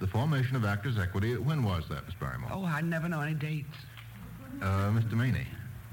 [0.00, 1.36] The formation of Actors Equity.
[1.36, 2.50] When was that, Miss Barrymore?
[2.52, 3.76] Oh, I never know any dates.
[4.62, 5.12] Uh, Mr.
[5.12, 5.46] Maney.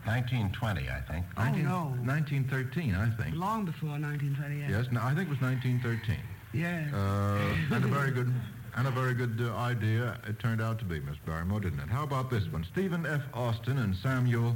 [0.05, 1.25] 1920, I think.
[1.37, 1.79] Oh, no.
[2.05, 3.35] 1913, I think.
[3.35, 4.69] Long before 1928.
[4.69, 6.17] Yes, no, I think it was 1913.
[6.53, 6.91] Yes.
[6.93, 8.33] Uh, and a very good,
[8.75, 11.89] and a very good uh, idea it turned out to be, Miss Barrymore, didn't it?
[11.89, 12.65] How about this one?
[12.71, 13.21] Stephen F.
[13.33, 14.55] Austin and Samuel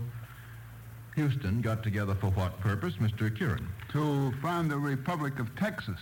[1.15, 3.35] Houston got together for what purpose, Mr.
[3.35, 3.67] Kieran?
[3.91, 5.99] To found the Republic of Texas.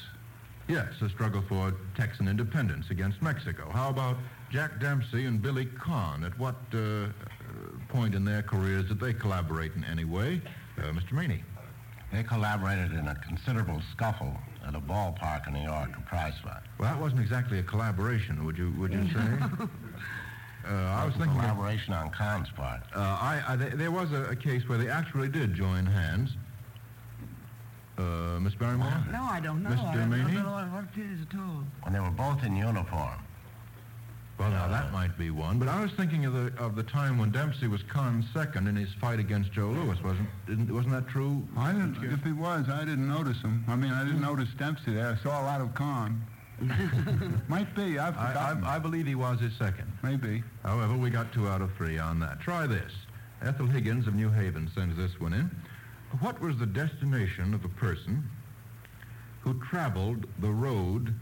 [0.67, 3.69] Yes, a struggle for Texan independence against Mexico.
[3.71, 4.17] How about
[4.49, 6.23] Jack Dempsey and Billy Conn?
[6.23, 7.07] At what uh,
[7.89, 10.41] point in their careers did they collaborate in any way?
[10.77, 11.11] Uh, Mr.
[11.11, 11.43] Maney.
[12.11, 16.61] They collaborated in a considerable scuffle at a ballpark in New York, a prize fight.
[16.79, 19.67] Well, that wasn't exactly a collaboration, would you would you say?
[20.65, 22.79] Uh, I was thinking collaboration on Conn's part.
[22.95, 26.37] Uh, I, I there was a, a, case where they actually did join hands.
[27.97, 28.93] Uh, Miss Barrymore?
[29.11, 29.71] No, I don't know.
[29.71, 29.89] Mr.
[29.89, 31.65] I don't know what it is at all.
[31.81, 33.19] When they were both in uniform.
[34.39, 37.19] Well, now that might be one, but I was thinking of the of the time
[37.19, 40.01] when Dempsey was Conn's second in his fight against Joe Louis.
[40.03, 41.47] Wasn't didn't, wasn't that true?
[41.55, 42.03] I didn't.
[42.11, 43.63] If he was, I didn't notice him.
[43.67, 44.23] I mean, I didn't mm.
[44.23, 45.09] notice Dempsey there.
[45.09, 46.25] I saw a lot of Kahn.
[47.47, 47.99] Might be.
[47.99, 48.57] I've I.
[48.63, 49.91] I, I believe he was his second.
[50.01, 50.43] Maybe.
[50.63, 52.39] However, we got two out of three on that.
[52.39, 52.91] Try this.
[53.43, 55.51] Ethel Higgins of New Haven sends this one in.
[56.21, 58.29] What was the destination of a person
[59.41, 61.13] who traveled the road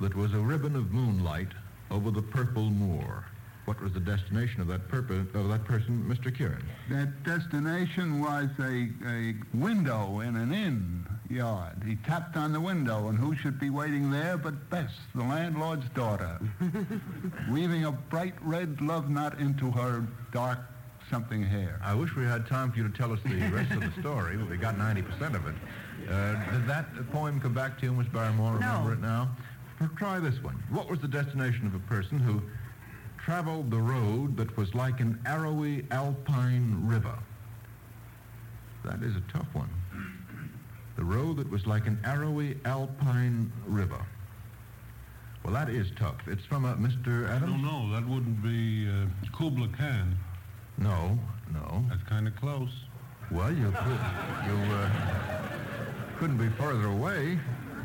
[0.00, 1.48] that was a ribbon of moonlight
[1.94, 3.24] over the purple moor?
[3.66, 6.34] What was the destination of that, purpo- of that person, Mr.
[6.36, 6.62] Kieran?
[6.90, 11.82] That destination was a, a window in an inn yard.
[11.86, 15.88] He tapped on the window, and who should be waiting there but Bess, the landlord's
[15.94, 16.38] daughter,
[17.50, 20.58] weaving a bright red love knot into her dark
[21.10, 21.80] something hair.
[21.82, 24.36] I wish we had time for you to tell us the rest of the story,
[24.36, 25.54] but we got 90% of it.
[26.10, 28.54] Uh, did that poem come back to you, Miss Barrymore?
[28.54, 28.92] Remember No.
[28.92, 29.36] it now?
[29.96, 30.62] Try this one.
[30.70, 32.42] What was the destination of a person who
[33.18, 37.18] traveled the road that was like an arrowy alpine river?
[38.84, 39.70] That is a tough one.
[40.96, 44.04] The road that was like an arrowy alpine river.
[45.42, 46.16] Well, that is tough.
[46.26, 47.28] It's from a Mr.
[47.28, 47.52] Adams?
[47.52, 47.92] don't know.
[47.92, 49.06] That wouldn't be uh,
[49.36, 50.16] Kubla Khan.
[50.78, 51.18] No,
[51.52, 51.84] no.
[51.88, 52.70] That's kind of close.
[53.30, 54.00] Well, you could,
[54.46, 54.90] you uh,
[56.18, 57.38] couldn't be further away.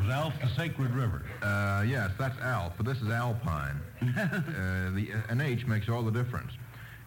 [0.08, 1.24] Alph the Sacred River.
[1.42, 3.80] Uh, yes, that's Alph, but this is Alpine.
[4.02, 6.54] uh, the an H makes all the difference.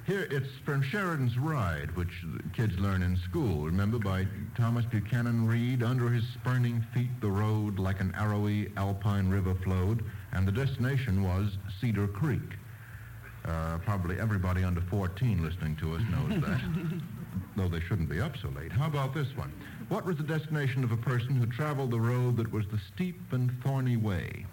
[0.04, 3.66] Here, it's from Sheridan's Ride, which the kids learn in school.
[3.66, 5.82] Remember, by Thomas Buchanan Read.
[5.84, 11.22] Under his spurning feet, the road like an arrowy Alpine river flowed, and the destination
[11.22, 12.40] was Cedar Creek.
[13.44, 16.60] Uh, probably everybody under 14 listening to us knows that,
[17.56, 18.72] though they shouldn't be up so late.
[18.72, 19.52] How about this one?
[19.92, 23.20] What was the destination of a person who traveled the road that was the steep
[23.30, 24.46] and thorny way?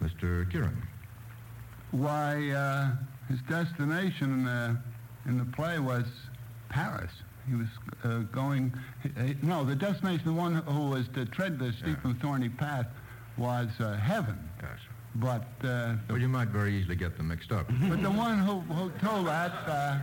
[0.00, 0.48] Mr.
[0.48, 0.80] Kieran.
[1.90, 2.92] Why, uh,
[3.28, 4.78] his destination in the,
[5.26, 6.04] in the play was
[6.68, 7.10] Paris.
[7.48, 7.66] He was
[8.04, 12.20] uh, going, he- no, the destination, the one who was to tread the steep and
[12.20, 12.86] thorny path
[13.38, 14.38] was uh, heaven.
[14.62, 14.78] Yes.
[15.16, 17.66] But, uh, Well, you might very easily get them mixed up.
[17.88, 19.98] but the one who, who told that uh,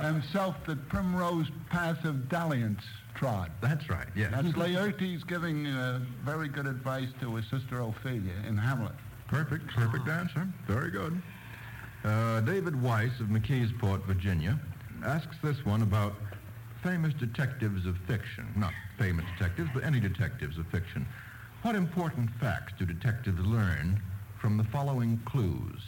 [0.00, 2.80] himself the primrose path of dalliance
[3.14, 3.50] trod.
[3.60, 4.30] That's right, yes.
[4.32, 8.94] That's Laertes giving uh, very good advice to his sister Ophelia in Hamlet.
[9.28, 10.46] Perfect, perfect answer.
[10.66, 11.20] Very good.
[12.04, 14.58] Uh, David Weiss of McKeesport, Virginia,
[15.04, 16.14] asks this one about
[16.82, 18.46] famous detectives of fiction.
[18.56, 21.06] Not famous detectives, but any detectives of fiction.
[21.62, 24.02] What important facts do detectives learn
[24.38, 25.80] from the following clues?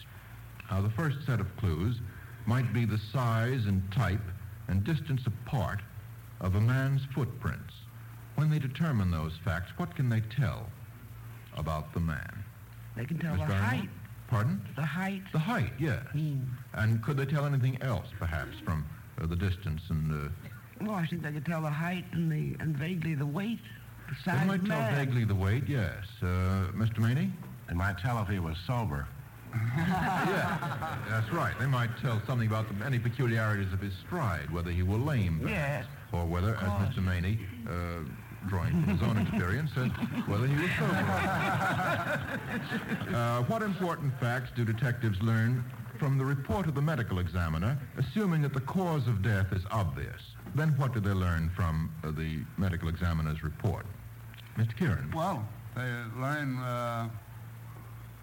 [0.70, 2.00] Now, the first set of clues
[2.46, 4.22] might be the size and type
[4.68, 5.80] and distance apart
[6.40, 7.74] of a man's footprints.
[8.34, 10.66] When they determine those facts, what can they tell
[11.56, 12.44] about the man?
[12.96, 13.66] They can tell Miss the Barrymore?
[13.68, 13.88] height.
[14.28, 14.60] Pardon?
[14.74, 15.22] The height.
[15.32, 16.04] The height, yes.
[16.74, 18.84] And could they tell anything else, perhaps, from
[19.20, 20.28] uh, the distance and uh,
[20.80, 23.60] Well, I think they could tell the height and the and vaguely the weight,
[24.08, 24.94] the size they might of tell man.
[25.06, 26.04] vaguely the weight, yes.
[26.20, 26.98] Uh, Mr.
[26.98, 27.32] Maney?
[27.68, 29.06] They might tell if he was sober.
[29.76, 31.54] yeah, that's right.
[31.58, 35.40] They might tell something about the, any peculiarities of his stride, whether he were lame,
[35.40, 35.86] perhaps, Yes.
[36.16, 37.02] Or whether, as Mr.
[37.02, 37.38] Maney,
[37.68, 37.72] uh,
[38.48, 39.88] drawing from his own experience, said
[40.26, 40.96] whether he was sober.
[43.14, 45.64] Uh, what important facts do detectives learn
[45.98, 50.20] from the report of the medical examiner, assuming that the cause of death is obvious?
[50.54, 53.86] Then what do they learn from uh, the medical examiner's report?
[54.56, 54.76] Mr.
[54.76, 55.10] Kieran?
[55.14, 55.82] Well, they
[56.18, 57.08] learn uh,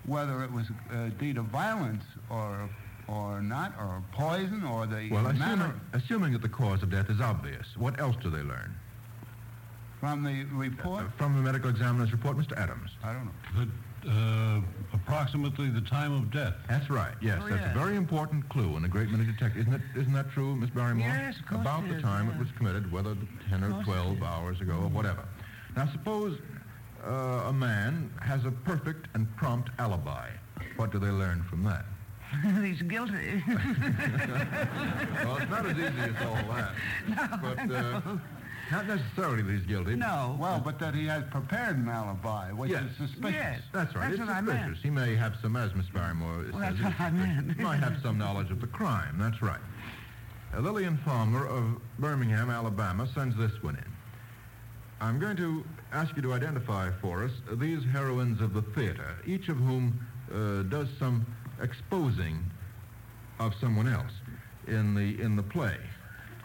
[0.06, 2.70] whether it was a deed of violence or
[3.08, 7.10] or not, or poison, or the Well, manner assuming, assuming that the cause of death
[7.10, 8.76] is obvious, what else do they learn?
[10.00, 11.06] from the report.
[11.18, 12.58] From the medical examiner's report, Mr.
[12.58, 12.92] Adams.
[13.06, 13.32] I don't know.
[14.04, 14.62] That, uh,
[14.92, 16.56] approximately the time of death.
[16.68, 17.14] That's right.
[17.22, 17.74] Yes, Oh, that's yes.
[17.74, 19.62] a very important clue in a great many detectives.
[19.66, 19.82] Isn't it?
[19.96, 21.08] Isn't that true, Miss Barrymore?
[21.08, 22.34] Yes, of course About it the is, time yeah.
[22.34, 23.16] it was committed, whether
[23.50, 25.24] 10 or 12 hours ago or whatever.
[25.78, 26.38] Now, suppose
[27.08, 27.10] uh,
[27.48, 30.28] a man has a perfect and prompt alibi.
[30.76, 31.86] What do they learn from that?
[32.64, 33.44] He's guilty.
[33.48, 36.72] well, it's not as easy as all that.
[37.08, 38.02] No, but uh,
[38.72, 39.96] not necessarily that he's guilty.
[39.96, 40.38] No.
[40.40, 42.84] Well, but that he has prepared an alibi, which Yes.
[42.86, 43.36] is suspicious.
[43.36, 43.62] Yes.
[43.74, 44.04] That's right.
[44.10, 44.66] That's it's what I suspicious.
[44.68, 44.78] meant.
[44.78, 47.56] He may have some, as Miss Barrymore Well, says, that's what I meant.
[47.58, 49.18] he might have some knowledge of the crime.
[49.20, 49.60] That's right.
[50.56, 51.66] Uh, Lillian Palmer of
[52.00, 53.86] Birmingham, Alabama, sends this one in.
[55.02, 59.50] I'm going to ask you to identify for us these heroines of the theater, each
[59.50, 60.00] of whom
[60.34, 61.26] uh, does some
[61.62, 62.40] exposing
[63.40, 64.12] of someone else
[64.68, 65.78] in the in the play.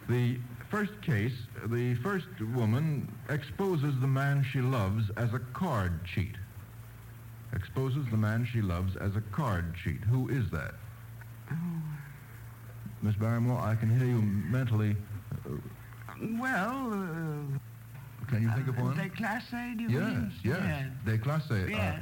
[0.09, 0.39] The
[0.71, 1.35] first case,
[1.67, 6.35] the first woman exposes the man she loves as a card cheat.
[7.55, 10.01] Exposes the man she loves as a card cheat.
[10.05, 10.75] Who is that?
[13.03, 14.97] Miss Barrymore, I can hear you mentally.
[15.47, 15.53] Uh,
[16.41, 18.97] well, uh, can you think of one?
[18.97, 20.33] they classe, do you Yes, mean?
[20.43, 20.59] yes.
[20.63, 20.87] yes.
[21.21, 21.65] Déclassée.
[21.65, 22.01] Uh, Yes.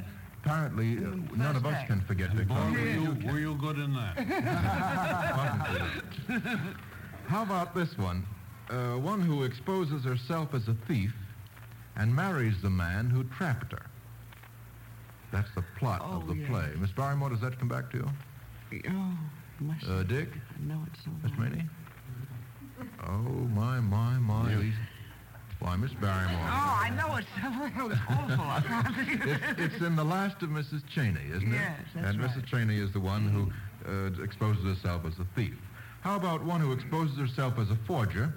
[0.57, 3.93] Apparently, uh, none of us can forget de Boy, were you, were you good in
[3.93, 4.17] that?
[7.27, 8.25] How about this one?
[8.69, 11.13] Uh, one who exposes herself as a thief
[11.95, 13.85] and marries the man who trapped her.
[15.31, 16.49] That's the plot of Oh, the yes.
[16.49, 16.69] play.
[16.77, 18.09] Miss Barrymore, does that come back to you?
[18.89, 19.17] Oh,
[19.59, 20.29] must Uh, Dick?
[20.59, 21.63] know it so Miss Maney?
[23.05, 23.11] Oh,
[23.53, 24.55] my, my, my.
[24.55, 24.73] These-
[25.59, 26.39] Why, Miss Barrymore.
[26.43, 27.27] Oh, I know it's,
[27.91, 28.45] it's awful.
[28.45, 29.29] I can't think of
[29.59, 30.83] it's, it's in the last of Mrs.
[30.83, 31.55] Cheyney, isn't it?
[31.55, 32.29] Yes, that's And right.
[32.29, 32.45] Mrs.
[32.47, 33.51] Cheyney is the one who
[33.91, 35.55] uh, exposes herself as a thief.
[36.01, 38.31] How about one who exposes herself as a forger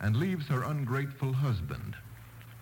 [0.00, 1.94] and leaves her ungrateful husband?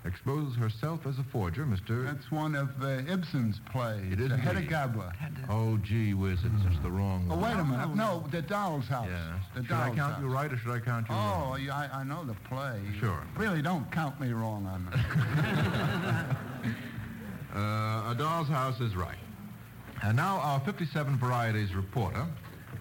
[0.06, 2.04] Exposes herself as a forger, Mr.
[2.04, 4.12] That's one of uh, Ibsen's plays.
[4.12, 4.70] It is the indeed.
[4.70, 5.12] Hedda
[5.48, 7.42] Oh, gee whiz, it's just the wrong Oh, one.
[7.56, 7.94] wait a minute.
[7.96, 9.08] No, the Doll's House.
[9.08, 9.40] Yes.
[9.54, 10.22] The Should I Doll's count House.
[10.22, 11.60] you right or should I count you Oh, wrong?
[11.62, 12.80] yeah, I, I know the play.
[13.00, 13.22] Sure.
[13.38, 16.36] Really, don't count me wrong on that.
[17.54, 19.16] Uh, a doll's house is right.
[20.02, 22.26] And now our 57 Varieties reporter,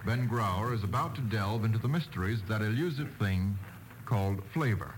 [0.03, 3.55] Ben Grauer, is about to delve into the mysteries of that elusive thing
[4.05, 4.95] called flavor.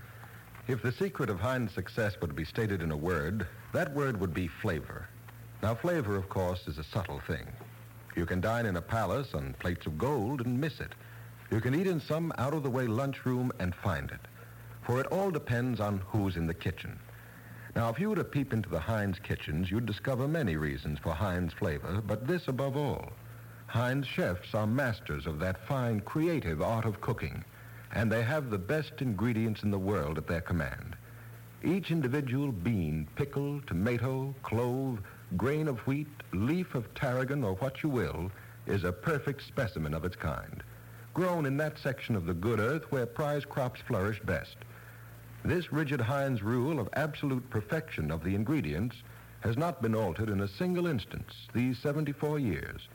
[0.68, 4.18] If the secret of Heinz' success were to be stated in a word, that word
[4.20, 5.08] would be flavor.
[5.62, 7.46] Now, flavor, of course, is a subtle thing.
[8.16, 10.92] You can dine in a palace on plates of gold and miss it.
[11.52, 14.20] You can eat in some out-of-the-way lunchroom and find it.
[14.82, 16.98] For it all depends on who's in the kitchen.
[17.76, 21.12] Now, if you were to peep into the Heinz kitchens, you'd discover many reasons for
[21.12, 23.12] Heinz flavor, but this above all.
[23.68, 27.44] Heinz chefs are masters of that fine, creative art of cooking,
[27.96, 30.94] and they have the best ingredients in the world at their command.
[31.64, 35.00] Each individual bean, pickle, tomato, clove,
[35.38, 38.30] grain of wheat, leaf of tarragon, or what you will,
[38.66, 40.62] is a perfect specimen of its kind,
[41.14, 44.56] grown in that section of the good earth where prize crops flourish best.
[45.42, 48.96] This rigid Heinz rule of absolute perfection of the ingredients
[49.40, 52.88] has not been altered in a single instance these 74 years.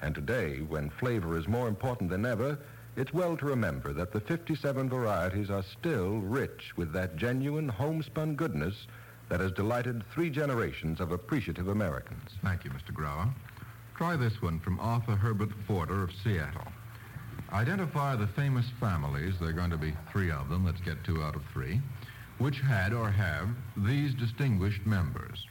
[0.00, 2.58] And today, when flavor is more important than ever,
[2.96, 8.34] it's well to remember that the 57 varieties are still rich with that genuine homespun
[8.34, 8.86] goodness
[9.28, 12.30] that has delighted three generations of appreciative Americans.
[12.42, 12.94] Thank you, Mr.
[12.94, 13.28] Grauer.
[13.96, 16.66] Try this one from Arthur Herbert Porter of Seattle.
[17.52, 21.22] Identify the famous families, there are going to be three of them, let's get two
[21.22, 21.80] out of three,
[22.38, 25.46] which had or have these distinguished members.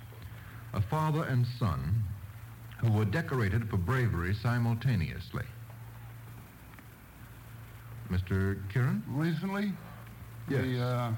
[0.74, 2.04] A father and son
[2.80, 5.46] who were decorated for bravery simultaneously.
[8.10, 8.58] Mr.
[8.72, 9.04] Kieran?
[9.08, 9.72] Recently,
[10.48, 10.62] Yes.
[10.62, 11.12] the uh,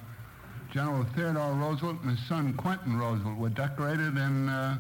[0.72, 4.78] General Theodore Roosevelt and his son Quentin Roosevelt were decorated in uh,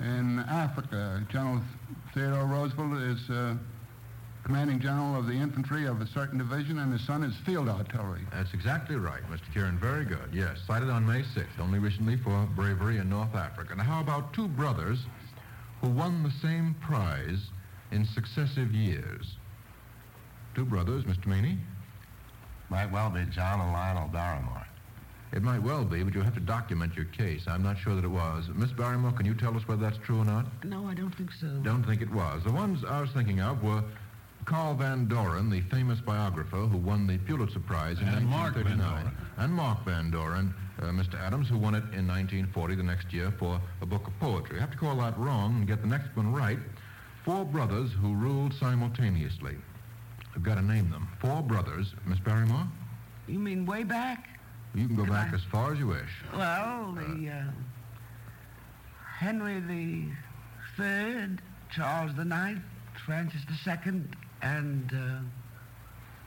[0.00, 1.24] in Africa.
[1.28, 1.60] General
[2.14, 3.54] Theodore Roosevelt is uh,
[4.44, 8.20] commanding general of the infantry of a certain division, and his son is field artillery.
[8.32, 9.52] That's exactly right, Mr.
[9.52, 9.78] Kieran.
[9.78, 10.30] Very good.
[10.32, 13.74] Yes, cited on May 6th, only recently for bravery in North Africa.
[13.74, 15.00] Now, how about two brothers
[15.80, 17.48] who won the same prize
[17.90, 19.26] in successive years?
[20.58, 21.26] Two brothers, Mr.
[21.26, 21.56] Maney?
[22.68, 24.66] Might well be John and Lionel Barrymore.
[25.30, 27.44] It might well be, but you'll have to document your case.
[27.46, 28.48] I'm not sure that it was.
[28.56, 30.46] Miss Barrymore, can you tell us whether that's true or not?
[30.64, 31.46] No, I don't think so.
[31.62, 32.42] Don't think it was.
[32.42, 33.84] The ones I was thinking of were
[34.46, 38.64] Carl Van Doren, the famous biographer who won the Pulitzer Prize in And Mark Van
[38.64, 39.04] 1939.
[39.04, 39.16] Doren.
[39.36, 40.52] And Mark Van Doren,
[40.82, 41.20] uh, Mr.
[41.20, 44.56] Adams, who won it in 1940, the next year, for a book of poetry.
[44.56, 46.58] You have to call that wrong and get the next one right.
[47.24, 49.54] Four brothers who ruled simultaneously.
[50.38, 51.08] I've got to name them.
[51.20, 51.92] Four brothers.
[52.06, 52.68] Miss Barrymore?
[53.26, 54.28] You mean way back?
[54.72, 56.08] You can go back as far as you wish.
[56.32, 57.42] Well, the uh,
[59.18, 60.04] Henry the
[60.76, 61.42] Third,
[61.74, 62.62] Charles the Ninth,
[63.04, 65.18] Francis the Second, and uh,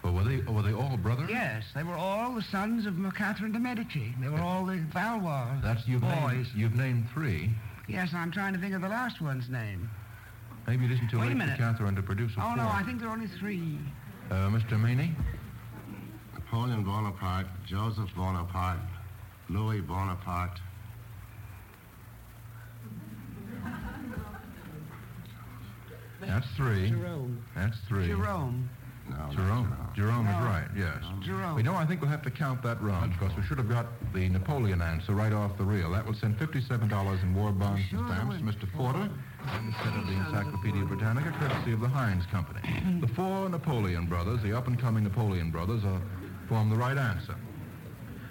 [0.03, 1.29] Well, were they, were they all brothers?
[1.31, 4.13] yes, they were all the sons of Catherine de Medici.
[4.19, 6.11] They were all the Valois That's you've boys.
[6.33, 7.49] named, you've named three.
[7.88, 9.89] Yes, I'm trying to think of the last one's name.
[10.67, 11.57] Maybe it isn't too Wait a late for.
[11.57, 12.67] Catherine to produce a Oh no.
[12.67, 13.79] I think there are only three.
[14.32, 14.80] Uh, Mr.
[14.80, 15.12] Maney?
[16.34, 18.80] Napoleon Bonaparte, Joseph Bonaparte,
[19.49, 20.58] Louis Bonaparte.
[26.22, 26.91] That's three.
[26.91, 27.44] Jerome.
[27.56, 28.08] That's three.
[28.08, 28.70] Jerome.
[29.10, 29.78] No, not Jerome.
[29.95, 31.03] Jerome is right, yes.
[31.22, 31.56] Jerome.
[31.56, 33.88] We know, I think we'll have to count that wrong because we should have got
[34.14, 35.91] the Napoleon answer right off the reel.
[35.91, 38.72] That will send $57 in war bonds and stamps Mr.
[38.72, 39.10] Porter
[39.65, 42.61] instead of the Encyclopedia Britannica, courtesy of the Heinz Company.
[42.99, 46.01] The four Napoleon brothers, the up-and-coming Napoleon brothers, are,
[46.47, 47.35] form the right answer.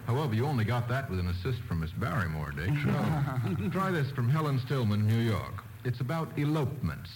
[0.07, 2.71] However, you only got that with an assist from Miss Barrymore, Dick.
[2.85, 5.63] So try this from Helen Stillman, New York.
[5.85, 7.11] It's about elopements.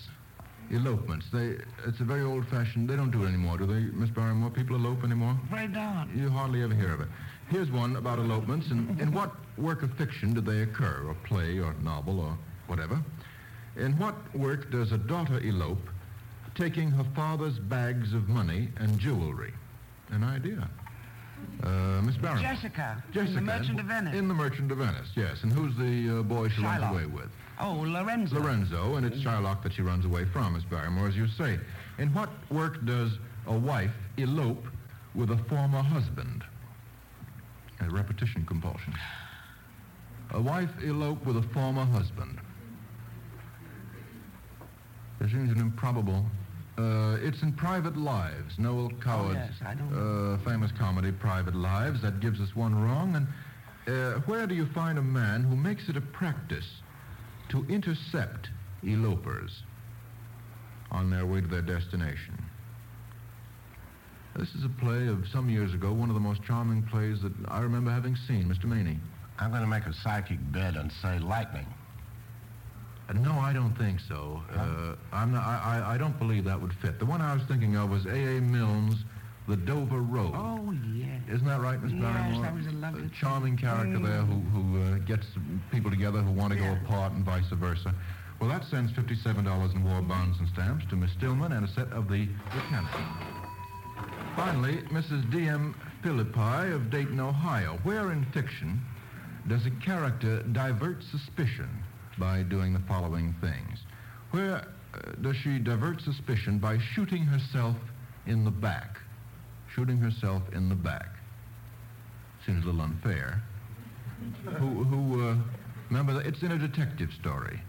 [0.73, 1.27] Elopements.
[1.33, 1.57] They,
[1.87, 2.89] it's a very old-fashioned.
[2.89, 4.51] They don't do it anymore, do they, Miss Barrymore?
[4.51, 5.37] People elope anymore?
[5.47, 6.09] Afraid not.
[6.15, 7.09] You hardly ever hear of it.
[7.51, 8.69] Here's one about elopements.
[8.71, 13.03] And in what work of fiction do they occur, or play, or novel, or whatever?
[13.77, 15.89] In what work does a daughter elope,
[16.55, 19.53] taking her father's bags of money and jewelry?
[20.11, 20.69] An idea.
[21.63, 22.43] Uh, Miss Barrymore.
[22.43, 23.03] Jessica.
[23.13, 23.39] Jessica.
[23.39, 24.15] In the Merchant of Venice.
[24.15, 25.43] In the Merchant of Venice, yes.
[25.43, 26.81] And who's the uh, boy she Shylock.
[26.81, 27.29] runs away with?
[27.61, 28.37] Oh, Lorenzo.
[28.37, 31.59] Lorenzo, and it's Shylock that she runs away from, Miss Barrymore, as you say.
[31.99, 34.65] In what work does a wife elope
[35.15, 36.45] with a former husband?
[37.81, 38.95] A repetition compulsion.
[40.33, 42.39] A wife elope with a former husband.
[45.25, 46.27] There seems an improbable.
[46.77, 50.35] Uh, it's in Private Lives, Noel Coward's yes, I know.
[50.35, 52.03] uh, famous comedy, Private Lives.
[52.03, 53.17] That gives us one wrong.
[53.17, 53.27] And
[53.89, 56.67] uh, where do you find a man who makes it a practice
[57.49, 58.51] to intercept
[58.87, 59.63] elopers
[60.91, 62.45] on their way to their destination?
[64.37, 67.33] This is a play of some years ago, one of the most charming plays that
[67.49, 68.67] I remember having seen, Mr.
[68.67, 68.99] Maney.
[69.39, 71.65] I'm going to make a psychic bet and say lightning.
[73.09, 74.43] Uh, No, I don't think so.
[74.55, 76.99] Uh, I'm not, I, I- I don't believe that would fit.
[76.99, 78.41] The one I was thinking of was A.A.
[78.41, 79.05] Milne's
[79.49, 80.33] The Dover Road.
[80.35, 81.19] Oh, yeah.
[81.33, 82.43] Isn't that right, Miss Yes, Barrymore?
[82.43, 85.27] that was a lovely charming character there who, who uh, gets
[85.71, 87.95] people together who want to go apart and vice versa.
[88.41, 91.89] Well, that sends $57 in war bonds and stamps to Miss Stillman and a set
[91.93, 93.05] of the Britannica.
[94.37, 95.31] Finally, Mrs.
[95.31, 95.75] D.M.
[96.03, 97.79] Philippi of Dayton, Ohio.
[97.85, 98.81] Where in fiction
[99.47, 101.69] does a character divert suspicion
[102.19, 103.81] by doing the following things?
[104.31, 107.77] Where uh, does she divert suspicion by shooting herself
[108.27, 108.99] in the back?
[109.75, 111.09] Shooting herself in the back.
[112.47, 113.43] Seems a little unfair.
[114.59, 115.37] who, who uh,
[115.89, 117.61] remember, that it's in a detective story,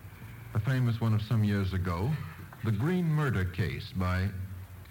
[0.54, 2.12] a famous one of some years ago,
[2.64, 4.28] The Green Murder Case by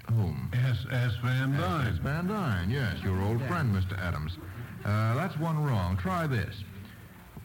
[0.08, 0.50] whom?
[0.52, 0.78] S.
[0.90, 1.12] S.
[1.22, 1.60] Van S.
[1.60, 1.86] Dyne.
[1.86, 1.98] S.
[1.98, 3.98] Van Dyne, yes, your old friend, Mr.
[3.98, 4.36] Adams.
[4.84, 5.96] Uh, that's one wrong.
[5.96, 6.54] Try this.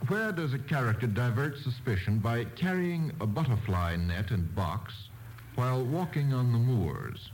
[0.07, 4.93] Where does a character divert suspicion by carrying a butterfly net and box
[5.55, 7.29] while walking on the moors?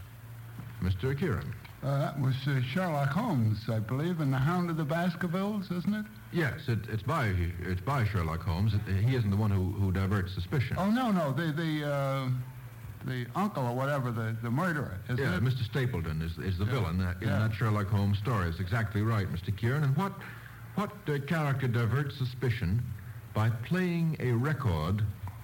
[0.81, 1.17] Mr.
[1.17, 1.53] Kieran.
[1.83, 5.93] Uh, that was uh, Sherlock Holmes, I believe, in The Hound of the Baskervilles, isn't
[5.93, 6.05] it?
[6.33, 8.73] Yes, it, it's by it's by Sherlock Holmes.
[8.73, 10.75] It, he isn't the one who, who diverts suspicion.
[10.79, 12.29] Oh, no, no, the, the, uh,
[13.05, 15.43] the uncle or whatever, the, the murderer, isn't yeah, it?
[15.43, 15.63] Mr.
[15.63, 16.71] Stapleton is, is the Yeah.
[16.71, 17.39] villain in Yeah.
[17.47, 18.49] that Sherlock Holmes story.
[18.49, 19.55] It's exactly right, Mr.
[19.55, 19.83] Kieran.
[19.83, 20.13] And what,
[20.75, 22.83] what uh, character diverts suspicion
[23.33, 25.01] by playing a record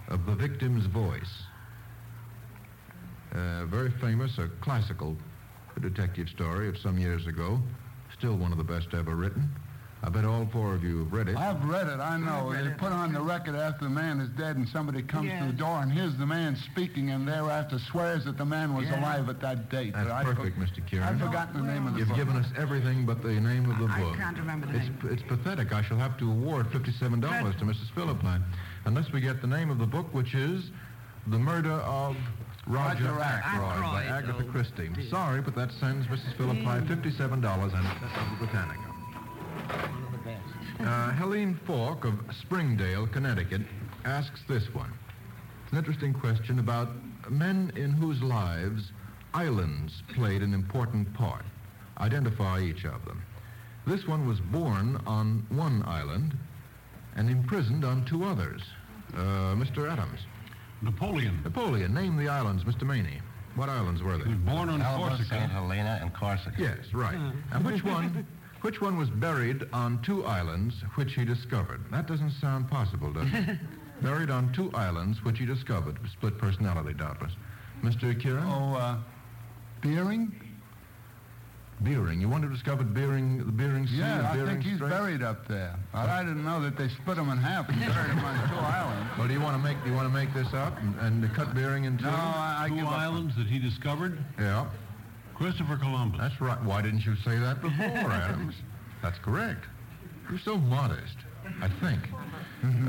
[0.09, 1.43] of the victim's voice?
[3.33, 5.15] Uh, very famous, a classical
[5.81, 7.59] detective story of some years ago.
[8.17, 9.49] Still one of the best ever written.
[10.03, 11.37] I bet all four of you have read it.
[11.37, 12.49] I've read it, I know.
[12.49, 12.77] read They it.
[12.79, 15.45] put on the record after the man is dead and somebody comes to Yeah.
[15.45, 18.99] the door and here's the man speaking and thereafter swears that the man was Yeah.
[18.99, 19.93] alive at that date.
[19.93, 20.83] That's But I perfect, Mr.
[20.87, 21.07] Kieran.
[21.07, 22.07] I've forgotten the name of the book.
[22.17, 24.15] You've given us everything but the name of the I book.
[24.15, 24.99] I can't remember the it's, name.
[25.11, 25.71] It's pathetic.
[25.71, 27.91] I shall have to award $57 to Mrs.
[27.93, 28.41] Philippi
[28.85, 30.71] unless we get the name of the book, which is
[31.27, 32.17] The Murder of
[32.65, 34.23] Roger, Roger Ackroyd, by Ackroyd.
[34.23, 34.89] Agatha Christie.
[35.09, 36.33] Sorry, but that sends Mrs.
[36.37, 38.90] Philippi $57 and a
[39.57, 40.83] set of the Britannica.
[40.83, 43.61] Uh, Helene Falk of Springdale, Connecticut,
[44.05, 44.91] asks this one.
[45.63, 46.89] It's an interesting question about
[47.29, 48.91] men in whose lives
[49.33, 51.45] islands played an important part.
[51.99, 53.21] Identify each of them.
[53.85, 56.37] This one was born on one island
[57.15, 58.61] and imprisoned on two others.
[59.13, 59.89] Uh, Mr.
[59.91, 60.19] Adams.
[60.81, 61.41] Napoleon.
[61.43, 61.93] Napoleon.
[61.93, 62.83] Name the islands, Mr.
[62.83, 63.19] Maney.
[63.55, 64.23] What islands were they?
[64.23, 65.29] He was born on Elba, Corsica.
[65.29, 65.51] St.
[65.51, 66.55] Helena, and Corsica.
[66.57, 67.17] Yes, right.
[67.51, 68.25] And which one?
[68.61, 71.81] Which one was buried on two islands which he discovered?
[71.91, 73.57] That doesn't sound possible, does it?
[74.03, 75.97] buried on two islands which he discovered.
[76.11, 77.31] Split personality, doubtless.
[77.83, 78.19] Mr.
[78.19, 78.43] Kieran?
[78.47, 78.97] Oh, uh,
[79.81, 80.31] Bering?
[81.81, 82.21] Bering.
[82.21, 84.89] You want to discover Bering, the Bering Sea Yeah, and I Bering think he's Strait?
[84.91, 85.75] buried up there.
[85.91, 88.55] But I didn't know that they split him in half and buried him on two
[88.55, 89.09] islands.
[89.17, 91.33] Well, do you want to make do you want to make this up and, and
[91.33, 92.03] cut Bering in two?
[92.05, 92.91] No, I, I Two give up.
[92.93, 94.19] islands that he discovered?
[94.39, 94.67] Yeah.
[95.41, 96.19] Christopher Columbus.
[96.19, 96.61] That's right.
[96.63, 98.53] Why didn't you say that before, Adams?
[99.01, 99.65] That's correct.
[100.29, 101.17] You're so modest,
[101.61, 101.99] I think.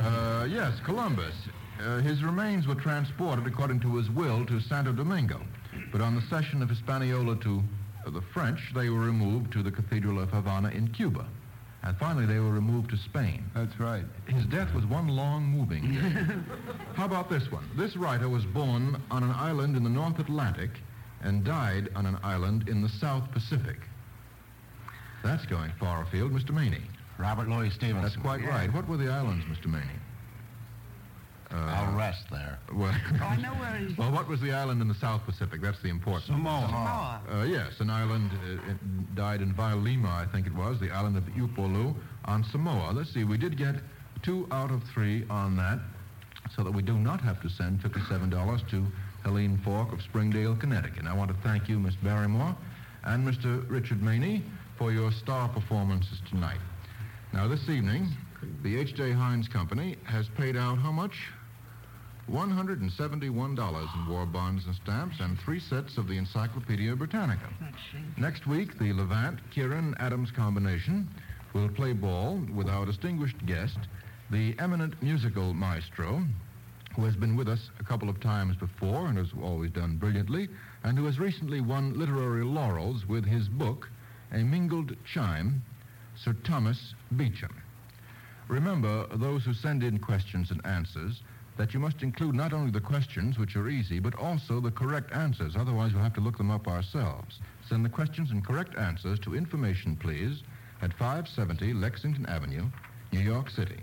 [0.03, 1.35] Uh, yes, Columbus.
[1.81, 5.41] Uh, his remains were transported, according to his will, to Santo Domingo.
[5.91, 7.63] But on the cession of Hispaniola to
[8.07, 11.27] uh, the French, they were removed to the Cathedral of Havana in Cuba.
[11.85, 13.51] And finally, they were removed to Spain.
[13.55, 14.05] That's right.
[14.29, 15.83] His death was one long moving.
[16.95, 17.69] How about this one?
[17.77, 20.71] This writer was born on an island in the North Atlantic
[21.23, 23.79] and died on an island in the South Pacific.
[25.23, 26.51] That's going far afield, Mr.
[26.51, 26.83] Maney.
[27.19, 28.03] Robert Louis Stevenson.
[28.03, 28.73] That's quite right.
[28.73, 29.67] What were the islands, Mr.
[29.71, 29.87] Maney?
[31.53, 32.59] Uh, I'll rest there.
[32.73, 33.97] Well, Oh, I know where he's...
[33.99, 35.61] well, what was the island in the South Pacific?
[35.61, 36.43] That's the important.
[36.43, 36.67] One.
[36.67, 37.21] Samoa.
[37.31, 41.17] Uh, yes, an island uh, it died in Vailima, I think it was, the island
[41.19, 41.95] of Upolu
[42.25, 42.93] on Samoa.
[42.93, 43.77] Let's see, we did get
[44.23, 45.79] two out of three on that,
[46.57, 48.87] so that we do not have to send $57 to
[49.25, 51.07] Helene Falk of Springdale, Connecticut.
[51.07, 52.57] I want to thank you, Miss Barrymore,
[53.05, 53.69] and Mr.
[53.71, 54.43] Richard Maney
[54.77, 56.61] for your star performances tonight.
[57.33, 58.09] Now, this evening,
[58.63, 59.13] the H.J.
[59.13, 61.29] Heinz Company has paid out how much?
[62.31, 67.49] $171 in war bonds and stamps and three sets of the Encyclopedia Britannica.
[68.17, 71.09] Next week, the Levant Kieran Adams combination
[71.53, 73.79] will play ball with our distinguished guest,
[74.31, 76.23] the eminent musical maestro,
[76.95, 80.49] who has been with us a couple of times before and has always done brilliantly,
[80.85, 83.89] and who has recently won literary laurels with his book,
[84.33, 85.63] A Mingled Chime,
[86.17, 87.63] Sir Thomas Beecham.
[88.49, 91.23] Remember, those who send in questions and answers,
[91.57, 95.13] that you must include not only the questions, which are easy, but also the correct
[95.13, 95.55] answers.
[95.57, 97.39] Otherwise, we'll have to look them up ourselves.
[97.69, 100.43] Send the questions and correct answers to information, please,
[100.81, 102.65] at 570 Lexington Avenue,
[103.13, 103.81] New York City.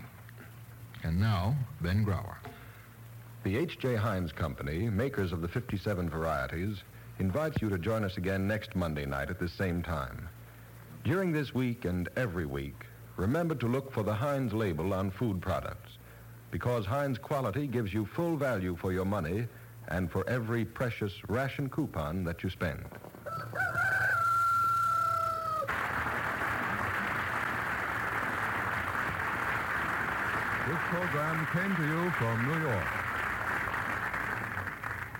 [1.02, 2.39] And now, Ben Grauer.
[3.42, 3.96] The H.J.
[3.96, 6.76] Heinz Company, makers of the 57 varieties,
[7.18, 10.28] invites you to join us again next Monday night at the same time.
[11.04, 12.84] During this week and every week,
[13.16, 15.92] remember to look for the Heinz label on food products
[16.50, 19.46] because Heinz quality gives you full value for your money
[19.88, 22.84] and for every precious ration coupon that you spend.
[30.68, 32.99] This program came to you from New York.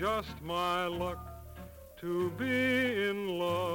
[0.00, 1.18] Just my luck
[2.00, 2.46] to be
[3.10, 3.69] in love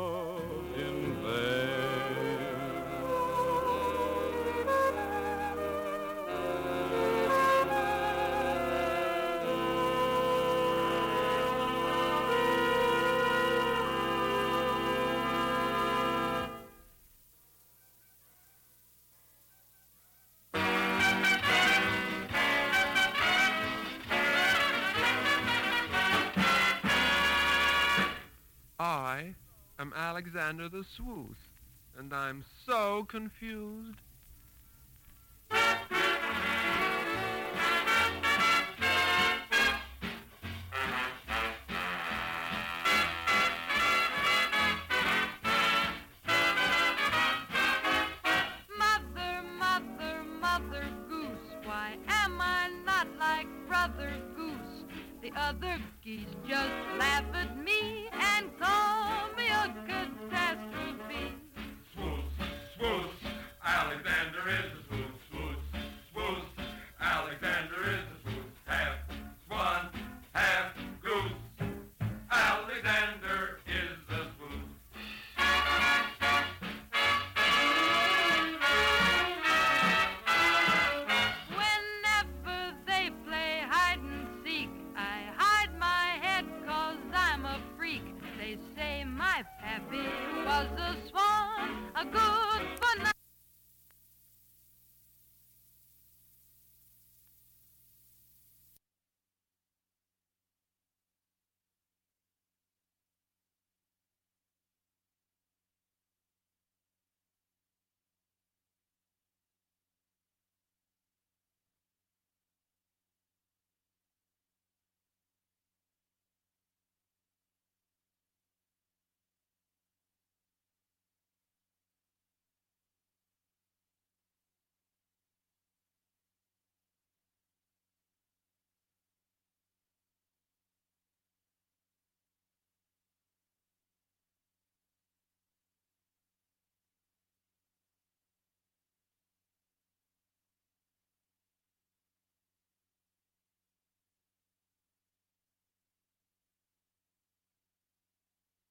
[30.95, 31.49] Swooth,
[31.97, 33.99] and I'm so confused.